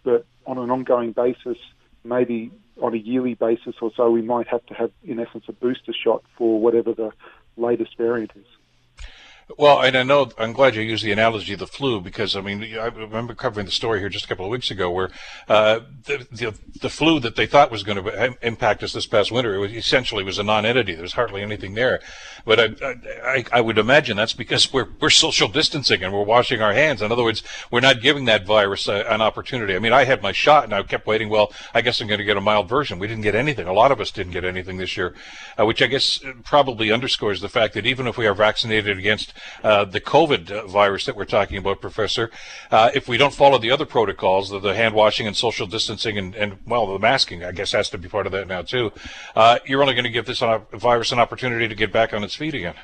but 0.03 0.25
on 0.45 0.57
an 0.59 0.69
ongoing 0.69 1.11
basis, 1.11 1.57
maybe 2.03 2.51
on 2.81 2.93
a 2.93 2.97
yearly 2.97 3.33
basis 3.33 3.75
or 3.81 3.91
so, 3.95 4.11
we 4.11 4.21
might 4.21 4.47
have 4.47 4.65
to 4.67 4.73
have, 4.73 4.91
in 5.03 5.19
essence, 5.19 5.45
a 5.47 5.53
booster 5.53 5.93
shot 5.93 6.23
for 6.37 6.59
whatever 6.59 6.93
the 6.93 7.11
latest 7.57 7.97
variant 7.97 8.31
is. 8.35 8.45
Well, 9.57 9.81
and 9.81 9.97
I 9.97 10.03
know 10.03 10.29
I'm 10.37 10.53
glad 10.53 10.75
you 10.75 10.81
used 10.81 11.03
the 11.03 11.11
analogy 11.11 11.53
of 11.53 11.59
the 11.59 11.67
flu 11.67 12.01
because 12.01 12.35
I 12.35 12.41
mean 12.41 12.63
I 12.63 12.87
remember 12.87 13.33
covering 13.33 13.65
the 13.65 13.71
story 13.71 13.99
here 13.99 14.09
just 14.09 14.25
a 14.25 14.27
couple 14.27 14.45
of 14.45 14.51
weeks 14.51 14.71
ago 14.71 14.91
where 14.91 15.09
uh, 15.47 15.79
the, 16.05 16.27
the, 16.31 16.53
the 16.81 16.89
flu 16.89 17.19
that 17.19 17.35
they 17.35 17.45
thought 17.45 17.71
was 17.71 17.83
going 17.83 18.03
to 18.03 18.37
impact 18.45 18.83
us 18.83 18.93
this 18.93 19.07
past 19.07 19.31
winter 19.31 19.59
was 19.59 19.71
essentially 19.71 20.23
was 20.23 20.39
a 20.39 20.43
non-entity. 20.43 20.93
There 20.93 21.01
was 21.01 21.13
hardly 21.13 21.41
anything 21.41 21.73
there, 21.73 22.01
but 22.45 22.59
I, 22.59 22.95
I, 23.23 23.45
I 23.51 23.61
would 23.61 23.77
imagine 23.77 24.17
that's 24.17 24.33
because 24.33 24.71
we're 24.71 24.89
we're 24.99 25.09
social 25.09 25.47
distancing 25.47 26.03
and 26.03 26.13
we're 26.13 26.23
washing 26.23 26.61
our 26.61 26.73
hands. 26.73 27.01
In 27.01 27.11
other 27.11 27.23
words, 27.23 27.43
we're 27.71 27.79
not 27.79 28.01
giving 28.01 28.25
that 28.25 28.45
virus 28.45 28.87
a, 28.87 29.11
an 29.11 29.21
opportunity. 29.21 29.75
I 29.75 29.79
mean, 29.79 29.93
I 29.93 30.05
had 30.05 30.21
my 30.21 30.31
shot 30.31 30.65
and 30.65 30.73
I 30.73 30.83
kept 30.83 31.07
waiting. 31.07 31.29
Well, 31.29 31.51
I 31.73 31.81
guess 31.81 31.99
I'm 32.01 32.07
going 32.07 32.19
to 32.19 32.23
get 32.25 32.37
a 32.37 32.41
mild 32.41 32.69
version. 32.69 32.99
We 32.99 33.07
didn't 33.07 33.23
get 33.23 33.35
anything. 33.35 33.67
A 33.67 33.73
lot 33.73 33.91
of 33.91 33.99
us 33.99 34.11
didn't 34.11 34.33
get 34.33 34.45
anything 34.45 34.77
this 34.77 34.95
year, 34.95 35.15
uh, 35.59 35.65
which 35.65 35.81
I 35.81 35.87
guess 35.87 36.19
probably 36.43 36.91
underscores 36.91 37.41
the 37.41 37.49
fact 37.49 37.73
that 37.73 37.85
even 37.85 38.07
if 38.07 38.17
we 38.17 38.27
are 38.27 38.33
vaccinated 38.33 38.97
against 38.97 39.33
uh, 39.63 39.86
the 39.86 40.01
COVID 40.01 40.69
virus 40.69 41.06
that 41.06 41.15
we're 41.15 41.25
talking 41.25 41.58
about, 41.58 41.82
Professor, 41.82 42.32
uh, 42.71 42.91
if 42.93 43.08
we 43.08 43.17
don't 43.17 43.34
follow 43.34 43.58
the 43.58 43.71
other 43.71 43.86
protocols, 43.86 44.49
the, 44.49 44.60
the 44.60 44.75
hand 44.75 44.95
washing 44.95 45.27
and 45.27 45.36
social 45.36 45.67
distancing 45.67 46.17
and, 46.17 46.36
and, 46.36 46.58
well, 46.65 46.88
the 46.88 46.99
masking, 46.99 47.43
I 47.43 47.51
guess, 47.51 47.71
has 47.71 47.89
to 47.91 47.97
be 47.97 48.08
part 48.08 48.25
of 48.25 48.32
that 48.32 48.47
now, 48.47 48.62
too, 48.62 48.91
uh, 49.36 49.60
you're 49.65 49.82
only 49.82 49.93
going 49.93 50.06
to 50.06 50.10
give 50.12 50.25
this 50.25 50.43
virus 50.73 51.12
an 51.12 51.19
opportunity 51.19 51.67
to 51.67 51.75
get 51.75 51.91
back 51.91 52.13
on 52.13 52.23
its 52.23 52.36
feet 52.36 52.54
again. 52.54 52.75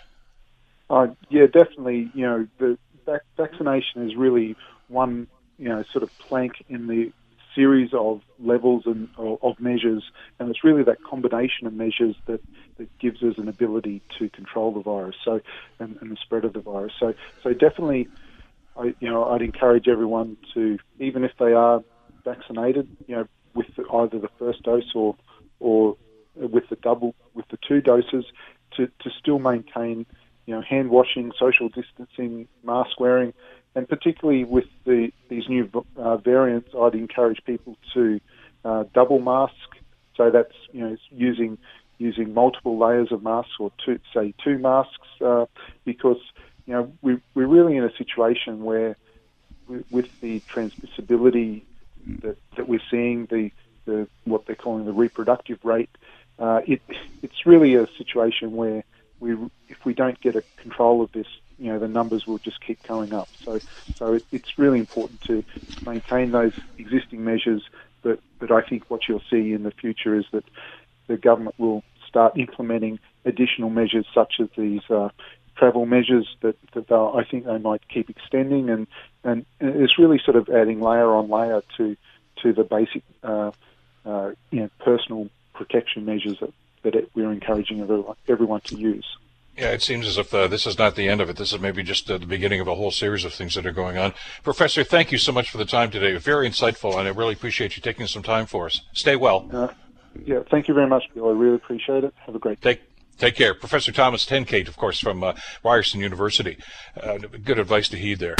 Uh, 0.90 1.08
yeah, 1.30 1.48
definitely. 1.48 2.12
You 2.14 2.26
know, 2.26 2.48
the 2.60 2.78
vac- 3.06 3.26
vaccination 3.36 4.10
is 4.10 4.16
really 4.16 4.56
one, 4.88 5.28
you 5.58 5.70
know, 5.70 5.84
sort 5.92 6.04
of 6.04 6.18
plank 6.20 6.64
in 6.70 6.88
the 6.88 7.12
series 7.58 7.90
of 7.94 8.22
levels 8.40 8.84
and 8.86 9.10
of 9.18 9.60
measures, 9.60 10.04
and 10.40 10.50
it's 10.50 10.64
really 10.64 10.84
that 10.84 11.04
combination 11.04 11.66
of 11.66 11.74
measures 11.74 12.16
that, 12.28 12.40
that 12.78 12.88
gives 13.00 13.24
us 13.24 13.38
an 13.38 13.48
ability 13.48 14.02
to 14.20 14.30
control 14.30 14.72
the 14.72 14.82
virus. 14.82 15.16
So, 15.26 15.42
and, 15.80 15.98
and 16.00 16.12
the 16.12 16.18
spread 16.18 16.46
of 16.46 16.54
the 16.54 16.60
virus. 16.62 16.94
So, 17.00 17.16
so 17.42 17.54
definitely, 17.54 18.08
I, 18.78 18.94
you 19.00 19.10
know, 19.10 19.26
I'd 19.26 19.42
encourage 19.42 19.88
everyone 19.88 20.38
to, 20.54 20.78
even 21.00 21.24
if 21.24 21.32
they 21.40 21.54
are 21.54 21.84
vaccinated, 22.24 22.88
you 23.08 23.16
know, 23.16 23.28
with 23.56 23.68
either 23.92 24.20
the 24.20 24.30
first 24.38 24.62
dose 24.62 24.92
or 24.94 25.16
or 25.60 25.98
with 26.36 26.70
the 26.70 26.76
double 26.76 27.16
with 27.34 27.48
the 27.50 27.58
two 27.68 27.82
doses, 27.82 28.26
to, 28.76 28.86
to 29.00 29.10
still 29.20 29.40
maintain 29.40 30.06
you 30.48 30.56
know, 30.56 30.62
hand 30.62 30.90
washing, 30.90 31.32
social 31.38 31.70
distancing, 31.70 32.48
mask 32.64 33.00
wearing, 33.00 33.34
and 33.76 33.88
particularly 33.88 34.44
with 34.44 34.66
the 34.86 35.12
these 35.30 35.48
new 35.48 35.70
uh, 35.98 36.18
variants, 36.18 36.70
I'd 36.78 36.96
encourage 36.96 37.44
people 37.46 37.78
to 37.94 38.20
uh, 38.66 38.84
double 38.94 39.20
mask. 39.20 39.54
So 40.16 40.32
that's 40.32 40.54
you 40.72 40.82
know 40.82 40.98
using 41.12 41.58
using 42.00 42.34
multiple 42.34 42.78
layers 42.78 43.12
of 43.12 43.24
masks 43.24 43.54
or 43.60 43.72
two, 43.84 44.00
say 44.14 44.34
two 44.44 44.58
masks, 44.58 45.08
uh, 45.24 45.46
because 45.86 46.18
you 46.66 46.74
know 46.74 46.94
we, 47.02 47.18
we're 47.34 47.48
really 47.48 47.78
in 47.78 47.84
a 47.84 47.96
situation 47.98 48.64
where 48.64 48.96
with 49.90 50.06
the 50.22 50.42
transmissibility 50.54 51.64
that, 52.22 52.38
that 52.56 52.68
we're 52.68 52.82
seeing, 52.90 53.26
the, 53.26 53.52
the 53.86 54.08
what 54.24 54.46
they're 54.46 54.56
calling 54.56 54.86
the 54.86 54.94
reproductive 54.94 55.60
rate, 55.64 55.90
uh, 56.40 56.62
it, 56.66 56.82
it's 57.22 57.46
really 57.46 57.76
a 57.76 57.88
situation 57.98 58.54
where 58.56 58.84
we, 59.20 59.34
if 59.68 59.78
we 59.86 59.94
don't 59.94 60.20
get 60.22 60.36
a 60.36 60.44
control 60.62 61.02
of 61.02 61.12
this, 61.12 61.28
you 61.60 61.72
know, 61.72 61.80
the 61.80 61.88
numbers 61.88 62.28
will 62.28 62.38
just 62.38 62.62
keep 62.62 62.82
going 62.88 63.14
up. 63.14 63.30
So, 63.44 63.60
so 63.96 64.14
it, 64.14 64.26
it's 64.32 64.58
really 64.58 64.80
important 64.80 65.22
to 65.22 65.44
maintain 65.86 66.32
those 66.32 66.54
existing 66.78 67.24
measures. 67.24 67.64
But, 68.02 68.20
but 68.40 68.52
I 68.52 68.62
think 68.62 68.84
what 68.90 69.08
you'll 69.08 69.24
see 69.30 69.54
in 69.54 69.64
the 69.64 69.72
future 69.72 70.16
is 70.16 70.26
that 70.32 70.44
the 71.08 71.18
government 71.18 71.56
will 71.58 71.84
start 72.08 72.38
implementing 72.38 73.00
additional 73.26 73.70
measures 73.70 74.06
such 74.14 74.36
as 74.40 74.48
these 74.58 74.82
uh, 74.90 75.10
travel 75.56 75.86
measures 75.86 76.28
that, 76.42 76.56
that 76.74 76.92
I 76.92 77.24
think 77.24 77.46
they 77.46 77.58
might 77.58 77.88
keep 77.90 78.10
extending, 78.10 78.70
and, 78.70 78.88
and 79.24 79.46
it's 79.60 79.98
really 79.98 80.20
sort 80.24 80.38
of 80.38 80.50
adding 80.50 80.80
layer 80.80 81.14
on 81.14 81.30
layer 81.30 81.64
to 81.78 81.98
to 82.44 82.54
the 82.54 82.64
basic 82.64 83.02
uh, 83.24 83.52
uh, 84.06 84.32
you 84.52 84.62
know, 84.62 84.70
personal 84.80 85.28
protection 85.54 86.06
measures 86.06 86.38
that, 86.40 86.54
that 86.84 87.10
we're 87.16 87.32
encouraging 87.32 87.82
everyone, 87.82 88.16
everyone 88.28 88.62
to 88.62 88.78
use. 88.78 89.18
Yeah, 89.58 89.72
it 89.72 89.82
seems 89.82 90.08
as 90.08 90.20
if 90.20 90.32
uh, 90.34 90.48
this 90.48 90.68
is 90.68 90.78
not 90.78 90.96
the 90.96 91.08
end 91.08 91.20
of 91.20 91.32
it. 91.32 91.36
This 91.36 91.52
is 91.52 91.60
maybe 91.60 91.82
just 91.82 92.10
uh, 92.12 92.20
the 92.20 92.28
beginning 92.28 92.60
of 92.60 92.68
a 92.68 92.76
whole 92.76 92.92
series 92.92 93.26
of 93.26 93.34
things 93.34 93.56
that 93.56 93.66
are 93.66 93.72
going 93.72 93.98
on. 93.98 94.14
Professor, 94.44 94.84
thank 94.84 95.12
you 95.12 95.18
so 95.18 95.32
much 95.32 95.50
for 95.50 95.58
the 95.58 95.66
time 95.66 95.90
today. 95.90 96.16
Very 96.18 96.48
insightful, 96.48 96.98
and 96.98 97.08
I 97.08 97.12
really 97.12 97.34
appreciate 97.34 97.76
you 97.76 97.82
taking 97.82 98.06
some 98.06 98.22
time 98.22 98.46
for 98.46 98.68
us. 98.68 98.82
Stay 98.94 99.16
well. 99.16 99.50
Uh, 99.52 99.70
yeah, 100.24 100.42
thank 100.52 100.68
you 100.68 100.76
very 100.76 100.88
much, 100.88 101.06
Bill. 101.16 101.30
I 101.30 101.32
really 101.32 101.56
appreciate 101.56 102.04
it. 102.04 102.14
Have 102.28 102.36
a 102.36 102.40
great 102.40 102.62
day. 102.62 102.76
Take, 102.76 102.84
take 103.18 103.36
care. 103.36 103.56
Professor 103.56 103.92
Thomas 103.92 104.28
Tenkate, 104.28 104.68
of 104.68 104.78
course, 104.78 105.00
from 105.00 105.24
uh, 105.24 105.34
Ryerson 105.64 106.02
University. 106.02 106.58
Uh, 106.96 107.18
good 107.18 107.58
advice 107.58 107.90
to 107.90 107.98
heed 107.98 108.20
there. 108.20 108.36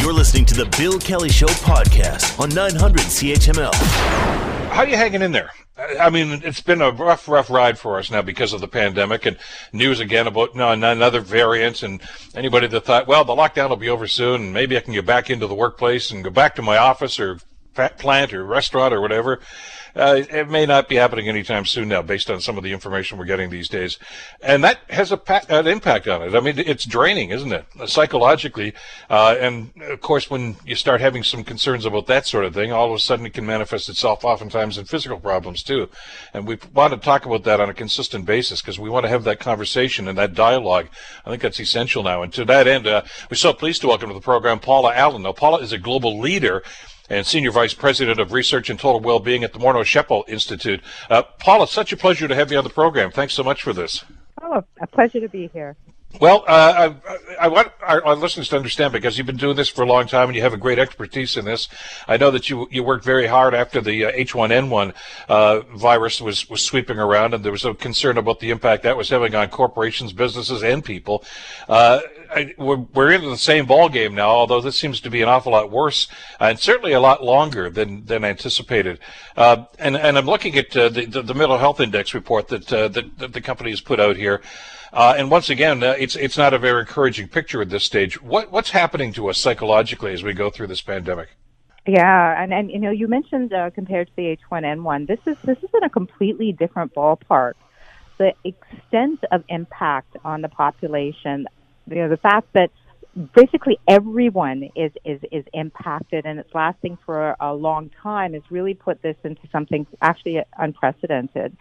You're 0.00 0.12
listening 0.12 0.44
to 0.46 0.54
the 0.54 0.66
Bill 0.76 0.98
Kelly 0.98 1.30
Show 1.30 1.46
podcast 1.46 2.38
on 2.38 2.50
900 2.50 3.00
CHML. 3.00 4.55
How 4.76 4.82
are 4.82 4.88
you 4.88 4.96
hanging 4.96 5.22
in 5.22 5.32
there? 5.32 5.52
I 5.98 6.10
mean, 6.10 6.42
it's 6.44 6.60
been 6.60 6.82
a 6.82 6.90
rough, 6.90 7.26
rough 7.28 7.48
ride 7.48 7.78
for 7.78 7.98
us 7.98 8.10
now 8.10 8.20
because 8.20 8.52
of 8.52 8.60
the 8.60 8.68
pandemic 8.68 9.24
and 9.24 9.38
news 9.72 10.00
again 10.00 10.26
about 10.26 10.54
no, 10.54 10.70
another 10.70 11.20
variant. 11.20 11.82
And 11.82 12.02
anybody 12.34 12.66
that 12.66 12.84
thought, 12.84 13.06
well, 13.06 13.24
the 13.24 13.34
lockdown 13.34 13.70
will 13.70 13.76
be 13.76 13.88
over 13.88 14.06
soon 14.06 14.42
and 14.42 14.52
maybe 14.52 14.76
I 14.76 14.80
can 14.80 14.92
get 14.92 15.06
back 15.06 15.30
into 15.30 15.46
the 15.46 15.54
workplace 15.54 16.10
and 16.10 16.22
go 16.22 16.28
back 16.28 16.56
to 16.56 16.62
my 16.62 16.76
office 16.76 17.18
or 17.18 17.40
plant 17.72 18.34
or 18.34 18.44
restaurant 18.44 18.92
or 18.92 19.00
whatever. 19.00 19.40
Uh, 19.96 20.22
it 20.28 20.50
may 20.50 20.66
not 20.66 20.88
be 20.88 20.96
happening 20.96 21.26
anytime 21.28 21.64
soon 21.64 21.88
now, 21.88 22.02
based 22.02 22.30
on 22.30 22.40
some 22.40 22.58
of 22.58 22.64
the 22.64 22.72
information 22.72 23.16
we're 23.16 23.24
getting 23.24 23.48
these 23.48 23.68
days, 23.68 23.98
and 24.42 24.62
that 24.62 24.78
has 24.90 25.10
a 25.10 25.16
pa- 25.16 25.40
an 25.48 25.66
impact 25.66 26.06
on 26.06 26.22
it. 26.22 26.34
I 26.34 26.40
mean, 26.40 26.58
it's 26.58 26.84
draining, 26.84 27.30
isn't 27.30 27.52
it, 27.52 27.64
psychologically? 27.86 28.74
Uh, 29.08 29.36
and 29.40 29.70
of 29.80 30.00
course, 30.02 30.28
when 30.28 30.56
you 30.66 30.74
start 30.74 31.00
having 31.00 31.22
some 31.22 31.42
concerns 31.42 31.86
about 31.86 32.06
that 32.08 32.26
sort 32.26 32.44
of 32.44 32.52
thing, 32.52 32.72
all 32.72 32.88
of 32.88 32.94
a 32.94 32.98
sudden 32.98 33.24
it 33.24 33.32
can 33.32 33.46
manifest 33.46 33.88
itself, 33.88 34.22
oftentimes, 34.22 34.76
in 34.76 34.84
physical 34.84 35.18
problems 35.18 35.62
too. 35.62 35.88
And 36.34 36.46
we 36.46 36.58
want 36.74 36.92
to 36.92 36.98
talk 36.98 37.24
about 37.24 37.44
that 37.44 37.60
on 37.60 37.70
a 37.70 37.74
consistent 37.74 38.26
basis 38.26 38.60
because 38.60 38.78
we 38.78 38.90
want 38.90 39.04
to 39.04 39.10
have 39.10 39.24
that 39.24 39.40
conversation 39.40 40.08
and 40.08 40.18
that 40.18 40.34
dialogue. 40.34 40.88
I 41.24 41.30
think 41.30 41.40
that's 41.40 41.60
essential 41.60 42.02
now. 42.02 42.22
And 42.22 42.32
to 42.34 42.44
that 42.44 42.68
end, 42.68 42.86
uh, 42.86 43.02
we're 43.30 43.36
so 43.36 43.54
pleased 43.54 43.80
to 43.80 43.88
welcome 43.88 44.08
to 44.08 44.14
the 44.14 44.20
program 44.20 44.60
Paula 44.60 44.94
Allen. 44.94 45.22
Now, 45.22 45.32
Paula 45.32 45.58
is 45.58 45.72
a 45.72 45.78
global 45.78 46.18
leader 46.18 46.62
and 47.08 47.26
Senior 47.26 47.50
Vice 47.50 47.74
President 47.74 48.18
of 48.18 48.32
Research 48.32 48.70
and 48.70 48.78
Total 48.78 49.00
Wellbeing 49.00 49.44
at 49.44 49.52
the 49.52 49.58
Morneau 49.58 49.84
Shepell 49.84 50.24
Institute. 50.28 50.80
Uh, 51.08 51.22
Paul, 51.22 51.62
it's 51.62 51.72
such 51.72 51.92
a 51.92 51.96
pleasure 51.96 52.28
to 52.28 52.34
have 52.34 52.50
you 52.50 52.58
on 52.58 52.64
the 52.64 52.70
program. 52.70 53.10
Thanks 53.10 53.34
so 53.34 53.42
much 53.42 53.62
for 53.62 53.72
this. 53.72 54.04
Oh, 54.42 54.62
a 54.80 54.86
pleasure 54.86 55.20
to 55.20 55.28
be 55.28 55.48
here. 55.52 55.76
Well, 56.18 56.44
uh, 56.48 56.94
I, 57.08 57.16
I, 57.42 57.48
want 57.48 57.72
our, 57.82 58.02
our, 58.04 58.16
listeners 58.16 58.48
to 58.48 58.56
understand 58.56 58.92
because 58.92 59.18
you've 59.18 59.26
been 59.26 59.36
doing 59.36 59.56
this 59.56 59.68
for 59.68 59.82
a 59.82 59.86
long 59.86 60.06
time 60.06 60.28
and 60.28 60.36
you 60.36 60.40
have 60.40 60.54
a 60.54 60.58
great 60.58 60.78
expertise 60.78 61.36
in 61.36 61.44
this. 61.44 61.68
I 62.08 62.16
know 62.16 62.30
that 62.30 62.48
you 62.48 62.66
you 62.70 62.82
worked 62.82 63.04
very 63.04 63.26
hard 63.26 63.54
after 63.54 63.82
the 63.82 64.06
uh, 64.06 64.12
H1N1 64.12 64.94
uh, 65.28 65.60
virus 65.76 66.20
was 66.20 66.48
was 66.48 66.62
sweeping 66.62 66.98
around, 66.98 67.34
and 67.34 67.44
there 67.44 67.52
was 67.52 67.66
a 67.66 67.74
concern 67.74 68.16
about 68.16 68.40
the 68.40 68.50
impact 68.50 68.84
that 68.84 68.96
was 68.96 69.10
having 69.10 69.34
on 69.34 69.48
corporations, 69.50 70.14
businesses, 70.14 70.62
and 70.62 70.82
people. 70.82 71.22
Uh, 71.68 72.00
I, 72.34 72.54
we're, 72.56 72.76
we're 72.76 73.12
into 73.12 73.28
the 73.28 73.36
same 73.36 73.66
ball 73.66 73.88
game 73.90 74.14
now, 74.14 74.30
although 74.30 74.60
this 74.60 74.76
seems 74.76 75.00
to 75.00 75.10
be 75.10 75.20
an 75.20 75.28
awful 75.28 75.52
lot 75.52 75.70
worse 75.70 76.08
and 76.40 76.58
certainly 76.58 76.92
a 76.92 77.00
lot 77.00 77.22
longer 77.22 77.68
than 77.68 78.06
than 78.06 78.24
anticipated. 78.24 79.00
Uh, 79.36 79.64
and 79.78 79.96
and 79.96 80.16
I'm 80.16 80.26
looking 80.26 80.56
at 80.56 80.74
uh, 80.74 80.88
the, 80.88 81.04
the, 81.04 81.22
the 81.22 81.34
mental 81.34 81.58
health 81.58 81.78
index 81.78 82.14
report 82.14 82.48
that 82.48 82.68
that, 82.68 83.18
that 83.18 83.32
the 83.34 83.40
company 83.42 83.68
has 83.68 83.82
put 83.82 84.00
out 84.00 84.16
here. 84.16 84.40
Uh, 84.96 85.14
and 85.18 85.30
once 85.30 85.50
again, 85.50 85.82
uh, 85.82 85.94
it's 85.98 86.16
it's 86.16 86.38
not 86.38 86.54
a 86.54 86.58
very 86.58 86.80
encouraging 86.80 87.28
picture 87.28 87.60
at 87.60 87.68
this 87.68 87.84
stage. 87.84 88.20
What 88.22 88.50
what's 88.50 88.70
happening 88.70 89.12
to 89.12 89.28
us 89.28 89.36
psychologically 89.36 90.14
as 90.14 90.22
we 90.22 90.32
go 90.32 90.48
through 90.48 90.68
this 90.68 90.80
pandemic? 90.80 91.28
Yeah, 91.86 92.42
and 92.42 92.54
and 92.54 92.70
you 92.70 92.78
know, 92.78 92.90
you 92.90 93.06
mentioned 93.06 93.52
uh, 93.52 93.68
compared 93.68 94.06
to 94.06 94.16
the 94.16 94.38
H1N1, 94.50 95.06
this 95.06 95.20
is 95.26 95.36
this 95.44 95.58
is 95.58 95.68
in 95.74 95.84
a 95.84 95.90
completely 95.90 96.52
different 96.52 96.94
ballpark. 96.94 97.52
The 98.16 98.32
extent 98.42 99.22
of 99.30 99.44
impact 99.50 100.16
on 100.24 100.40
the 100.40 100.48
population, 100.48 101.46
you 101.90 101.96
know, 101.96 102.08
the 102.08 102.16
fact 102.16 102.54
that 102.54 102.70
basically 103.34 103.78
everyone 103.86 104.70
is 104.74 104.92
is 105.04 105.20
is 105.30 105.44
impacted 105.52 106.24
and 106.24 106.38
it's 106.38 106.54
lasting 106.54 106.96
for 107.04 107.32
a, 107.32 107.36
a 107.40 107.54
long 107.54 107.90
time 108.02 108.32
has 108.32 108.42
really 108.50 108.72
put 108.72 109.02
this 109.02 109.16
into 109.24 109.42
something 109.52 109.86
actually 110.00 110.42
unprecedented. 110.56 111.54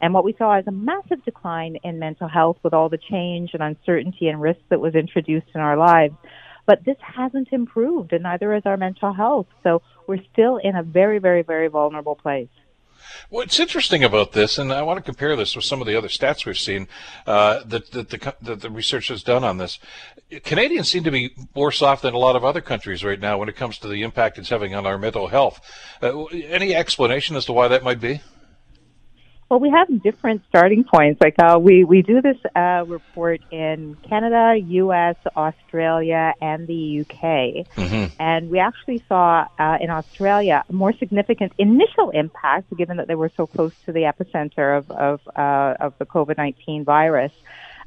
And 0.00 0.14
what 0.14 0.24
we 0.24 0.34
saw 0.38 0.58
is 0.58 0.66
a 0.66 0.72
massive 0.72 1.24
decline 1.24 1.76
in 1.82 1.98
mental 1.98 2.28
health 2.28 2.58
with 2.62 2.72
all 2.72 2.88
the 2.88 2.98
change 2.98 3.50
and 3.54 3.62
uncertainty 3.62 4.28
and 4.28 4.40
risk 4.40 4.60
that 4.68 4.80
was 4.80 4.94
introduced 4.94 5.48
in 5.54 5.60
our 5.60 5.76
lives. 5.76 6.14
But 6.66 6.84
this 6.84 6.98
hasn't 7.00 7.48
improved, 7.50 8.12
and 8.12 8.22
neither 8.22 8.52
has 8.54 8.64
our 8.66 8.76
mental 8.76 9.12
health. 9.12 9.46
So 9.62 9.82
we're 10.06 10.22
still 10.32 10.58
in 10.58 10.76
a 10.76 10.82
very, 10.82 11.18
very, 11.18 11.42
very 11.42 11.68
vulnerable 11.68 12.14
place. 12.14 12.48
What's 13.30 13.58
interesting 13.58 14.04
about 14.04 14.32
this, 14.32 14.58
and 14.58 14.72
I 14.72 14.82
want 14.82 14.98
to 14.98 15.02
compare 15.02 15.34
this 15.36 15.54
with 15.56 15.64
some 15.64 15.80
of 15.80 15.86
the 15.86 15.96
other 15.96 16.08
stats 16.08 16.44
we've 16.44 16.58
seen 16.58 16.88
uh, 17.26 17.62
that, 17.64 17.90
that, 17.92 18.10
the, 18.10 18.34
that 18.42 18.60
the 18.60 18.70
research 18.70 19.08
has 19.08 19.22
done 19.22 19.44
on 19.44 19.58
this. 19.58 19.78
Canadians 20.44 20.90
seem 20.90 21.04
to 21.04 21.10
be 21.10 21.30
worse 21.54 21.80
off 21.80 22.02
than 22.02 22.14
a 22.14 22.18
lot 22.18 22.36
of 22.36 22.44
other 22.44 22.60
countries 22.60 23.04
right 23.04 23.20
now 23.20 23.38
when 23.38 23.48
it 23.48 23.56
comes 23.56 23.78
to 23.78 23.88
the 23.88 24.02
impact 24.02 24.38
it's 24.38 24.50
having 24.50 24.74
on 24.74 24.86
our 24.86 24.98
mental 24.98 25.28
health. 25.28 25.60
Uh, 26.02 26.24
any 26.24 26.74
explanation 26.74 27.36
as 27.36 27.44
to 27.46 27.52
why 27.52 27.68
that 27.68 27.82
might 27.82 28.00
be? 28.00 28.20
Well, 29.48 29.60
we 29.60 29.70
have 29.70 30.02
different 30.02 30.42
starting 30.50 30.84
points. 30.84 31.22
Like 31.22 31.36
uh, 31.38 31.58
we 31.58 31.82
we 31.82 32.02
do 32.02 32.20
this 32.20 32.36
uh, 32.54 32.84
report 32.86 33.40
in 33.50 33.96
Canada, 34.06 34.60
U.S., 34.62 35.16
Australia, 35.34 36.34
and 36.42 36.66
the 36.66 37.00
UK, 37.00 37.64
mm-hmm. 37.74 38.14
and 38.20 38.50
we 38.50 38.58
actually 38.58 39.02
saw 39.08 39.46
uh, 39.58 39.78
in 39.80 39.88
Australia 39.88 40.64
a 40.68 40.72
more 40.72 40.92
significant 40.92 41.54
initial 41.56 42.10
impact, 42.10 42.76
given 42.76 42.98
that 42.98 43.08
they 43.08 43.14
were 43.14 43.30
so 43.38 43.46
close 43.46 43.72
to 43.86 43.92
the 43.92 44.02
epicenter 44.02 44.76
of 44.76 44.90
of, 44.90 45.20
uh, 45.34 45.76
of 45.80 45.96
the 45.96 46.04
COVID 46.04 46.36
nineteen 46.36 46.84
virus. 46.84 47.32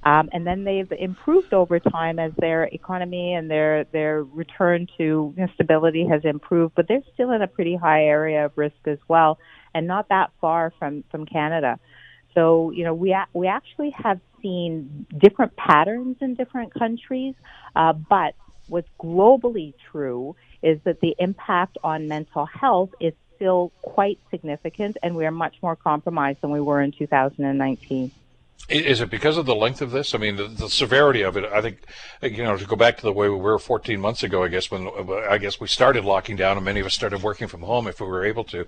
Um, 0.04 0.30
and 0.34 0.48
then 0.48 0.64
they've 0.64 0.92
improved 1.00 1.54
over 1.54 1.80
time 1.80 2.20
as 2.20 2.32
their 2.40 2.64
economy 2.66 3.34
and 3.36 3.50
their 3.52 3.86
their 3.86 4.24
return 4.24 4.88
to 4.98 5.34
stability 5.56 6.08
has 6.08 6.22
improved, 6.24 6.74
but 6.76 6.88
they're 6.88 7.04
still 7.14 7.32
in 7.32 7.42
a 7.44 7.48
pretty 7.48 7.76
high 7.76 8.06
area 8.06 8.46
of 8.46 8.52
risk 8.56 8.78
as 8.88 8.98
well 9.08 9.38
and 9.76 9.88
not 9.88 10.10
that 10.10 10.32
far 10.40 10.74
from 10.80 11.04
from 11.12 11.26
Canada. 11.26 11.80
So 12.34 12.72
you 12.72 12.84
know 12.84 12.94
we 12.94 13.12
a- 13.12 13.28
we 13.34 13.48
actually 13.48 13.92
have 13.92 14.20
seen 14.42 15.06
different 15.20 15.56
patterns 15.56 16.18
in 16.22 16.34
different 16.36 16.74
countries, 16.74 17.36
uh, 17.76 17.94
but 17.94 18.34
what's 18.68 18.90
globally 19.02 19.74
true 19.92 20.36
is 20.64 20.80
that 20.86 21.00
the 21.02 21.16
impact 21.20 21.78
on 21.84 22.08
mental 22.08 22.46
health 22.46 22.90
is 23.00 23.14
still 23.36 23.72
quite 23.82 24.20
significant, 24.32 24.98
and 25.04 25.16
we 25.16 25.26
are 25.26 25.32
much 25.32 25.56
more 25.62 25.76
compromised 25.76 26.40
than 26.42 26.52
we 26.52 26.62
were 26.62 26.82
in 26.82 26.92
2019. 26.92 28.12
Is 28.70 29.02
it 29.02 29.10
because 29.10 29.38
of 29.38 29.46
the 29.46 29.56
length 29.56 29.82
of 29.82 29.92
this? 29.92 30.16
I 30.16 30.18
mean, 30.18 30.38
the, 30.38 30.48
the, 30.48 30.70
severity 30.70 31.24
of 31.24 31.36
it. 31.36 31.46
I 31.46 31.62
think, 31.62 31.80
you 32.22 32.44
know, 32.44 32.56
to 32.56 32.66
go 32.66 32.76
back 32.76 32.98
to 32.98 33.04
the 33.04 33.12
way 33.12 33.28
we 33.28 33.36
were 33.36 33.60
14 33.60 34.00
months 34.00 34.24
ago, 34.24 34.44
I 34.44 34.48
guess 34.48 34.72
when 34.72 34.90
I 35.30 35.38
guess 35.38 35.60
we 35.60 35.68
started 35.68 36.06
locking 36.06 36.38
down, 36.38 36.58
and 36.58 36.66
many 36.66 36.80
of 36.80 36.86
us 36.86 36.94
started 36.94 37.22
working 37.22 37.48
from 37.48 37.62
home 37.62 37.88
if 37.88 38.00
we 38.00 38.08
were 38.08 38.26
able 38.26 38.44
to. 38.46 38.62
Uh, 38.62 38.66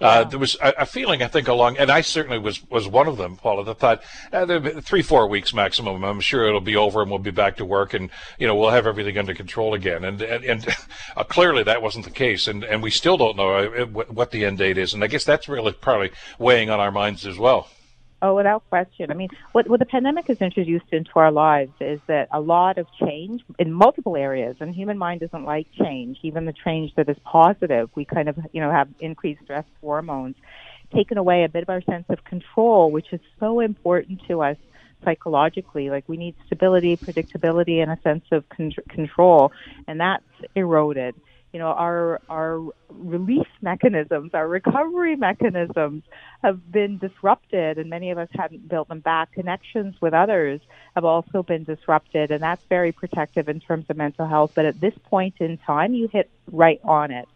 yeah. 0.00 0.08
Uh, 0.08 0.24
there 0.24 0.38
was 0.38 0.56
a, 0.62 0.72
a, 0.78 0.86
feeling, 0.86 1.22
I 1.22 1.26
think, 1.26 1.48
along, 1.48 1.78
and 1.78 1.90
I 1.90 2.00
certainly 2.00 2.38
was 2.38 2.68
was 2.70 2.86
one 2.86 3.08
of 3.08 3.16
them, 3.16 3.36
Paula, 3.36 3.64
that 3.64 3.78
thought 3.78 4.02
uh, 4.32 4.80
three, 4.80 5.02
four 5.02 5.26
weeks 5.26 5.52
maximum. 5.52 6.04
I'm 6.04 6.20
sure 6.20 6.46
it'll 6.46 6.60
be 6.60 6.76
over, 6.76 7.02
and 7.02 7.10
we'll 7.10 7.18
be 7.18 7.30
back 7.30 7.56
to 7.56 7.64
work, 7.64 7.92
and 7.92 8.10
you 8.38 8.46
know, 8.46 8.54
we'll 8.54 8.70
have 8.70 8.86
everything 8.86 9.18
under 9.18 9.34
control 9.34 9.74
again. 9.74 10.04
And 10.04 10.22
and, 10.22 10.44
and 10.44 10.68
uh, 11.16 11.24
clearly 11.24 11.64
that 11.64 11.82
wasn't 11.82 12.04
the 12.04 12.12
case, 12.12 12.46
and 12.46 12.62
and 12.62 12.82
we 12.82 12.90
still 12.90 13.16
don't 13.16 13.36
know 13.36 13.52
uh, 13.52 13.84
what 13.86 14.30
the 14.30 14.44
end 14.44 14.58
date 14.58 14.78
is. 14.78 14.94
And 14.94 15.02
I 15.02 15.06
guess 15.08 15.24
that's 15.24 15.48
really 15.48 15.72
probably 15.72 16.10
weighing 16.38 16.70
on 16.70 16.78
our 16.78 16.92
minds 16.92 17.26
as 17.26 17.36
well. 17.36 17.68
Oh, 18.22 18.34
without 18.34 18.68
question. 18.68 19.10
I 19.10 19.14
mean, 19.14 19.30
what, 19.52 19.66
what 19.66 19.80
the 19.80 19.86
pandemic 19.86 20.26
has 20.26 20.36
introduced 20.42 20.92
into 20.92 21.10
our 21.14 21.32
lives 21.32 21.72
is 21.80 22.00
that 22.06 22.28
a 22.30 22.40
lot 22.40 22.76
of 22.76 22.86
change 23.00 23.42
in 23.58 23.72
multiple 23.72 24.14
areas, 24.14 24.56
and 24.60 24.74
human 24.74 24.98
mind 24.98 25.20
doesn't 25.20 25.44
like 25.44 25.66
change, 25.72 26.18
even 26.22 26.44
the 26.44 26.52
change 26.52 26.94
that 26.96 27.08
is 27.08 27.16
positive. 27.24 27.88
We 27.94 28.04
kind 28.04 28.28
of, 28.28 28.36
you 28.52 28.60
know, 28.60 28.70
have 28.70 28.88
increased 29.00 29.42
stress 29.44 29.64
hormones, 29.80 30.36
taken 30.94 31.16
away 31.16 31.44
a 31.44 31.48
bit 31.48 31.62
of 31.62 31.70
our 31.70 31.80
sense 31.82 32.04
of 32.10 32.22
control, 32.24 32.90
which 32.90 33.06
is 33.12 33.20
so 33.38 33.60
important 33.60 34.20
to 34.28 34.42
us 34.42 34.58
psychologically. 35.02 35.88
Like 35.88 36.06
we 36.06 36.18
need 36.18 36.34
stability, 36.44 36.98
predictability, 36.98 37.82
and 37.82 37.90
a 37.90 37.98
sense 38.02 38.24
of 38.32 38.46
con- 38.50 38.74
control, 38.90 39.50
and 39.88 39.98
that's 39.98 40.24
eroded 40.54 41.14
you 41.52 41.58
know, 41.58 41.68
our 41.68 42.20
our 42.28 42.60
release 42.90 43.48
mechanisms, 43.60 44.30
our 44.34 44.46
recovery 44.46 45.16
mechanisms 45.16 46.04
have 46.42 46.70
been 46.70 46.98
disrupted, 46.98 47.78
and 47.78 47.90
many 47.90 48.10
of 48.10 48.18
us 48.18 48.28
hadn't 48.32 48.68
built 48.68 48.88
them 48.88 49.00
back. 49.00 49.32
Connections 49.32 49.96
with 50.00 50.14
others 50.14 50.60
have 50.94 51.04
also 51.04 51.42
been 51.42 51.64
disrupted, 51.64 52.30
and 52.30 52.42
that's 52.42 52.62
very 52.68 52.92
protective 52.92 53.48
in 53.48 53.60
terms 53.60 53.86
of 53.88 53.96
mental 53.96 54.26
health. 54.26 54.52
But 54.54 54.64
at 54.64 54.80
this 54.80 54.94
point 55.04 55.36
in 55.40 55.58
time, 55.58 55.92
you 55.92 56.08
hit 56.08 56.30
right 56.52 56.80
on 56.84 57.10
it. 57.10 57.28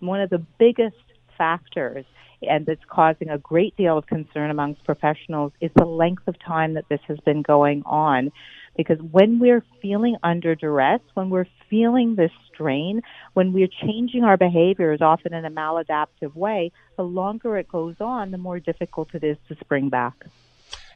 One 0.00 0.20
of 0.20 0.30
the 0.30 0.44
biggest 0.58 0.96
factors 1.38 2.04
and 2.42 2.66
that's 2.66 2.84
causing 2.88 3.28
a 3.28 3.38
great 3.38 3.76
deal 3.76 3.98
of 3.98 4.06
concern 4.06 4.50
amongst 4.50 4.82
professionals 4.84 5.52
is 5.60 5.70
the 5.76 5.84
length 5.84 6.26
of 6.26 6.38
time 6.38 6.74
that 6.74 6.88
this 6.88 7.00
has 7.06 7.18
been 7.20 7.42
going 7.42 7.82
on. 7.84 8.32
Because 8.76 8.98
when 9.00 9.38
we're 9.38 9.64
feeling 9.82 10.16
under 10.22 10.54
duress, 10.54 11.00
when 11.14 11.30
we're 11.30 11.46
feeling 11.68 12.14
this 12.14 12.30
strain, 12.52 13.02
when 13.34 13.52
we're 13.52 13.68
changing 13.68 14.24
our 14.24 14.36
behaviors, 14.36 15.00
often 15.00 15.34
in 15.34 15.44
a 15.44 15.50
maladaptive 15.50 16.34
way, 16.34 16.72
the 16.96 17.02
longer 17.02 17.56
it 17.56 17.68
goes 17.68 17.96
on, 18.00 18.30
the 18.30 18.38
more 18.38 18.60
difficult 18.60 19.14
it 19.14 19.24
is 19.24 19.36
to 19.48 19.56
spring 19.56 19.88
back. 19.88 20.14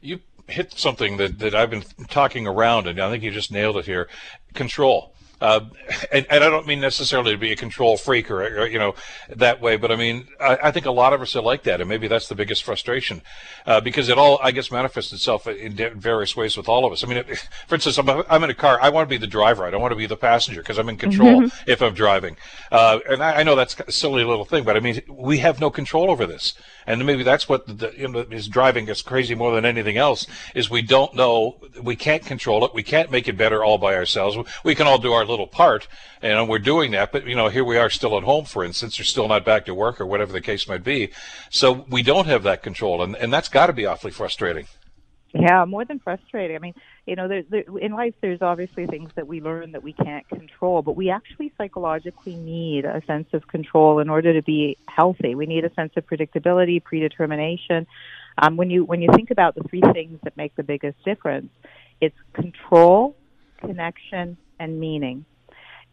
You 0.01 0.19
hit 0.47 0.73
something 0.73 1.17
that, 1.17 1.39
that 1.39 1.55
I've 1.55 1.69
been 1.69 1.83
talking 2.07 2.47
around, 2.47 2.87
and 2.87 2.99
I 2.99 3.09
think 3.09 3.23
you 3.23 3.31
just 3.31 3.51
nailed 3.51 3.77
it 3.77 3.85
here 3.85 4.07
control. 4.53 5.14
Uh, 5.41 5.61
and, 6.13 6.25
and, 6.29 6.43
I 6.43 6.49
don't 6.49 6.65
mean 6.65 6.79
necessarily 6.79 7.31
to 7.33 7.37
be 7.37 7.51
a 7.51 7.57
control 7.57 7.97
freak 7.97 8.31
or, 8.31 8.41
or 8.41 8.67
you 8.67 8.79
know 8.79 8.95
that 9.29 9.59
way, 9.59 9.75
but 9.75 9.91
I 9.91 9.97
mean 9.97 10.27
I, 10.39 10.57
I, 10.63 10.71
think 10.71 10.85
a 10.85 10.91
lot 10.91 11.11
of 11.11 11.21
us 11.21 11.35
are 11.35 11.41
like 11.41 11.63
that, 11.63 11.81
and 11.81 11.89
maybe 11.89 12.07
that's 12.07 12.29
the 12.29 12.35
biggest 12.35 12.63
frustration 12.63 13.21
uh, 13.65 13.81
because 13.81 14.07
it 14.07 14.17
all 14.17 14.39
I 14.41 14.51
guess 14.51 14.71
manifests 14.71 15.11
itself 15.11 15.45
in 15.45 15.75
various 15.99 16.37
ways 16.37 16.55
with 16.55 16.69
all 16.69 16.85
of 16.85 16.93
us. 16.93 17.03
I 17.03 17.07
mean, 17.07 17.17
it, 17.17 17.37
for 17.67 17.75
instance, 17.75 17.97
I'm, 17.97 18.09
I'm 18.09 18.43
in 18.45 18.49
a 18.49 18.53
car. 18.53 18.79
I 18.81 18.89
want 18.89 19.09
to 19.09 19.09
be 19.09 19.17
the 19.17 19.27
driver. 19.27 19.65
I 19.65 19.71
don't 19.71 19.81
want 19.81 19.91
to 19.91 19.97
be 19.97 20.05
the 20.05 20.15
passenger 20.15 20.61
because 20.61 20.77
I'm 20.77 20.87
in 20.87 20.97
control 20.97 21.41
mm-hmm. 21.41 21.69
if 21.69 21.81
I'm 21.81 21.93
driving. 21.93 22.37
Uh, 22.71 22.99
and 23.09 23.21
I, 23.21 23.41
I, 23.41 23.43
know 23.43 23.55
that's 23.55 23.75
a 23.85 23.91
silly 23.91 24.23
little 24.23 24.45
thing, 24.45 24.63
but 24.63 24.77
I 24.77 24.79
mean 24.79 25.01
we 25.09 25.39
have 25.39 25.59
no 25.59 25.69
control 25.69 26.09
over 26.09 26.25
this, 26.25 26.53
and 26.87 27.05
maybe 27.05 27.23
that's 27.23 27.49
what 27.49 27.65
the, 27.67 27.93
you 27.97 28.07
know, 28.07 28.19
is 28.31 28.47
driving 28.47 28.89
us 28.89 29.01
crazy 29.01 29.35
more 29.35 29.53
than 29.53 29.65
anything 29.65 29.97
else. 29.97 30.27
Is 30.53 30.69
we 30.69 30.81
don't 30.81 31.15
know, 31.15 31.57
we 31.81 31.95
can't 31.95 32.25
control 32.25 32.65
it, 32.65 32.73
we 32.73 32.83
can't 32.83 33.11
make 33.11 33.27
it 33.27 33.37
better 33.37 33.63
all 33.63 33.77
by 33.77 33.95
ourselves. 33.95 34.37
We 34.63 34.75
can 34.75 34.87
all 34.87 34.97
do 34.97 35.13
our 35.13 35.25
little 35.25 35.47
part, 35.47 35.87
and 36.21 36.47
we're 36.47 36.59
doing 36.59 36.91
that. 36.91 37.11
But 37.11 37.25
you 37.25 37.35
know, 37.35 37.49
here 37.49 37.63
we 37.63 37.77
are 37.77 37.89
still 37.89 38.17
at 38.17 38.23
home, 38.23 38.45
for 38.45 38.63
instance, 38.63 38.99
or 38.99 39.03
still 39.03 39.27
not 39.27 39.45
back 39.45 39.65
to 39.65 39.73
work, 39.73 39.99
or 39.99 40.05
whatever 40.05 40.31
the 40.31 40.41
case 40.41 40.67
might 40.67 40.83
be. 40.83 41.11
So 41.49 41.85
we 41.89 42.03
don't 42.03 42.27
have 42.27 42.43
that 42.43 42.63
control, 42.63 43.01
and 43.01 43.15
and 43.15 43.33
that's 43.33 43.49
got 43.49 43.67
to 43.67 43.73
be 43.73 43.85
awfully 43.85 44.11
frustrating. 44.11 44.67
Yeah, 45.33 45.65
more 45.65 45.83
than 45.83 45.99
frustrating. 45.99 46.55
I 46.55 46.59
mean, 46.59 46.75
you 47.05 47.15
know, 47.15 47.27
there, 47.27 47.43
there, 47.49 47.63
in 47.79 47.91
life, 47.91 48.15
there's 48.21 48.41
obviously 48.41 48.87
things 48.87 49.11
that 49.15 49.27
we 49.27 49.39
learn 49.39 49.73
that 49.73 49.83
we 49.83 49.93
can't 49.93 50.27
control, 50.27 50.81
but 50.81 50.95
we 50.95 51.11
actually 51.11 51.53
psychologically 51.57 52.35
need 52.35 52.83
a 52.85 53.01
sense 53.05 53.27
of 53.33 53.47
control 53.47 53.99
in 53.99 54.09
order 54.09 54.33
to 54.33 54.41
be 54.41 54.77
healthy. 54.87 55.35
We 55.35 55.45
need 55.45 55.65
a 55.65 55.73
sense 55.75 55.93
of 55.97 56.07
predictability, 56.07 56.83
predetermination. 56.83 57.85
Um, 58.39 58.57
when 58.57 58.69
you 58.69 58.83
when 58.83 59.01
you 59.01 59.09
think 59.13 59.29
about 59.29 59.55
the 59.55 59.63
three 59.63 59.83
things 59.93 60.19
that 60.23 60.35
make 60.35 60.55
the 60.55 60.63
biggest 60.63 61.03
difference, 61.05 61.51
it's 62.01 62.17
control, 62.33 63.15
connection, 63.59 64.37
and 64.59 64.79
meaning. 64.79 65.25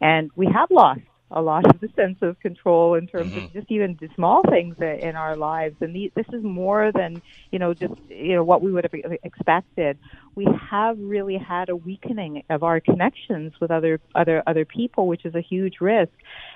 And 0.01 0.31
we 0.35 0.47
have 0.47 0.71
lost 0.71 1.03
a 1.33 1.43
lot 1.43 1.67
of 1.67 1.81
the 1.81 1.89
sense 1.97 2.19
of 2.23 2.39
control 2.41 2.95
in 2.95 3.07
terms 3.07 3.33
mm-hmm. 3.33 3.47
of 3.47 3.53
just 3.53 3.71
even 3.71 3.97
the 4.01 4.09
small 4.15 4.43
things 4.49 4.77
in 4.81 5.17
our 5.17 5.37
lives. 5.37 5.77
And 5.81 5.95
these, 5.95 6.11
this 6.15 6.27
is 6.33 6.43
more 6.43 6.93
than 6.93 7.23
you 7.51 7.59
know 7.59 7.75
just 7.75 7.95
you 8.09 8.35
know 8.35 8.45
what 8.45 8.63
we 8.63 8.73
would 8.73 8.85
have 8.85 9.13
expected. 9.23 9.99
We 10.35 10.47
have 10.71 10.99
really 10.99 11.37
had 11.37 11.69
a 11.69 11.77
weakening 11.77 12.45
of 12.49 12.63
our 12.63 12.81
connections 12.81 13.53
with 13.61 13.71
other 13.71 14.01
other 14.15 14.43
other 14.47 14.65
people, 14.65 15.07
which 15.07 15.25
is 15.25 15.35
a 15.35 15.41
huge 15.41 15.81
risk. 15.81 16.13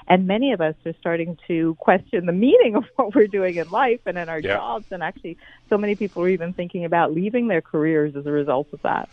And 0.08 0.26
many 0.26 0.52
of 0.52 0.60
us 0.60 0.74
are 0.84 0.94
starting 1.00 1.38
to 1.48 1.74
question 1.80 2.26
the 2.26 2.32
meaning 2.32 2.76
of 2.76 2.84
what 2.96 3.14
we're 3.14 3.26
doing 3.26 3.56
in 3.56 3.68
life 3.70 4.00
and 4.06 4.16
in 4.18 4.28
our 4.28 4.40
yeah. 4.40 4.56
jobs. 4.56 4.86
And 4.90 5.02
actually, 5.02 5.38
so 5.68 5.78
many 5.78 5.94
people 5.94 6.22
are 6.22 6.28
even 6.28 6.52
thinking 6.52 6.84
about 6.84 7.12
leaving 7.12 7.48
their 7.48 7.62
careers 7.62 8.14
as 8.16 8.26
a 8.26 8.32
result 8.32 8.68
of 8.72 8.82
that 8.82 9.08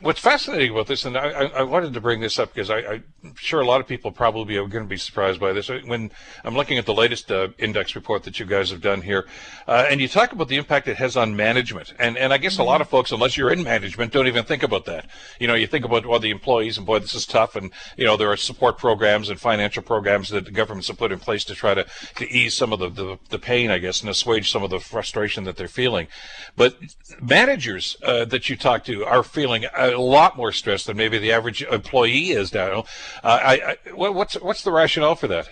what's 0.00 0.20
fascinating 0.20 0.70
about 0.70 0.86
this, 0.86 1.04
and 1.04 1.16
I, 1.16 1.28
I, 1.28 1.62
wanted 1.62 1.92
to 1.94 2.00
bring 2.00 2.20
this 2.20 2.38
up 2.38 2.54
because 2.54 2.70
I, 2.70 3.02
am 3.24 3.34
sure 3.36 3.60
a 3.60 3.66
lot 3.66 3.80
of 3.80 3.86
people 3.86 4.10
probably 4.10 4.56
are 4.56 4.66
going 4.66 4.84
to 4.84 4.88
be 4.88 4.96
surprised 4.96 5.38
by 5.38 5.52
this. 5.52 5.68
When 5.68 6.10
I'm 6.44 6.54
looking 6.54 6.78
at 6.78 6.86
the 6.86 6.94
latest 6.94 7.30
uh, 7.30 7.48
index 7.58 7.94
report 7.94 8.24
that 8.24 8.40
you 8.40 8.46
guys 8.46 8.70
have 8.70 8.80
done 8.80 9.02
here, 9.02 9.26
uh, 9.68 9.86
and 9.88 10.00
you 10.00 10.08
talk 10.08 10.32
about 10.32 10.48
the 10.48 10.56
impact 10.56 10.88
it 10.88 10.96
has 10.96 11.16
on 11.16 11.36
management, 11.36 11.92
and 11.98 12.16
and 12.16 12.32
I 12.32 12.38
guess 12.38 12.58
a 12.58 12.62
lot 12.62 12.80
of 12.80 12.88
folks, 12.88 13.12
unless 13.12 13.36
you're 13.36 13.52
in 13.52 13.62
management, 13.62 14.12
don't 14.12 14.26
even 14.26 14.44
think 14.44 14.62
about 14.62 14.86
that. 14.86 15.08
You 15.38 15.46
know, 15.46 15.54
you 15.54 15.66
think 15.66 15.84
about 15.84 16.06
well, 16.06 16.20
the 16.20 16.30
employees, 16.30 16.78
and 16.78 16.86
boy, 16.86 16.98
this 16.98 17.14
is 17.14 17.26
tough, 17.26 17.54
and 17.54 17.70
you 17.96 18.04
know 18.04 18.16
there 18.16 18.30
are 18.30 18.36
support 18.36 18.78
programs 18.78 19.28
and 19.28 19.38
financial 19.38 19.82
programs 19.82 20.30
that 20.30 20.46
the 20.46 20.50
governments 20.50 20.88
have 20.88 20.98
put 20.98 21.12
in 21.12 21.18
place 21.18 21.44
to 21.44 21.54
try 21.54 21.74
to, 21.74 21.86
to 22.16 22.28
ease 22.30 22.54
some 22.54 22.72
of 22.72 22.78
the, 22.78 22.88
the, 22.88 23.18
the 23.28 23.38
pain, 23.38 23.70
I 23.70 23.78
guess, 23.78 24.00
and 24.00 24.08
assuage 24.08 24.50
some 24.50 24.62
of 24.62 24.70
the 24.70 24.80
frustration 24.80 25.44
that 25.44 25.56
they're 25.56 25.68
feeling. 25.68 26.08
But 26.56 26.76
managers 27.20 27.96
uh, 28.02 28.24
that 28.26 28.48
you 28.48 28.56
talk 28.56 28.84
to 28.84 29.04
are 29.04 29.22
feeling 29.22 29.51
a 29.76 29.90
lot 29.96 30.36
more 30.36 30.52
stress 30.52 30.84
than 30.84 30.96
maybe 30.96 31.18
the 31.18 31.32
average 31.32 31.62
employee 31.62 32.30
is 32.30 32.52
now. 32.52 32.84
Uh, 33.22 33.38
I, 33.42 33.76
I, 33.86 33.92
what's 33.92 34.34
what's 34.34 34.62
the 34.62 34.72
rationale 34.72 35.14
for 35.14 35.28
that? 35.28 35.48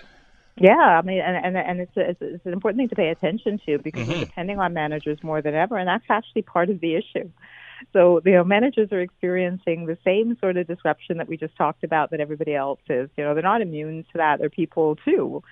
Yeah, 0.56 0.72
I 0.72 1.02
mean, 1.02 1.20
and 1.20 1.44
and, 1.44 1.56
and 1.56 1.80
it's, 1.80 1.96
a, 1.96 2.10
it's 2.20 2.46
an 2.46 2.52
important 2.52 2.80
thing 2.80 2.88
to 2.88 2.96
pay 2.96 3.08
attention 3.08 3.60
to 3.66 3.78
because 3.78 4.02
mm-hmm. 4.02 4.12
we're 4.12 4.24
depending 4.26 4.58
on 4.58 4.74
managers 4.74 5.22
more 5.22 5.40
than 5.42 5.54
ever, 5.54 5.76
and 5.76 5.88
that's 5.88 6.04
actually 6.08 6.42
part 6.42 6.70
of 6.70 6.80
the 6.80 6.96
issue. 6.96 7.30
So, 7.92 8.20
you 8.24 8.32
know, 8.32 8.44
managers 8.44 8.92
are 8.92 9.00
experiencing 9.00 9.86
the 9.86 9.96
same 10.04 10.36
sort 10.38 10.56
of 10.56 10.66
disruption 10.66 11.18
that 11.18 11.28
we 11.28 11.36
just 11.36 11.56
talked 11.56 11.82
about 11.82 12.10
that 12.10 12.20
everybody 12.20 12.54
else 12.54 12.80
is. 12.88 13.08
You 13.16 13.24
know, 13.24 13.34
they're 13.34 13.42
not 13.42 13.62
immune 13.62 14.04
to 14.12 14.18
that. 14.18 14.38
They're 14.38 14.50
people 14.50 14.96
too. 14.96 15.42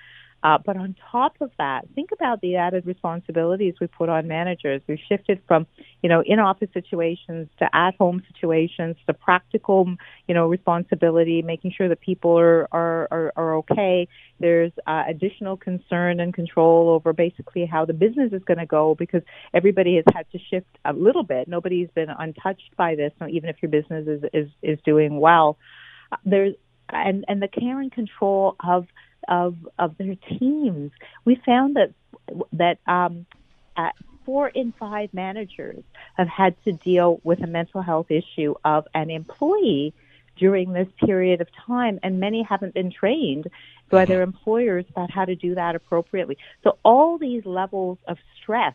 Uh, 0.43 0.57
but 0.65 0.77
on 0.77 0.95
top 1.11 1.35
of 1.41 1.51
that, 1.59 1.85
think 1.97 2.11
about 2.13 2.41
the 2.41 2.55
added 2.55 2.87
responsibilities 2.87 3.75
we 3.81 3.89
put 3.89 4.09
on 4.09 4.29
managers. 4.29 4.81
We've 4.87 4.99
shifted 5.09 5.41
from, 5.49 5.67
you 6.01 6.09
know, 6.09 6.23
in-office 6.25 6.69
situations 6.73 7.49
to 7.59 7.69
at-home 7.75 8.23
situations 8.33 8.97
to 9.09 9.15
practical, 9.15 9.97
you 10.29 10.35
know, 10.35 10.47
responsibility, 10.47 11.43
making 11.43 11.73
sure 11.77 11.89
that 11.89 12.01
people 12.01 12.39
are 12.39 12.69
are 12.71 13.09
are, 13.11 13.33
are 13.35 13.55
okay. 13.57 14.07
There's 14.39 14.71
uh, 14.87 15.03
additional 15.09 15.57
concern 15.57 16.21
and 16.21 16.33
control 16.33 16.91
over 16.91 17.13
basically 17.13 17.67
how 17.67 17.85
the 17.85 17.93
business 17.93 18.33
is 18.33 18.43
going 18.45 18.59
to 18.59 18.67
go 18.67 18.95
because 18.95 19.23
everybody 19.53 19.97
has 19.97 20.05
had 20.15 20.31
to 20.31 20.39
shift 20.51 20.71
a 20.85 20.93
little 20.93 21.25
bit. 21.25 21.49
Nobody's 21.49 21.91
been 21.97 22.11
untouched 22.11 22.77
by 22.77 22.95
this, 22.95 23.13
even 23.29 23.49
if 23.49 23.57
your 23.61 23.71
business 23.71 24.07
is 24.07 24.23
is 24.33 24.49
is 24.63 24.79
doing 24.85 25.19
well. 25.19 25.59
Uh, 26.13 26.17
there's 26.25 26.55
and 26.91 27.25
and 27.27 27.43
the 27.43 27.49
care 27.49 27.81
and 27.81 27.91
control 27.91 28.55
of 28.65 28.87
of 29.27 29.57
of 29.79 29.97
their 29.99 30.15
teams. 30.39 30.93
We 31.25 31.37
found 31.37 31.77
that 31.77 31.93
that 32.53 32.79
um, 32.87 33.27
four 34.29 34.49
in 34.49 34.73
five 34.79 35.09
managers 35.15 35.83
have 36.19 36.29
had 36.29 36.55
to 36.65 36.73
deal 36.73 37.19
with 37.25 37.43
a 37.43 37.47
mental 37.47 37.81
health 37.81 38.11
issue 38.11 38.55
of 38.63 38.87
an 38.95 39.09
employee 39.09 39.95
during 40.37 40.75
this 40.75 40.87
period 41.05 41.41
of 41.41 41.49
time, 41.67 41.99
and 42.03 42.21
many 42.21 42.43
haven't 42.43 42.75
been 42.75 42.93
trained 42.93 43.47
by 43.91 44.05
their 44.05 44.19
mm-hmm. 44.19 44.37
employers 44.37 44.85
about 44.91 45.11
how 45.11 45.25
to 45.25 45.35
do 45.35 45.55
that 45.55 45.75
appropriately. 45.75 46.37
So 46.63 46.77
all 46.85 47.17
these 47.17 47.47
levels 47.47 47.97
of 48.07 48.19
stress 48.37 48.75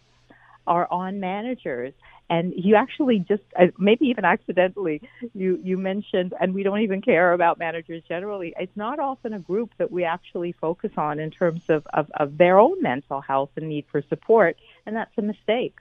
are 0.66 0.88
on 0.90 1.20
managers 1.20 1.94
and 2.34 2.54
you 2.56 2.76
actually 2.76 3.20
just 3.20 3.44
uh, 3.60 3.68
maybe 3.78 4.06
even 4.08 4.26
accidentally 4.26 5.02
you 5.36 5.60
you 5.64 5.78
mentioned 5.78 6.34
and 6.40 6.54
we 6.54 6.64
don't 6.64 6.80
even 6.80 7.02
care 7.02 7.32
about 7.34 7.60
managers 7.60 8.02
generally 8.08 8.54
it's 8.58 8.76
not 8.76 9.00
often 9.00 9.34
a 9.34 9.40
group 9.40 9.70
that 9.78 9.92
we 9.92 10.04
actually 10.04 10.52
focus 10.52 10.92
on 10.98 11.20
in 11.20 11.30
terms 11.30 11.62
of 11.70 11.86
of, 11.94 12.10
of 12.16 12.38
their 12.38 12.60
own 12.60 12.82
mental 12.82 13.22
health 13.22 13.52
and 13.56 13.70
need 13.70 13.86
for 13.92 14.02
support 14.10 14.58
and 14.86 14.96
that's 14.96 15.16
a 15.18 15.22
mistake 15.22 15.78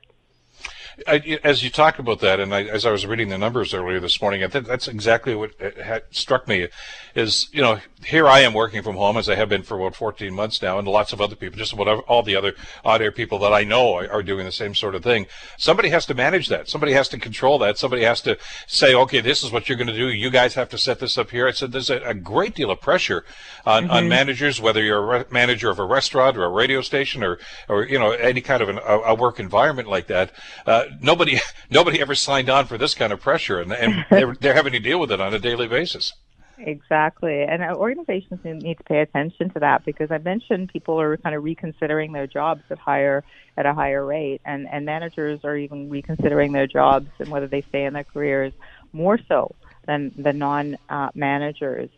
I, 1.06 1.38
as 1.44 1.62
you 1.62 1.70
talk 1.70 1.98
about 1.98 2.20
that, 2.20 2.40
and 2.40 2.54
I, 2.54 2.64
as 2.64 2.86
I 2.86 2.90
was 2.90 3.06
reading 3.06 3.28
the 3.28 3.38
numbers 3.38 3.74
earlier 3.74 4.00
this 4.00 4.20
morning, 4.20 4.44
I 4.44 4.48
think 4.48 4.66
that's 4.66 4.88
exactly 4.88 5.34
what 5.34 5.52
had 5.60 6.04
struck 6.10 6.48
me. 6.48 6.68
Is 7.14 7.48
you 7.52 7.60
know 7.60 7.78
here 8.04 8.26
I 8.26 8.40
am 8.40 8.54
working 8.54 8.82
from 8.82 8.96
home 8.96 9.16
as 9.16 9.28
I 9.28 9.34
have 9.34 9.48
been 9.48 9.62
for 9.62 9.78
about 9.78 9.94
14 9.94 10.32
months 10.34 10.62
now, 10.62 10.78
and 10.78 10.88
lots 10.88 11.12
of 11.12 11.20
other 11.20 11.36
people, 11.36 11.58
just 11.58 11.72
about 11.72 11.88
all 12.04 12.22
the 12.22 12.36
other 12.36 12.54
odd 12.84 13.02
air 13.02 13.12
people 13.12 13.38
that 13.40 13.52
I 13.52 13.64
know 13.64 13.94
are, 13.94 14.10
are 14.10 14.22
doing 14.22 14.44
the 14.44 14.52
same 14.52 14.74
sort 14.74 14.94
of 14.94 15.02
thing. 15.02 15.26
Somebody 15.56 15.90
has 15.90 16.06
to 16.06 16.14
manage 16.14 16.48
that. 16.48 16.68
Somebody 16.68 16.92
has 16.92 17.08
to 17.10 17.18
control 17.18 17.58
that. 17.58 17.78
Somebody 17.78 18.02
has 18.02 18.20
to 18.22 18.38
say, 18.66 18.94
okay, 18.94 19.20
this 19.20 19.42
is 19.42 19.52
what 19.52 19.68
you're 19.68 19.78
going 19.78 19.88
to 19.88 19.96
do. 19.96 20.08
You 20.08 20.30
guys 20.30 20.54
have 20.54 20.68
to 20.70 20.78
set 20.78 20.98
this 20.98 21.18
up 21.18 21.30
here. 21.30 21.46
I 21.46 21.52
said 21.52 21.72
there's 21.72 21.90
a, 21.90 22.00
a 22.00 22.14
great 22.14 22.54
deal 22.54 22.70
of 22.70 22.80
pressure 22.80 23.24
on, 23.66 23.84
mm-hmm. 23.84 23.92
on 23.92 24.08
managers, 24.08 24.60
whether 24.60 24.82
you're 24.82 24.98
a 24.98 25.18
re- 25.18 25.24
manager 25.30 25.70
of 25.70 25.78
a 25.78 25.84
restaurant 25.84 26.36
or 26.36 26.44
a 26.44 26.48
radio 26.48 26.80
station 26.80 27.22
or 27.22 27.38
or 27.68 27.84
you 27.84 27.98
know 27.98 28.12
any 28.12 28.40
kind 28.40 28.62
of 28.62 28.68
an, 28.68 28.78
a, 28.78 28.98
a 28.98 29.14
work 29.14 29.38
environment 29.38 29.88
like 29.88 30.06
that. 30.08 30.32
Uh, 30.66 30.81
uh, 30.82 30.94
nobody 31.00 31.38
nobody 31.70 32.00
ever 32.00 32.14
signed 32.14 32.50
on 32.50 32.66
for 32.66 32.78
this 32.78 32.94
kind 32.94 33.12
of 33.12 33.20
pressure, 33.20 33.60
and, 33.60 33.72
and 33.72 34.04
they're, 34.10 34.34
they're 34.34 34.54
having 34.54 34.72
to 34.72 34.80
deal 34.80 35.00
with 35.00 35.12
it 35.12 35.20
on 35.20 35.34
a 35.34 35.38
daily 35.38 35.68
basis. 35.68 36.14
Exactly. 36.58 37.42
And 37.42 37.62
organizations 37.74 38.40
need 38.44 38.78
to 38.78 38.84
pay 38.84 39.00
attention 39.00 39.50
to 39.50 39.60
that 39.60 39.84
because 39.84 40.10
I 40.10 40.18
mentioned 40.18 40.68
people 40.68 41.00
are 41.00 41.16
kind 41.16 41.34
of 41.34 41.42
reconsidering 41.42 42.12
their 42.12 42.26
jobs 42.26 42.62
at 42.70 42.78
higher 42.78 43.24
at 43.56 43.66
a 43.66 43.74
higher 43.74 44.04
rate 44.04 44.40
and, 44.44 44.68
and 44.68 44.86
managers 44.86 45.40
are 45.44 45.56
even 45.56 45.90
reconsidering 45.90 46.52
their 46.52 46.66
jobs 46.66 47.08
and 47.18 47.28
whether 47.30 47.46
they 47.46 47.62
stay 47.62 47.84
in 47.84 47.94
their 47.94 48.04
careers 48.04 48.52
more 48.92 49.18
so 49.28 49.54
than 49.86 50.12
the 50.16 50.32
non 50.32 50.78
uh, 50.88 51.10
managers. 51.14 51.90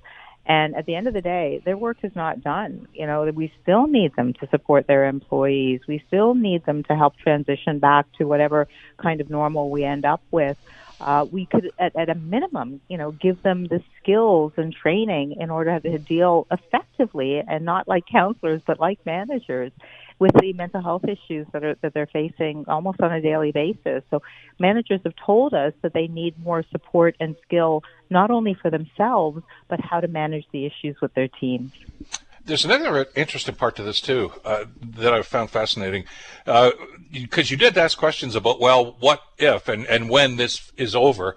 And 0.46 0.76
at 0.76 0.84
the 0.84 0.94
end 0.94 1.06
of 1.08 1.14
the 1.14 1.22
day, 1.22 1.62
their 1.64 1.76
work 1.76 1.98
is 2.02 2.14
not 2.14 2.42
done. 2.42 2.86
You 2.92 3.06
know, 3.06 3.24
we 3.24 3.52
still 3.62 3.86
need 3.86 4.14
them 4.14 4.34
to 4.34 4.48
support 4.48 4.86
their 4.86 5.06
employees. 5.06 5.80
We 5.88 6.04
still 6.06 6.34
need 6.34 6.66
them 6.66 6.82
to 6.84 6.96
help 6.96 7.16
transition 7.16 7.78
back 7.78 8.06
to 8.18 8.24
whatever 8.24 8.68
kind 8.98 9.20
of 9.20 9.30
normal 9.30 9.70
we 9.70 9.84
end 9.84 10.04
up 10.04 10.22
with 10.30 10.58
uh, 11.00 11.26
we 11.30 11.46
could, 11.46 11.70
at, 11.78 11.94
at 11.96 12.08
a 12.08 12.14
minimum, 12.14 12.80
you 12.88 12.96
know, 12.96 13.10
give 13.10 13.42
them 13.42 13.66
the 13.66 13.82
skills 14.00 14.52
and 14.56 14.72
training 14.74 15.36
in 15.38 15.50
order 15.50 15.78
to 15.80 15.98
deal 15.98 16.46
effectively 16.50 17.42
and 17.46 17.64
not 17.64 17.88
like 17.88 18.04
counselors, 18.10 18.62
but 18.66 18.80
like 18.80 18.98
managers 19.04 19.72
with 20.18 20.32
the 20.40 20.52
mental 20.52 20.82
health 20.82 21.02
issues 21.04 21.46
that 21.52 21.64
are 21.64 21.74
that 21.82 21.92
they're 21.94 22.08
facing 22.12 22.64
almost 22.68 23.00
on 23.00 23.12
a 23.12 23.20
daily 23.20 23.52
basis. 23.52 24.02
So 24.10 24.20
managers 24.58 25.00
have 25.04 25.14
told 25.24 25.54
us 25.54 25.72
that 25.82 25.92
they 25.92 26.06
need 26.06 26.38
more 26.38 26.64
support 26.70 27.16
and 27.20 27.36
skill 27.46 27.82
not 28.10 28.30
only 28.30 28.56
for 28.60 28.70
themselves 28.70 29.42
but 29.68 29.80
how 29.80 30.00
to 30.00 30.08
manage 30.08 30.44
the 30.52 30.66
issues 30.66 30.96
with 31.02 31.12
their 31.14 31.28
teams. 31.40 31.72
There's 32.46 32.64
another 32.66 33.06
interesting 33.16 33.54
part 33.54 33.76
to 33.76 33.82
this 33.82 34.02
too 34.02 34.32
uh, 34.44 34.66
that 34.98 35.14
I 35.14 35.22
found 35.22 35.48
fascinating, 35.50 36.04
because 36.44 36.70
uh, 37.38 37.50
you 37.50 37.56
did 37.56 37.78
ask 37.78 37.96
questions 37.96 38.34
about 38.34 38.60
well, 38.60 38.96
what 39.00 39.22
if 39.38 39.68
and, 39.68 39.86
and 39.86 40.10
when 40.10 40.36
this 40.36 40.70
is 40.76 40.94
over, 40.94 41.36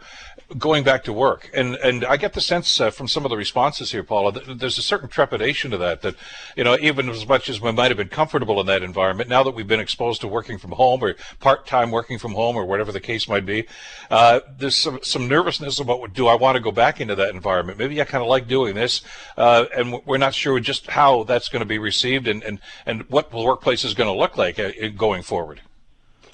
going 0.57 0.83
back 0.83 1.03
to 1.03 1.13
work. 1.13 1.49
And 1.53 1.75
and 1.75 2.05
I 2.05 2.17
get 2.17 2.33
the 2.33 2.41
sense 2.41 2.79
uh, 2.79 2.89
from 2.89 3.07
some 3.07 3.25
of 3.25 3.29
the 3.29 3.37
responses 3.37 3.91
here, 3.91 4.03
Paula, 4.03 4.31
that 4.31 4.59
there's 4.59 4.77
a 4.77 4.81
certain 4.81 5.09
trepidation 5.09 5.71
to 5.71 5.77
that. 5.77 6.01
That 6.01 6.15
you 6.55 6.63
know, 6.63 6.77
even 6.79 7.09
as 7.09 7.27
much 7.27 7.49
as 7.49 7.59
we 7.59 7.71
might 7.71 7.89
have 7.89 7.97
been 7.97 8.07
comfortable 8.09 8.59
in 8.59 8.67
that 8.67 8.83
environment, 8.83 9.29
now 9.29 9.43
that 9.43 9.51
we've 9.51 9.67
been 9.67 9.79
exposed 9.79 10.21
to 10.21 10.27
working 10.27 10.57
from 10.57 10.71
home 10.71 11.03
or 11.03 11.15
part-time 11.39 11.91
working 11.91 12.17
from 12.17 12.33
home 12.33 12.55
or 12.55 12.65
whatever 12.65 12.91
the 12.91 12.99
case 12.99 13.27
might 13.27 13.45
be, 13.45 13.65
uh, 14.09 14.39
there's 14.57 14.75
some 14.75 14.99
some 15.03 15.27
nervousness 15.27 15.79
about 15.79 16.13
do 16.13 16.27
I 16.27 16.35
want 16.35 16.55
to 16.55 16.61
go 16.61 16.71
back 16.71 17.01
into 17.01 17.15
that 17.15 17.33
environment? 17.33 17.77
Maybe 17.77 18.01
I 18.01 18.05
kind 18.05 18.21
of 18.21 18.29
like 18.29 18.47
doing 18.47 18.75
this, 18.75 19.01
uh, 19.37 19.65
and 19.75 20.01
we're 20.05 20.17
not 20.17 20.33
sure 20.33 20.59
just 20.59 20.87
how 20.97 21.23
that's 21.23 21.47
going 21.47 21.59
to 21.59 21.65
be 21.65 21.77
received 21.77 22.27
and 22.27 22.41
and 22.43 22.59
and 22.87 23.07
what 23.09 23.29
the 23.29 23.37
workplace 23.37 23.83
is 23.83 23.93
going 23.93 24.11
to 24.11 24.19
look 24.23 24.35
like 24.35 24.57
uh, 24.59 24.71
going 24.95 25.21
forward. 25.21 25.61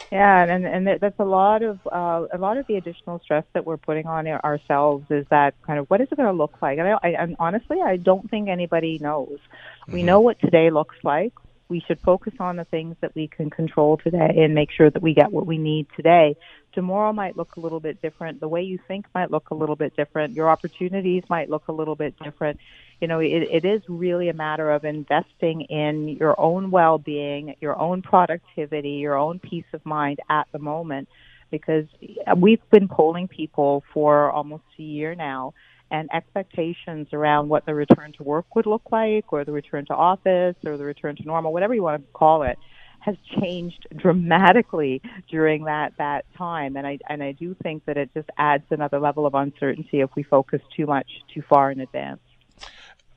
Yeah, 0.09 0.43
and 0.43 0.65
and 0.65 0.87
that's 1.01 1.19
a 1.19 1.25
lot 1.25 1.63
of 1.63 1.79
uh, 1.91 2.27
a 2.31 2.37
lot 2.37 2.55
of 2.57 2.65
the 2.67 2.77
additional 2.77 3.19
stress 3.19 3.43
that 3.53 3.65
we're 3.65 3.77
putting 3.89 4.07
on 4.07 4.25
ourselves 4.27 5.05
is 5.09 5.25
that 5.29 5.53
kind 5.63 5.79
of 5.79 5.89
what 5.89 5.99
is 5.99 6.07
it 6.11 6.15
going 6.15 6.29
to 6.29 6.39
look 6.43 6.61
like? 6.61 6.79
And, 6.79 6.87
I, 6.87 6.97
I, 7.03 7.09
and 7.23 7.35
honestly, 7.39 7.81
I 7.81 7.97
don't 7.97 8.29
think 8.29 8.47
anybody 8.47 8.99
knows. 8.99 9.39
Mm-hmm. 9.39 9.93
We 9.93 10.03
know 10.03 10.21
what 10.21 10.39
today 10.39 10.69
looks 10.69 10.95
like. 11.03 11.33
We 11.67 11.81
should 11.85 11.99
focus 11.99 12.33
on 12.39 12.55
the 12.55 12.65
things 12.65 12.95
that 13.01 13.13
we 13.15 13.27
can 13.27 13.49
control 13.49 13.97
today 13.97 14.43
and 14.43 14.53
make 14.53 14.71
sure 14.71 14.89
that 14.89 15.01
we 15.01 15.13
get 15.13 15.31
what 15.31 15.45
we 15.45 15.57
need 15.57 15.87
today. 15.95 16.37
Tomorrow 16.73 17.11
might 17.11 17.35
look 17.35 17.55
a 17.57 17.59
little 17.59 17.79
bit 17.81 18.01
different. 18.01 18.39
The 18.39 18.47
way 18.47 18.61
you 18.61 18.79
think 18.87 19.07
might 19.13 19.31
look 19.31 19.49
a 19.49 19.55
little 19.55 19.75
bit 19.75 19.95
different. 19.95 20.35
Your 20.35 20.49
opportunities 20.49 21.23
might 21.29 21.49
look 21.49 21.67
a 21.67 21.73
little 21.73 21.95
bit 21.95 22.13
different 22.23 22.59
you 23.01 23.07
know, 23.07 23.19
it, 23.19 23.47
it 23.51 23.65
is 23.65 23.81
really 23.87 24.29
a 24.29 24.33
matter 24.33 24.71
of 24.71 24.85
investing 24.85 25.61
in 25.61 26.07
your 26.07 26.39
own 26.39 26.71
well-being, 26.71 27.55
your 27.61 27.79
own 27.79 28.01
productivity, 28.01 28.91
your 28.91 29.17
own 29.17 29.39
peace 29.39 29.65
of 29.73 29.85
mind 29.85 30.19
at 30.29 30.47
the 30.51 30.59
moment, 30.59 31.09
because 31.51 31.85
we've 32.37 32.61
been 32.71 32.87
polling 32.87 33.27
people 33.27 33.83
for 33.93 34.31
almost 34.31 34.63
a 34.79 34.83
year 34.83 35.15
now, 35.15 35.53
and 35.91 36.09
expectations 36.13 37.07
around 37.13 37.49
what 37.49 37.65
the 37.65 37.75
return 37.75 38.13
to 38.13 38.23
work 38.23 38.55
would 38.55 38.65
look 38.65 38.83
like, 38.91 39.31
or 39.31 39.43
the 39.45 39.51
return 39.51 39.85
to 39.85 39.93
office, 39.93 40.55
or 40.65 40.77
the 40.77 40.85
return 40.85 41.15
to 41.15 41.23
normal, 41.23 41.53
whatever 41.53 41.75
you 41.75 41.83
want 41.83 42.01
to 42.01 42.11
call 42.13 42.43
it, 42.43 42.57
has 42.99 43.15
changed 43.41 43.85
dramatically 43.97 45.01
during 45.29 45.65
that 45.65 45.91
that 45.97 46.25
time 46.37 46.77
and 46.77 46.87
I 46.87 46.99
and 47.09 47.21
I 47.21 47.33
do 47.33 47.53
think 47.61 47.83
that 47.85 47.97
it 47.97 48.09
just 48.13 48.29
adds 48.37 48.63
another 48.69 48.97
level 48.99 49.25
of 49.25 49.33
uncertainty 49.35 49.99
if 49.99 50.09
we 50.15 50.23
focus 50.23 50.61
too 50.75 50.85
much 50.85 51.07
too 51.33 51.43
far 51.49 51.69
in 51.71 51.81
advance. 51.81 52.21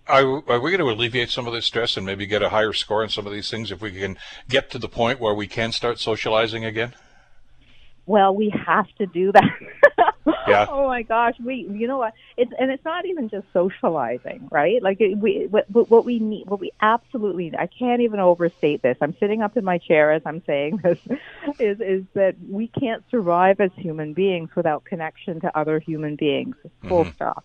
Are, 0.09 0.43
are, 0.49 0.61
we 0.61 0.71
going 0.71 0.79
to 0.79 0.91
alleviate 0.91 1.31
some 1.31 1.47
of 1.47 1.53
this 1.53 1.67
stress 1.67 1.97
and 1.97 2.07
maybe 2.07 2.27
get 2.27 2.43
a 2.43 2.51
higher 2.51 2.73
score 2.73 3.03
on 3.03 3.09
some 3.09 3.27
of 3.27 3.33
these 3.33 3.51
things 3.51 3.73
if 3.73 3.81
we 3.81 3.91
can 3.91 4.17
get 4.49 4.71
to 4.71 4.79
the 4.79 4.89
point 4.89 5.19
where 5.19 5.35
we 5.35 5.49
can 5.49 5.73
start 5.73 5.99
socializing 5.99 6.65
again? 6.65 6.95
Well, 8.07 8.35
we 8.35 8.51
have 8.51 8.87
to 8.99 9.07
do 9.07 9.33
that. 9.33 9.51
yeah. 10.49 10.67
Oh 10.71 10.87
my 10.87 11.03
gosh, 11.03 11.35
we 11.45 11.69
you 11.71 11.89
know 11.89 11.99
what? 11.99 12.15
It's 12.37 12.53
and 12.59 12.71
it's 12.71 12.85
not 12.85 13.05
even 13.05 13.29
just 13.29 13.47
socializing, 13.53 14.49
right? 14.51 14.81
Like 14.81 15.01
it, 15.01 15.19
we 15.19 15.49
what, 15.51 15.69
what 15.69 16.05
we 16.05 16.21
need, 16.21 16.47
what 16.47 16.61
we 16.61 16.71
absolutely 16.81 17.45
need. 17.45 17.57
I 17.57 17.67
can't 17.67 18.03
even 18.03 18.21
overstate 18.21 18.83
this. 18.83 18.97
I'm 19.01 19.17
sitting 19.19 19.43
up 19.43 19.57
in 19.57 19.65
my 19.65 19.79
chair 19.79 20.13
as 20.13 20.23
I'm 20.25 20.43
saying 20.47 20.77
this 20.83 20.99
is 21.59 21.81
is 21.81 22.05
that 22.15 22.37
we 22.49 22.69
can't 22.69 23.03
survive 23.11 23.61
as 23.61 23.73
human 23.77 24.13
beings 24.13 24.51
without 24.55 24.85
connection 24.85 25.41
to 25.41 25.59
other 25.59 25.81
human 25.81 26.15
beings. 26.15 26.55
Full 26.89 27.05
mm-hmm. 27.05 27.15
stop. 27.15 27.45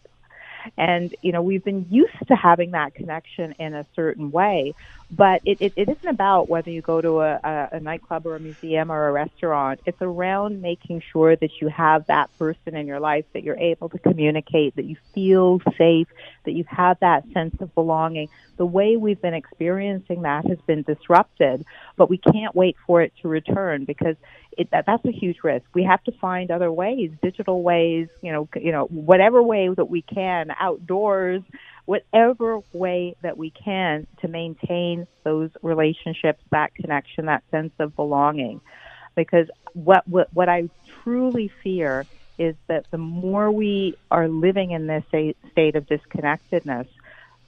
And, 0.77 1.15
you 1.21 1.31
know, 1.31 1.41
we've 1.41 1.63
been 1.63 1.85
used 1.89 2.27
to 2.27 2.35
having 2.35 2.71
that 2.71 2.95
connection 2.95 3.53
in 3.59 3.73
a 3.73 3.85
certain 3.95 4.31
way, 4.31 4.73
but 5.09 5.41
it, 5.45 5.57
it, 5.59 5.73
it 5.75 5.89
isn't 5.89 6.07
about 6.07 6.49
whether 6.49 6.69
you 6.69 6.81
go 6.81 7.01
to 7.01 7.19
a, 7.19 7.39
a, 7.43 7.69
a 7.73 7.79
nightclub 7.79 8.25
or 8.25 8.35
a 8.35 8.39
museum 8.39 8.91
or 8.91 9.07
a 9.07 9.11
restaurant. 9.11 9.81
It's 9.85 10.01
around 10.01 10.61
making 10.61 11.01
sure 11.11 11.35
that 11.35 11.49
you 11.59 11.67
have 11.67 12.07
that 12.07 12.29
person 12.39 12.75
in 12.75 12.87
your 12.87 12.99
life, 12.99 13.25
that 13.33 13.43
you're 13.43 13.59
able 13.59 13.89
to 13.89 13.99
communicate, 13.99 14.75
that 14.75 14.85
you 14.85 14.95
feel 15.13 15.59
safe, 15.77 16.07
that 16.45 16.53
you 16.53 16.63
have 16.67 16.97
that 17.01 17.25
sense 17.33 17.55
of 17.59 17.73
belonging. 17.75 18.29
The 18.57 18.65
way 18.65 18.95
we've 18.95 19.21
been 19.21 19.33
experiencing 19.33 20.21
that 20.21 20.47
has 20.47 20.59
been 20.67 20.83
disrupted, 20.83 21.65
but 21.97 22.09
we 22.09 22.17
can't 22.17 22.55
wait 22.55 22.77
for 22.85 23.01
it 23.01 23.11
to 23.21 23.27
return 23.27 23.85
because 23.85 24.15
it, 24.57 24.69
that, 24.71 24.85
that's 24.85 25.03
a 25.05 25.11
huge 25.11 25.37
risk. 25.43 25.65
We 25.73 25.83
have 25.83 26.03
to 26.03 26.11
find 26.19 26.51
other 26.51 26.71
ways, 26.71 27.11
digital 27.21 27.63
ways, 27.63 28.07
you 28.21 28.31
know, 28.31 28.47
you 28.55 28.71
know, 28.71 28.85
whatever 28.85 29.41
way 29.41 29.69
that 29.75 29.85
we 29.85 30.01
can, 30.01 30.50
outdoors, 30.59 31.41
whatever 31.85 32.61
way 32.73 33.15
that 33.21 33.37
we 33.37 33.51
can 33.51 34.07
to 34.21 34.27
maintain 34.27 35.07
those 35.23 35.49
relationships, 35.61 36.41
that 36.51 36.73
connection, 36.75 37.25
that 37.25 37.43
sense 37.51 37.73
of 37.79 37.95
belonging. 37.95 38.61
Because 39.15 39.47
what 39.73 40.07
what, 40.07 40.27
what 40.33 40.49
I 40.49 40.69
truly 41.03 41.51
fear 41.63 42.05
is 42.37 42.55
that 42.67 42.85
the 42.91 42.97
more 42.97 43.51
we 43.51 43.95
are 44.09 44.27
living 44.27 44.71
in 44.71 44.87
this 44.87 45.03
state 45.51 45.75
of 45.75 45.85
disconnectedness, 45.85 46.87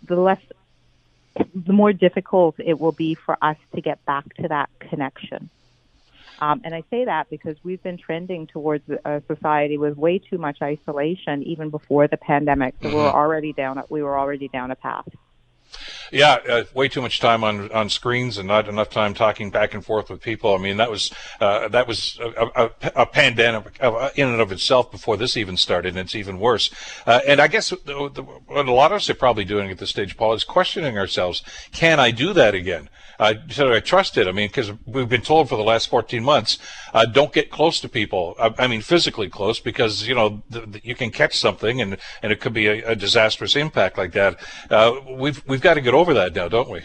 the 0.08 0.16
less 0.16 0.42
the 1.36 1.74
more 1.74 1.94
difficult 1.94 2.56
it 2.60 2.80
will 2.80 2.92
be 2.92 3.18
for 3.26 3.38
us 3.42 3.58
to 3.76 3.82
get 3.82 4.04
back 4.06 4.26
to 4.36 4.48
that 4.50 4.70
connection. 4.80 5.50
Um, 6.44 6.62
and 6.64 6.76
I 6.76 6.84
say 6.90 7.06
that 7.06 7.30
because 7.30 7.56
we've 7.64 7.82
been 7.82 7.98
trending 7.98 8.48
towards 8.48 8.84
a 9.06 9.22
society 9.28 9.78
with 9.78 9.98
way 9.98 10.20
too 10.20 10.38
much 10.38 10.62
isolation 10.62 11.42
even 11.44 11.70
before 11.70 12.08
the 12.08 12.18
pandemic. 12.18 12.76
So 12.82 12.88
mm-hmm. 12.88 12.98
we 12.98 13.04
were 13.04 13.10
already 13.10 13.54
down. 13.54 13.78
A, 13.78 13.86
we 13.90 14.04
were 14.04 14.18
already 14.18 14.50
down 14.50 14.72
a 14.72 14.76
path. 14.76 15.08
Yeah, 16.12 16.38
uh, 16.48 16.64
way 16.76 16.88
too 16.90 17.02
much 17.02 17.20
time 17.20 17.44
on 17.44 17.72
on 17.72 17.90
screens 17.90 18.38
and 18.38 18.48
not 18.48 18.68
enough 18.68 18.90
time 18.90 19.14
talking 19.14 19.50
back 19.50 19.74
and 19.74 19.84
forth 19.84 20.10
with 20.10 20.22
people. 20.22 20.54
I 20.54 20.60
mean, 20.60 20.78
that 20.78 20.92
was 20.92 21.12
uh, 21.40 21.70
that 21.70 21.88
was 21.88 22.20
a, 22.20 22.46
a, 22.56 22.72
a, 22.98 23.06
pandemic 23.08 23.80
in 24.16 24.28
and 24.28 24.42
of 24.42 24.52
itself 24.52 24.92
before 24.92 25.18
this 25.18 25.36
even 25.36 25.58
started, 25.58 25.90
and 25.90 26.00
it's 26.00 26.14
even 26.14 26.40
worse. 26.40 26.70
Uh, 27.08 27.22
and 27.28 27.40
I 27.40 27.48
guess 27.48 27.70
the, 27.70 28.12
the, 28.14 28.22
what 28.22 28.68
a 28.68 28.72
lot 28.72 28.92
of 28.92 28.98
us 28.98 29.10
are 29.10 29.16
probably 29.16 29.46
doing 29.46 29.72
at 29.72 29.80
this 29.80 29.90
stage, 29.90 30.16
Paul, 30.16 30.34
is 30.34 30.44
questioning 30.44 30.98
ourselves: 30.98 31.42
Can 31.72 32.00
I 32.00 32.12
do 32.12 32.34
that 32.34 32.54
again? 32.54 32.90
I 33.20 33.40
said 33.50 33.68
I 33.68 33.80
trust 33.80 34.18
it. 34.18 34.28
I 34.28 34.32
mean, 34.32 34.48
because 34.48 34.72
we've 34.86 35.10
been 35.10 35.22
told 35.22 35.50
for 35.50 35.56
the 35.56 35.64
last 35.64 35.90
14 35.90 36.24
months, 36.24 36.58
uh, 36.94 37.06
don't 37.06 37.34
get 37.34 37.50
close 37.50 37.80
to 37.82 37.90
people. 37.90 38.36
I, 38.40 38.54
I 38.60 38.68
mean, 38.68 38.82
physically 38.82 39.30
close, 39.30 39.60
because 39.60 40.08
you 40.08 40.16
know 40.16 40.44
you 40.84 40.96
can 40.96 41.12
catch 41.12 41.38
something, 41.38 41.82
and 41.82 41.98
and 42.22 42.32
it 42.32 42.40
could 42.40 42.54
be 42.54 42.68
a, 42.68 42.92
a 42.92 42.96
disastrous 42.96 43.56
impact 43.56 43.98
like 43.98 44.14
that. 44.14 44.40
Uh, 44.70 44.96
we've 45.10 45.44
we've 45.48 45.62
got 45.62 45.76
to 45.76 45.82
get 45.82 45.94
over 45.94 46.14
that 46.14 46.36
now, 46.36 46.48
don't 46.48 46.70
we? 46.70 46.82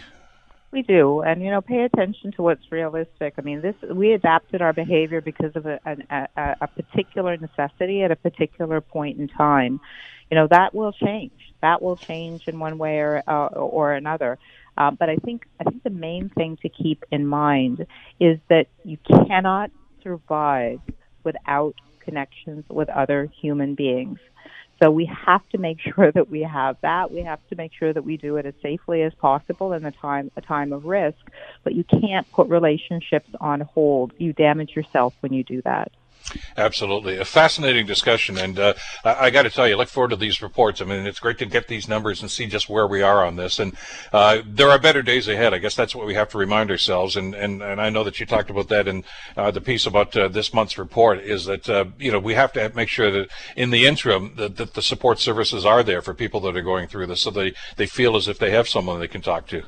We 0.70 0.82
do, 0.82 1.22
and 1.22 1.42
you 1.42 1.50
know, 1.50 1.62
pay 1.62 1.84
attention 1.84 2.32
to 2.32 2.42
what's 2.42 2.70
realistic. 2.70 3.34
I 3.38 3.40
mean, 3.40 3.62
this 3.62 3.74
we 3.90 4.12
adapted 4.12 4.60
our 4.60 4.74
behavior 4.74 5.22
because 5.22 5.56
of 5.56 5.64
a, 5.64 5.80
a, 5.86 6.56
a 6.60 6.66
particular 6.66 7.38
necessity 7.38 8.02
at 8.02 8.10
a 8.10 8.16
particular 8.16 8.82
point 8.82 9.18
in 9.18 9.28
time. 9.28 9.80
You 10.30 10.34
know, 10.34 10.46
that 10.48 10.74
will 10.74 10.92
change. 10.92 11.32
That 11.62 11.80
will 11.80 11.96
change 11.96 12.46
in 12.48 12.58
one 12.58 12.76
way 12.76 12.98
or 12.98 13.22
uh, 13.26 13.46
or 13.46 13.94
another. 13.94 14.38
Uh, 14.78 14.92
but 14.92 15.10
I 15.10 15.16
think 15.16 15.42
I 15.60 15.64
think 15.64 15.82
the 15.82 15.90
main 15.90 16.30
thing 16.30 16.56
to 16.62 16.68
keep 16.68 17.04
in 17.10 17.26
mind 17.26 17.84
is 18.20 18.38
that 18.48 18.66
you 18.84 18.96
cannot 19.26 19.70
survive 20.02 20.78
without 21.24 21.74
connections 22.00 22.64
with 22.70 22.88
other 22.88 23.28
human 23.42 23.74
beings. 23.74 24.18
So 24.80 24.92
we 24.92 25.10
have 25.26 25.46
to 25.50 25.58
make 25.58 25.78
sure 25.94 26.12
that 26.12 26.30
we 26.30 26.42
have 26.42 26.76
that. 26.82 27.10
We 27.10 27.22
have 27.24 27.40
to 27.50 27.56
make 27.56 27.72
sure 27.76 27.92
that 27.92 28.04
we 28.04 28.16
do 28.16 28.36
it 28.36 28.46
as 28.46 28.54
safely 28.62 29.02
as 29.02 29.12
possible 29.14 29.72
in 29.72 29.82
the 29.82 29.92
time 30.00 30.30
a 30.36 30.40
time 30.40 30.72
of 30.72 30.84
risk. 30.84 31.18
But 31.64 31.74
you 31.74 31.84
can't 31.84 32.30
put 32.30 32.48
relationships 32.48 33.28
on 33.40 33.62
hold. 33.62 34.12
You 34.16 34.32
damage 34.32 34.70
yourself 34.76 35.12
when 35.20 35.32
you 35.32 35.42
do 35.42 35.60
that. 35.62 35.90
Absolutely. 36.56 37.16
A 37.16 37.24
fascinating 37.24 37.86
discussion. 37.86 38.38
And 38.38 38.58
uh, 38.58 38.74
I, 39.04 39.26
I 39.26 39.30
got 39.30 39.42
to 39.42 39.50
tell 39.50 39.68
you, 39.68 39.76
look 39.76 39.88
forward 39.88 40.10
to 40.10 40.16
these 40.16 40.42
reports. 40.42 40.80
I 40.80 40.84
mean, 40.84 41.06
it's 41.06 41.20
great 41.20 41.38
to 41.38 41.46
get 41.46 41.68
these 41.68 41.88
numbers 41.88 42.20
and 42.20 42.30
see 42.30 42.46
just 42.46 42.68
where 42.68 42.86
we 42.86 43.02
are 43.02 43.24
on 43.24 43.36
this. 43.36 43.58
And 43.58 43.76
uh, 44.12 44.42
there 44.46 44.70
are 44.70 44.78
better 44.78 45.02
days 45.02 45.28
ahead. 45.28 45.54
I 45.54 45.58
guess 45.58 45.74
that's 45.74 45.94
what 45.94 46.06
we 46.06 46.14
have 46.14 46.28
to 46.30 46.38
remind 46.38 46.70
ourselves. 46.70 47.16
And, 47.16 47.34
and, 47.34 47.62
and 47.62 47.80
I 47.80 47.90
know 47.90 48.04
that 48.04 48.20
you 48.20 48.26
talked 48.26 48.50
about 48.50 48.68
that 48.68 48.88
in 48.88 49.04
uh, 49.36 49.50
the 49.50 49.60
piece 49.60 49.86
about 49.86 50.16
uh, 50.16 50.28
this 50.28 50.52
month's 50.52 50.78
report 50.78 51.20
is 51.20 51.46
that, 51.46 51.68
uh, 51.68 51.86
you 51.98 52.12
know, 52.12 52.18
we 52.18 52.34
have 52.34 52.52
to 52.54 52.72
make 52.74 52.88
sure 52.88 53.10
that 53.10 53.28
in 53.56 53.70
the 53.70 53.86
interim 53.86 54.34
that, 54.36 54.56
that 54.56 54.74
the 54.74 54.82
support 54.82 55.18
services 55.18 55.64
are 55.64 55.82
there 55.82 56.02
for 56.02 56.14
people 56.14 56.40
that 56.40 56.56
are 56.56 56.62
going 56.62 56.88
through 56.88 57.06
this 57.06 57.20
so 57.20 57.30
they, 57.30 57.54
they 57.76 57.86
feel 57.86 58.16
as 58.16 58.28
if 58.28 58.38
they 58.38 58.50
have 58.50 58.68
someone 58.68 59.00
they 59.00 59.08
can 59.08 59.22
talk 59.22 59.46
to. 59.48 59.62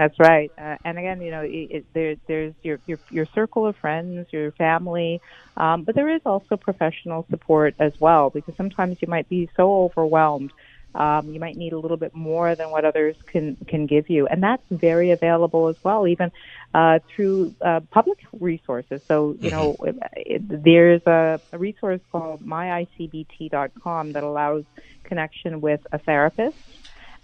That's 0.00 0.18
right. 0.18 0.50
Uh, 0.56 0.76
and 0.86 0.98
again, 0.98 1.20
you 1.20 1.30
know, 1.30 1.42
it, 1.42 1.68
it, 1.70 1.86
there, 1.92 2.14
there's 2.26 2.54
your, 2.62 2.80
your 2.86 2.98
your 3.10 3.26
circle 3.34 3.66
of 3.66 3.76
friends, 3.82 4.28
your 4.32 4.50
family, 4.52 5.20
um, 5.58 5.84
but 5.84 5.94
there 5.94 6.08
is 6.08 6.22
also 6.24 6.56
professional 6.56 7.26
support 7.28 7.74
as 7.78 7.92
well 8.00 8.30
because 8.30 8.54
sometimes 8.56 8.96
you 9.02 9.08
might 9.08 9.28
be 9.28 9.50
so 9.58 9.84
overwhelmed. 9.84 10.54
Um, 10.94 11.28
you 11.28 11.38
might 11.38 11.54
need 11.58 11.74
a 11.74 11.78
little 11.78 11.98
bit 11.98 12.14
more 12.14 12.56
than 12.56 12.70
what 12.70 12.86
others 12.86 13.14
can 13.30 13.58
can 13.68 13.86
give 13.86 14.08
you, 14.08 14.26
and 14.26 14.42
that's 14.42 14.62
very 14.70 15.10
available 15.12 15.68
as 15.68 15.76
well, 15.84 16.08
even 16.08 16.30
uh, 16.72 17.00
through 17.14 17.54
uh, 17.62 17.80
public 17.92 18.20
resources. 18.40 19.02
So 19.06 19.36
you 19.38 19.50
know, 19.50 19.76
it, 19.84 19.96
it, 20.16 20.64
there's 20.64 21.02
a, 21.06 21.42
a 21.52 21.58
resource 21.58 22.00
called 22.10 22.40
myicbt.com 22.42 24.12
that 24.14 24.22
allows 24.22 24.64
connection 25.04 25.60
with 25.60 25.80
a 25.92 25.98
therapist 25.98 26.56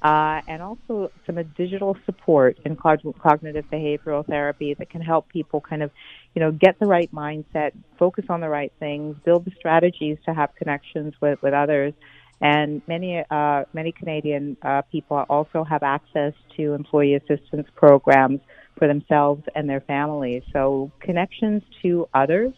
uh, 0.06 0.40
and 0.46 0.62
also 0.62 1.10
some 1.26 1.36
digital 1.56 1.96
support 2.06 2.56
in 2.64 2.76
cognitive 2.76 3.64
behavioral 3.72 4.24
therapy 4.24 4.72
that 4.74 4.88
can 4.88 5.00
help 5.00 5.28
people 5.28 5.60
kind 5.60 5.82
of, 5.82 5.90
you 6.32 6.40
know, 6.40 6.52
get 6.52 6.78
the 6.78 6.86
right 6.86 7.10
mindset, 7.12 7.72
focus 7.98 8.24
on 8.28 8.40
the 8.40 8.48
right 8.48 8.72
things, 8.78 9.16
build 9.24 9.44
the 9.44 9.50
strategies 9.58 10.16
to 10.24 10.32
have 10.32 10.54
connections 10.54 11.12
with, 11.20 11.42
with 11.42 11.52
others. 11.52 11.92
And 12.40 12.82
many 12.86 13.24
uh, 13.28 13.64
many 13.72 13.90
Canadian 13.90 14.56
uh, 14.62 14.82
people 14.82 15.16
also 15.28 15.64
have 15.64 15.82
access 15.82 16.34
to 16.56 16.74
employee 16.74 17.14
assistance 17.14 17.66
programs 17.74 18.40
for 18.78 18.86
themselves 18.86 19.42
and 19.56 19.68
their 19.68 19.80
families. 19.80 20.44
So 20.52 20.92
connections 21.00 21.64
to 21.82 22.08
others, 22.14 22.52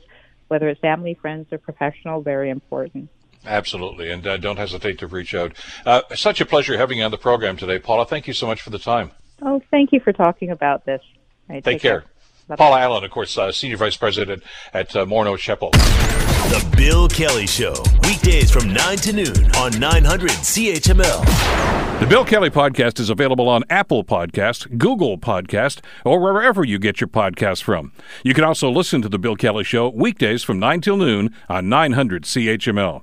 whether 0.49 0.69
it's 0.69 0.81
family, 0.81 1.15
friends, 1.15 1.47
or 1.51 1.57
professional, 1.57 2.21
very 2.21 2.51
important. 2.51 3.09
Absolutely, 3.47 4.11
and 4.11 4.27
uh, 4.27 4.37
don't 4.37 4.57
hesitate 4.57 4.99
to 4.99 5.07
reach 5.07 5.35
out. 5.35 5.53
Uh, 5.87 6.03
such 6.15 6.41
a 6.41 6.47
pleasure 6.47 6.77
having 6.77 6.99
you 6.99 7.05
on 7.05 7.11
the 7.11 7.19
program 7.19 7.57
today, 7.57 7.79
Paula. 7.79 8.05
Thank 8.05 8.27
you 8.27 8.35
so 8.35 8.47
much 8.47 8.61
for 8.61 8.71
the 8.71 8.79
time. 8.79 9.11
Oh, 9.43 9.63
thank 9.71 9.93
you 9.93 10.01
for 10.01 10.13
talking 10.13 10.51
about 10.51 10.85
this. 10.85 11.01
Right, 11.49 11.65
take, 11.65 11.75
take, 11.75 11.83
care. 11.83 12.01
care. 12.01 12.57
Paula 12.57 12.81
Allen, 12.81 13.05
of 13.05 13.11
course, 13.11 13.37
uh, 13.37 13.53
Senior 13.53 13.77
Vice 13.77 13.97
President 13.97 14.43
at 14.73 14.95
uh, 14.97 15.05
Morneau 15.05 15.39
Shepell. 15.39 15.71
The 15.71 16.77
Bill 16.77 17.09
Kelly 17.09 17.47
Show, 17.47 17.75
weekdays 18.05 18.51
from 18.51 18.73
9 18.73 18.97
to 18.99 19.13
noon 19.13 19.55
on 19.57 19.79
900 19.79 20.31
CHML. 20.31 22.01
The 22.01 22.07
Bill 22.07 22.25
Kelly 22.25 22.49
Podcast 22.49 23.01
is 23.01 23.11
available 23.11 23.49
on 23.49 23.65
Apple 23.69 24.03
Podcast, 24.03 24.79
Google 24.79 25.19
Podcast, 25.19 25.81
or 26.07 26.21
wherever 26.21 26.65
you 26.65 26.79
get 26.79 27.03
your 27.03 27.09
podcasts 27.09 27.63
from. 27.63 27.93
You 28.25 28.33
can 28.33 28.45
also 28.45 28.71
listen 28.71 29.03
to 29.03 29.11
The 29.11 29.19
Bill 29.19 29.37
Kelly 29.37 29.65
Show 29.65 29.91
weekdays 29.91 30.43
from 30.43 30.59
9 30.59 30.81
till 30.81 30.97
noon 30.97 31.35
on 31.51 31.69
900 31.69 32.23
CHML. 32.23 33.03